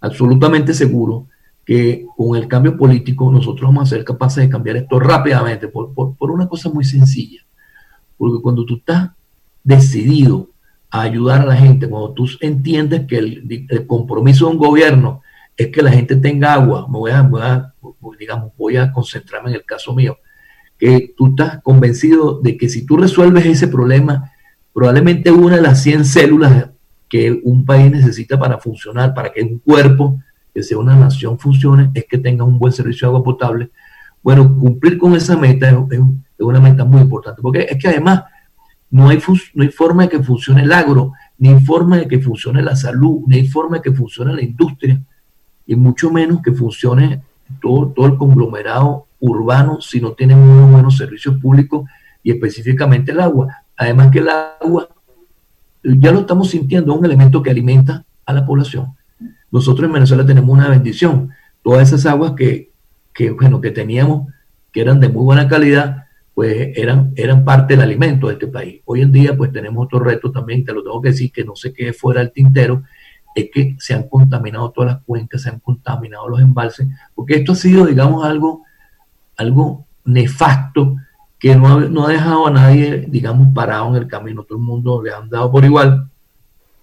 absolutamente 0.00 0.74
seguro, 0.74 1.26
que 1.64 2.06
con 2.16 2.36
el 2.36 2.48
cambio 2.48 2.76
político 2.76 3.30
nosotros 3.30 3.68
vamos 3.68 3.84
a 3.84 3.94
ser 3.94 4.04
capaces 4.04 4.44
de 4.44 4.50
cambiar 4.50 4.76
esto 4.76 4.98
rápidamente 4.98 5.68
por, 5.68 5.92
por 5.94 6.30
una 6.30 6.48
cosa 6.48 6.68
muy 6.70 6.84
sencilla. 6.84 7.40
Porque 8.16 8.42
cuando 8.42 8.64
tú 8.64 8.76
estás 8.76 9.10
decidido 9.64 10.48
a 10.92 11.02
ayudar 11.02 11.40
a 11.40 11.46
la 11.46 11.56
gente, 11.56 11.88
cuando 11.88 12.12
tú 12.12 12.28
entiendes 12.40 13.06
que 13.06 13.16
el, 13.18 13.86
compromiso 13.86 14.46
de 14.46 14.52
un 14.52 14.58
gobierno 14.58 15.22
es 15.56 15.68
que 15.68 15.82
la 15.82 15.90
gente 15.90 16.16
tenga 16.16 16.52
agua, 16.52 16.86
me 16.86 16.98
voy 16.98 17.10
a, 17.10 17.72
digamos, 18.18 18.52
voy 18.58 18.76
a 18.76 18.92
concentrarme 18.92 19.50
en 19.50 19.56
el 19.56 19.64
caso 19.64 19.94
mío, 19.94 20.18
que 20.78 21.14
tú 21.16 21.28
estás 21.28 21.62
convencido 21.62 22.40
de 22.42 22.56
que 22.56 22.68
si 22.68 22.84
tú 22.84 22.96
resuelves 22.98 23.46
ese 23.46 23.68
problema, 23.68 24.32
probablemente 24.74 25.30
una 25.30 25.56
de 25.56 25.62
las 25.62 25.82
100 25.82 26.04
células 26.04 26.70
que 27.08 27.40
un 27.42 27.64
país 27.64 27.90
necesita 27.90 28.38
para 28.38 28.58
funcionar, 28.58 29.14
para 29.14 29.32
que 29.32 29.42
un 29.42 29.58
cuerpo, 29.60 30.20
que 30.54 30.62
sea 30.62 30.78
una 30.78 30.96
nación, 30.96 31.38
funcione, 31.38 31.90
es 31.94 32.04
que 32.08 32.18
tenga 32.18 32.44
un 32.44 32.58
buen 32.58 32.72
servicio 32.72 33.08
de 33.08 33.14
agua 33.14 33.24
potable. 33.24 33.70
Bueno, 34.22 34.56
cumplir 34.58 34.98
con 34.98 35.14
esa 35.14 35.36
meta 35.36 35.68
es, 35.68 36.00
una 36.38 36.60
meta 36.60 36.84
muy 36.84 37.00
importante, 37.00 37.40
porque 37.40 37.66
es 37.68 37.78
que 37.78 37.88
además 37.88 38.24
no 38.90 39.08
hay, 39.08 39.20
no 39.54 39.62
hay 39.62 39.70
forma 39.70 40.04
de 40.04 40.08
que 40.10 40.22
funcione 40.22 40.62
el 40.62 40.72
agro, 40.72 41.12
ni 41.38 41.58
forma 41.60 41.96
de 41.98 42.08
que 42.08 42.20
funcione 42.20 42.62
la 42.62 42.76
salud, 42.76 43.22
ni 43.26 43.36
hay 43.36 43.48
forma 43.48 43.76
de 43.78 43.82
que 43.82 43.92
funcione 43.92 44.34
la 44.34 44.42
industria, 44.42 45.00
y 45.66 45.76
mucho 45.76 46.10
menos 46.10 46.42
que 46.42 46.52
funcione 46.52 47.22
todo, 47.60 47.88
todo 47.88 48.06
el 48.06 48.16
conglomerado 48.16 49.06
urbano 49.20 49.80
si 49.80 50.00
no 50.00 50.12
tienen 50.12 50.38
unos 50.38 50.70
buenos 50.70 50.96
servicios 50.96 51.38
públicos 51.38 51.88
y 52.22 52.32
específicamente 52.32 53.12
el 53.12 53.20
agua. 53.20 53.64
Además 53.76 54.10
que 54.10 54.18
el 54.18 54.28
agua, 54.28 54.88
ya 55.82 56.12
lo 56.12 56.20
estamos 56.20 56.50
sintiendo, 56.50 56.92
es 56.92 56.98
un 56.98 57.04
elemento 57.04 57.42
que 57.42 57.50
alimenta 57.50 58.04
a 58.26 58.32
la 58.32 58.44
población. 58.44 58.94
Nosotros 59.52 59.86
en 59.86 59.92
Venezuela 59.92 60.26
tenemos 60.26 60.50
una 60.50 60.68
bendición. 60.68 61.30
Todas 61.62 61.88
esas 61.88 62.06
aguas 62.06 62.32
que, 62.32 62.72
que, 63.14 63.30
bueno, 63.30 63.60
que 63.60 63.70
teníamos, 63.70 64.32
que 64.72 64.80
eran 64.80 64.98
de 64.98 65.08
muy 65.08 65.22
buena 65.22 65.46
calidad, 65.46 66.06
pues 66.34 66.76
eran, 66.76 67.12
eran 67.14 67.44
parte 67.44 67.74
del 67.74 67.82
alimento 67.82 68.26
de 68.26 68.32
este 68.32 68.48
país. 68.48 68.80
Hoy 68.86 69.02
en 69.02 69.12
día, 69.12 69.36
pues 69.36 69.52
tenemos 69.52 69.84
otro 69.84 70.00
reto 70.00 70.32
también, 70.32 70.64
te 70.64 70.72
lo 70.72 70.82
tengo 70.82 71.00
que 71.00 71.10
decir, 71.10 71.30
que 71.30 71.44
no 71.44 71.54
sé 71.54 71.72
qué 71.72 71.92
fuera 71.92 72.20
el 72.20 72.32
tintero, 72.32 72.82
es 73.34 73.50
que 73.52 73.76
se 73.78 73.94
han 73.94 74.08
contaminado 74.08 74.70
todas 74.70 74.94
las 74.94 75.02
cuencas, 75.04 75.42
se 75.42 75.50
han 75.50 75.60
contaminado 75.60 76.28
los 76.28 76.40
embalses, 76.40 76.88
porque 77.14 77.36
esto 77.36 77.52
ha 77.52 77.56
sido, 77.56 77.86
digamos, 77.86 78.24
algo 78.24 78.64
algo 79.36 79.86
nefasto 80.04 80.96
que 81.38 81.56
no 81.56 82.04
ha, 82.04 82.08
dejado 82.08 82.46
a 82.46 82.50
nadie, 82.50 83.04
digamos, 83.08 83.52
parado 83.52 83.88
en 83.90 84.02
el 84.02 84.08
camino. 84.08 84.44
Todo 84.44 84.58
el 84.58 84.64
mundo 84.64 85.02
le 85.02 85.12
han 85.12 85.28
dado 85.28 85.50
por 85.50 85.64
igual. 85.64 86.08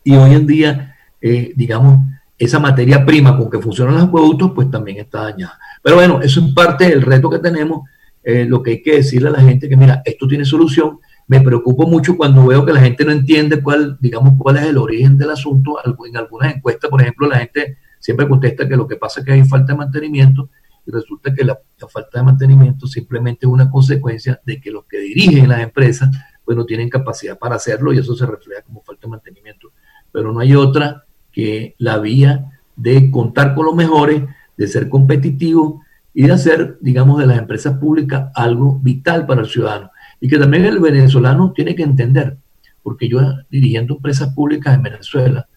Y 0.03 0.15
hoy 0.15 0.33
en 0.33 0.45
día, 0.45 0.95
eh, 1.21 1.53
digamos, 1.55 2.05
esa 2.39 2.57
materia 2.57 3.05
prima 3.05 3.37
con 3.37 3.49
que 3.49 3.59
funcionan 3.59 3.95
los 3.95 4.03
acueductos, 4.05 4.53
pues 4.55 4.71
también 4.71 4.97
está 4.97 5.23
dañada. 5.23 5.59
Pero 5.83 5.97
bueno, 5.97 6.21
eso 6.21 6.39
es 6.39 6.53
parte 6.53 6.89
del 6.89 7.01
reto 7.01 7.29
que 7.29 7.39
tenemos. 7.39 7.81
Eh, 8.23 8.45
lo 8.45 8.63
que 8.63 8.71
hay 8.71 8.81
que 8.81 8.95
decirle 8.95 9.29
a 9.29 9.33
la 9.33 9.41
gente 9.41 9.67
que, 9.67 9.75
mira, 9.75 10.01
esto 10.05 10.25
tiene 10.25 10.45
solución. 10.45 10.99
Me 11.27 11.41
preocupo 11.41 11.85
mucho 11.85 12.15
cuando 12.15 12.47
veo 12.47 12.65
que 12.65 12.73
la 12.73 12.79
gente 12.79 13.03
no 13.03 13.11
entiende 13.11 13.61
cuál, 13.61 13.97
digamos, 13.99 14.33
cuál 14.37 14.57
es 14.57 14.63
el 14.63 14.77
origen 14.77 15.17
del 15.17 15.31
asunto. 15.31 15.77
En 16.05 16.17
algunas 16.17 16.55
encuestas, 16.55 16.89
por 16.89 17.01
ejemplo, 17.01 17.27
la 17.27 17.39
gente 17.39 17.77
siempre 17.99 18.27
contesta 18.27 18.67
que 18.67 18.77
lo 18.77 18.87
que 18.87 18.95
pasa 18.95 19.19
es 19.19 19.25
que 19.25 19.33
hay 19.33 19.43
falta 19.43 19.73
de 19.73 19.77
mantenimiento 19.77 20.49
y 20.85 20.91
resulta 20.91 21.33
que 21.33 21.43
la, 21.43 21.59
falta 21.89 22.19
de 22.19 22.23
mantenimiento 22.23 22.87
simplemente 22.87 23.45
es 23.45 23.51
una 23.51 23.69
consecuencia 23.69 24.39
de 24.45 24.61
que 24.61 24.71
los 24.71 24.85
que 24.85 24.99
dirigen 24.99 25.49
las 25.49 25.61
empresas 25.61 26.09
pues 26.43 26.57
no 26.57 26.65
tienen 26.65 26.89
capacidad 26.89 27.37
para 27.37 27.55
hacerlo 27.55 27.93
y 27.93 27.99
eso 27.99 28.15
se 28.15 28.25
refleja 28.25 28.63
como 28.63 28.81
falta 28.81 29.01
de 29.03 29.11
mantenimiento. 29.11 29.71
Pero 30.11 30.31
no 30.31 30.39
hay 30.39 30.55
otra 30.55 31.05
que 31.31 31.75
la 31.77 31.97
vía 31.99 32.51
de 32.75 33.11
contar 33.11 33.55
con 33.55 33.65
los 33.65 33.75
mejores, 33.75 34.23
de 34.57 34.67
ser 34.67 34.89
competitivo 34.89 35.81
y 36.13 36.23
de 36.23 36.33
hacer, 36.33 36.77
digamos, 36.81 37.19
de 37.19 37.27
las 37.27 37.37
empresas 37.37 37.77
públicas 37.77 38.31
algo 38.35 38.79
vital 38.79 39.25
para 39.25 39.41
el 39.41 39.47
ciudadano. 39.47 39.91
Y 40.19 40.27
que 40.27 40.37
también 40.37 40.65
el 40.65 40.79
venezolano 40.79 41.53
tiene 41.53 41.75
que 41.75 41.83
entender, 41.83 42.37
porque 42.83 43.07
yo 43.07 43.19
dirigiendo 43.49 43.95
empresas 43.95 44.33
públicas 44.33 44.75
en 44.75 44.83
Venezuela, 44.83 45.47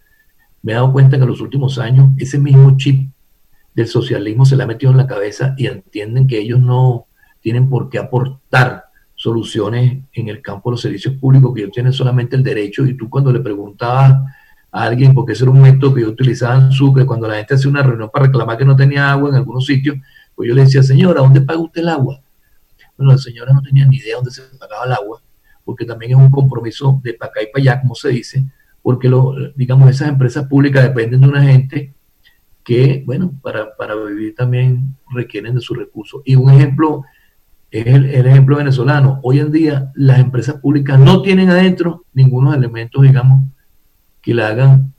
me 0.63 0.73
he 0.73 0.75
dado 0.75 0.93
cuenta 0.93 1.17
que 1.17 1.23
en 1.23 1.31
los 1.31 1.41
últimos 1.41 1.79
años 1.79 2.11
ese 2.19 2.39
mismo 2.39 2.77
chip 2.77 3.11
del 3.75 3.87
socialismo 3.87 4.45
se 4.45 4.57
le 4.57 4.63
ha 4.63 4.67
metido 4.67 4.93
en 4.93 4.99
la 4.99 5.07
cabeza 5.07 5.55
y 5.57 5.67
entienden 5.67 6.27
que 6.27 6.39
ellos 6.39 6.61
no 6.61 7.07
tienen 7.41 7.69
por 7.69 7.89
qué 7.89 7.99
aportar 7.99 8.85
soluciones 9.15 9.99
en 10.13 10.29
el 10.29 10.41
campo 10.43 10.71
de 10.71 10.75
los 10.75 10.81
servicios 10.81 11.15
públicos, 11.15 11.53
que 11.55 11.63
ellos 11.63 11.73
tienen 11.73 11.93
solamente 11.93 12.37
el 12.37 12.43
derecho. 12.43 12.87
Y 12.87 12.95
tú 12.95 13.09
cuando 13.09 13.33
le 13.33 13.41
preguntabas 13.41 14.23
alguien, 14.73 15.15
porque 15.15 15.33
ese 15.33 15.45
era 15.45 15.53
un 15.53 15.61
método 15.61 15.95
que 15.95 16.01
yo 16.01 16.09
utilizaba 16.09 16.57
en 16.57 16.73
Sucre, 16.73 17.07
cuando 17.07 17.29
la 17.29 17.37
gente 17.37 17.55
hacía 17.55 17.71
una 17.71 17.83
reunión 17.83 18.11
para 18.13 18.27
reclamar 18.27 18.57
que 18.57 18.65
no 18.65 18.75
tenía 18.75 19.13
agua 19.13 19.29
en 19.29 19.37
algunos 19.37 19.67
sitios, 19.67 19.97
pues 20.35 20.49
yo 20.49 20.55
le 20.55 20.63
decía, 20.63 20.83
señora, 20.83 21.21
¿dónde 21.21 21.43
paga 21.43 21.61
usted 21.61 21.83
el 21.83 21.89
agua? 21.89 22.21
Bueno, 22.97 23.13
la 23.13 23.19
señora 23.19 23.53
no 23.53 23.63
tenía 23.63 23.87
ni 23.87 23.99
idea 23.99 24.17
dónde 24.17 24.31
se 24.31 24.43
pagaba 24.59 24.87
el 24.87 24.93
agua, 24.93 25.21
porque 25.65 25.85
también 25.85 26.13
es 26.13 26.17
un 26.17 26.31
compromiso 26.31 27.01
de 27.05 27.15
para 27.15 27.31
acá 27.31 27.43
y 27.43 27.47
para 27.53 27.63
allá, 27.63 27.81
como 27.83 27.95
se 27.95 28.09
dice, 28.09 28.45
porque 28.83 29.09
lo, 29.09 29.35
digamos, 29.55 29.91
esas 29.91 30.09
empresas 30.09 30.47
públicas 30.47 30.83
dependen 30.83 31.21
de 31.21 31.29
una 31.29 31.43
gente 31.43 31.95
que, 32.65 33.03
bueno, 33.07 33.33
para, 33.43 33.77
para 33.77 33.95
vivir 33.95 34.35
también 34.35 34.97
requieren 35.11 35.55
de 35.55 35.61
sus 35.61 35.77
recursos. 35.77 36.23
Y 36.25 36.35
un 36.35 36.51
ejemplo 36.51 37.05
es 37.73 37.87
el, 37.87 38.27
ejemplo 38.27 38.57
venezolano. 38.57 39.19
Hoy 39.23 39.41
en 39.41 39.51
día 39.51 39.91
las 39.95 40.21
empresas 40.21 40.57
públicas 40.57 41.01
no 41.01 41.23
tienen 41.23 41.49
adentro 41.49 42.05
ningunos 42.13 42.55
elementos, 42.55 43.03
digamos, 43.03 43.45
que 44.23 44.35
la 44.35 44.49
hagan 44.49 44.95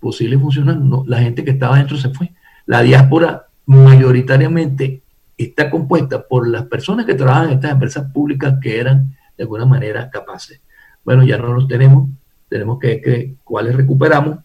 posible 0.00 0.38
funcionar. 0.38 0.78
No, 0.78 1.04
la 1.06 1.18
gente 1.18 1.44
que 1.44 1.50
estaba 1.50 1.76
adentro 1.76 1.96
se 1.96 2.10
fue. 2.10 2.32
La 2.66 2.82
diáspora 2.82 3.48
mayoritariamente 3.66 5.02
está 5.36 5.70
compuesta 5.70 6.26
por 6.26 6.48
las 6.48 6.64
personas 6.66 7.04
que 7.04 7.14
trabajan 7.14 7.48
en 7.48 7.54
estas 7.54 7.72
empresas 7.72 8.10
públicas 8.12 8.54
que 8.62 8.78
eran 8.78 9.14
de 9.36 9.44
alguna 9.44 9.66
manera 9.66 10.10
capaces. 10.10 10.60
Bueno, 11.04 11.24
ya 11.24 11.38
no 11.38 11.52
los 11.52 11.68
tenemos, 11.68 12.08
tenemos 12.48 12.78
que 12.78 13.02
ver 13.04 13.30
cuáles 13.44 13.76
recuperamos 13.76 14.38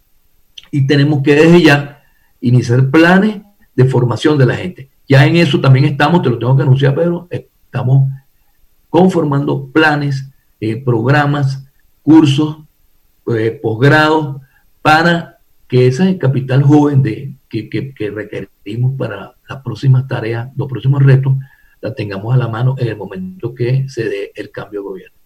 y 0.71 0.86
tenemos 0.86 1.23
que 1.23 1.36
desde 1.36 1.61
ya 1.61 2.03
iniciar 2.41 2.89
planes 2.89 3.41
de 3.75 3.86
formación 3.86 4.38
de 4.38 4.45
la 4.45 4.55
gente. 4.55 4.89
Ya 5.07 5.25
en 5.25 5.36
eso 5.36 5.59
también 5.59 5.86
estamos, 5.86 6.21
te 6.21 6.29
lo 6.29 6.39
tengo 6.39 6.55
que 6.55 6.63
anunciar, 6.63 6.95
Pedro, 6.95 7.27
estamos 7.29 8.09
conformando 8.89 9.67
planes, 9.67 10.29
eh, 10.59 10.77
programas, 10.77 11.65
cursos, 12.01 12.57
eh, 13.28 13.61
para 14.82 15.39
que 15.67 15.88
ese 15.88 16.17
capital 16.17 16.63
joven 16.63 17.01
de, 17.01 17.34
que, 17.49 17.69
que, 17.69 18.09
requerimos 18.09 18.97
para 18.97 19.34
las 19.47 19.61
próximas 19.63 20.07
tareas, 20.07 20.49
los 20.55 20.67
próximos 20.67 21.01
retos, 21.03 21.34
la 21.82 21.93
tengamos 21.93 22.34
a 22.34 22.38
la 22.38 22.47
mano 22.47 22.76
en 22.78 22.88
el 22.88 22.97
momento 22.97 23.53
que 23.53 23.88
se 23.89 24.05
dé 24.05 24.32
el 24.36 24.51
cambio 24.51 24.82
de 24.82 24.88
gobierno. 24.88 25.17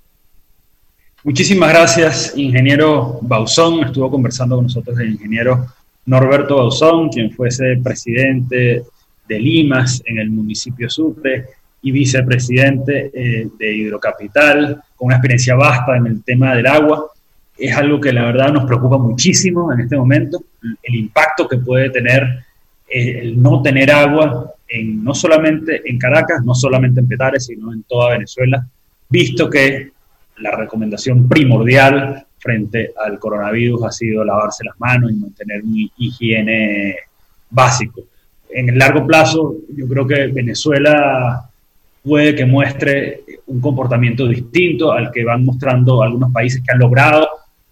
Muchísimas 1.23 1.69
gracias, 1.69 2.33
ingeniero 2.37 3.19
Bauzón. 3.21 3.83
Estuvo 3.83 4.09
conversando 4.09 4.55
con 4.55 4.65
nosotros 4.65 4.99
el 4.99 5.11
ingeniero 5.11 5.65
Norberto 6.05 6.55
Bauzón, 6.55 7.09
quien 7.09 7.31
fuese 7.31 7.77
presidente 7.83 8.83
de 9.27 9.39
Limas 9.39 10.01
en 10.05 10.19
el 10.19 10.29
municipio 10.29 10.89
Sucre 10.89 11.45
y 11.81 11.91
vicepresidente 11.91 13.11
eh, 13.13 13.49
de 13.57 13.75
Hidrocapital, 13.75 14.81
con 14.95 15.07
una 15.07 15.15
experiencia 15.15 15.55
vasta 15.55 15.97
en 15.97 16.07
el 16.07 16.23
tema 16.23 16.55
del 16.55 16.67
agua. 16.67 17.11
Es 17.57 17.75
algo 17.75 17.99
que 17.99 18.13
la 18.13 18.25
verdad 18.25 18.53
nos 18.53 18.65
preocupa 18.65 18.97
muchísimo 18.97 19.73
en 19.73 19.81
este 19.81 19.97
momento, 19.97 20.43
el 20.83 20.95
impacto 20.95 21.47
que 21.47 21.57
puede 21.57 21.89
tener 21.89 22.45
eh, 22.89 23.19
el 23.21 23.41
no 23.41 23.61
tener 23.61 23.91
agua 23.91 24.53
en, 24.67 25.03
no 25.03 25.13
solamente 25.13 25.81
en 25.85 25.97
Caracas, 25.97 26.43
no 26.43 26.53
solamente 26.53 26.99
en 26.99 27.07
Petare, 27.07 27.39
sino 27.39 27.73
en 27.73 27.83
toda 27.83 28.11
Venezuela, 28.11 28.65
visto 29.09 29.49
que 29.49 29.91
la 30.37 30.51
recomendación 30.51 31.27
primordial 31.27 32.25
frente 32.37 32.91
al 33.03 33.19
coronavirus 33.19 33.83
ha 33.85 33.91
sido 33.91 34.23
lavarse 34.23 34.63
las 34.63 34.79
manos 34.79 35.11
y 35.11 35.15
mantener 35.15 35.63
una 35.63 35.89
higiene 35.97 36.95
básico. 37.49 38.01
En 38.49 38.69
el 38.69 38.77
largo 38.77 39.05
plazo, 39.05 39.55
yo 39.75 39.87
creo 39.87 40.07
que 40.07 40.27
Venezuela 40.27 41.49
puede 42.03 42.35
que 42.35 42.45
muestre 42.45 43.23
un 43.47 43.59
comportamiento 43.59 44.27
distinto 44.27 44.91
al 44.93 45.11
que 45.11 45.25
van 45.25 45.43
mostrando 45.43 46.01
algunos 46.01 46.31
países 46.31 46.61
que 46.63 46.71
han 46.71 46.79
logrado 46.79 47.27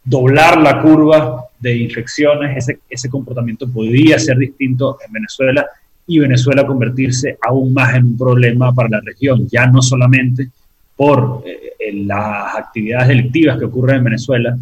doblar 0.05 0.61
la 0.61 0.81
curva 0.81 1.45
de 1.59 1.75
infecciones. 1.75 2.57
Ese, 2.57 2.79
ese 2.89 3.09
comportamiento 3.09 3.67
podría 3.67 4.17
ser 4.19 4.37
distinto 4.37 4.97
en 5.05 5.11
Venezuela 5.11 5.65
y 6.07 6.19
Venezuela 6.19 6.65
convertirse 6.65 7.37
aún 7.41 7.73
más 7.73 7.95
en 7.95 8.05
un 8.05 8.17
problema 8.17 8.73
para 8.73 8.89
la 8.89 9.01
región, 9.01 9.47
ya 9.47 9.65
no 9.65 9.81
solamente 9.81 10.49
por 10.95 11.43
eh, 11.45 11.93
las 11.93 12.55
actividades 12.55 13.09
delictivas 13.09 13.57
que 13.57 13.65
ocurren 13.65 13.97
en 13.97 14.03
Venezuela 14.03 14.57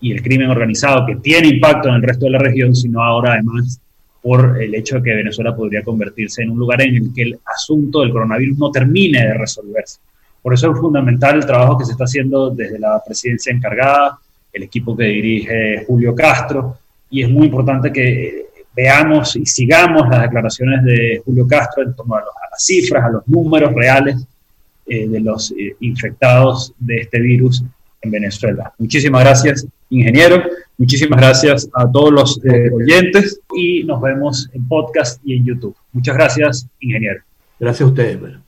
y 0.00 0.12
el 0.12 0.22
crimen 0.22 0.50
organizado 0.50 1.06
que 1.06 1.16
tiene 1.16 1.48
impacto 1.48 1.88
en 1.88 1.96
el 1.96 2.02
resto 2.02 2.26
de 2.26 2.32
la 2.32 2.38
región, 2.38 2.74
sino 2.74 3.02
ahora 3.02 3.32
además 3.32 3.80
por 4.20 4.60
el 4.60 4.74
hecho 4.74 4.96
de 4.96 5.02
que 5.02 5.14
Venezuela 5.14 5.54
podría 5.54 5.82
convertirse 5.82 6.42
en 6.42 6.50
un 6.50 6.58
lugar 6.58 6.82
en 6.82 6.96
el 6.96 7.14
que 7.14 7.22
el 7.22 7.38
asunto 7.46 8.00
del 8.00 8.10
coronavirus 8.10 8.58
no 8.58 8.70
termine 8.70 9.24
de 9.24 9.34
resolverse. 9.34 10.00
Por 10.42 10.54
eso 10.54 10.72
es 10.72 10.78
fundamental 10.78 11.36
el 11.36 11.46
trabajo 11.46 11.78
que 11.78 11.84
se 11.84 11.92
está 11.92 12.04
haciendo 12.04 12.50
desde 12.50 12.78
la 12.78 13.00
presidencia 13.04 13.52
encargada, 13.52 14.18
el 14.52 14.62
equipo 14.62 14.96
que 14.96 15.04
dirige 15.04 15.84
Julio 15.86 16.14
Castro, 16.14 16.78
y 17.10 17.22
es 17.22 17.30
muy 17.30 17.46
importante 17.46 17.92
que 17.92 18.46
veamos 18.74 19.34
y 19.36 19.44
sigamos 19.44 20.08
las 20.08 20.22
declaraciones 20.22 20.84
de 20.84 21.20
Julio 21.24 21.46
Castro 21.46 21.82
en 21.82 21.94
torno 21.94 22.14
a, 22.14 22.20
las 22.20 22.64
cifras, 22.64 23.04
a 23.04 23.10
los 23.10 23.26
números 23.26 23.72
reales 23.74 24.24
eh, 24.86 25.08
de 25.08 25.20
los 25.20 25.50
eh, 25.52 25.76
infectados 25.80 26.72
de 26.78 26.98
este 26.98 27.20
virus 27.20 27.62
en 28.02 28.10
Venezuela. 28.10 28.72
Muchísimas 28.78 29.22
gracias, 29.22 29.66
ingeniero. 29.90 30.42
Muchísimas 30.76 31.18
gracias 31.18 31.68
a 31.74 31.90
todos 31.90 32.12
los 32.12 32.40
eh, 32.44 32.70
oyentes 32.72 33.40
y 33.54 33.82
nos 33.82 34.00
vemos 34.00 34.48
en 34.52 34.66
podcast 34.68 35.20
y 35.24 35.36
en 35.36 35.44
YouTube. 35.44 35.76
Muchas 35.92 36.14
gracias, 36.14 36.66
ingeniero. 36.80 37.22
Gracias 37.58 37.82
a 37.82 37.90
ustedes. 37.90 38.47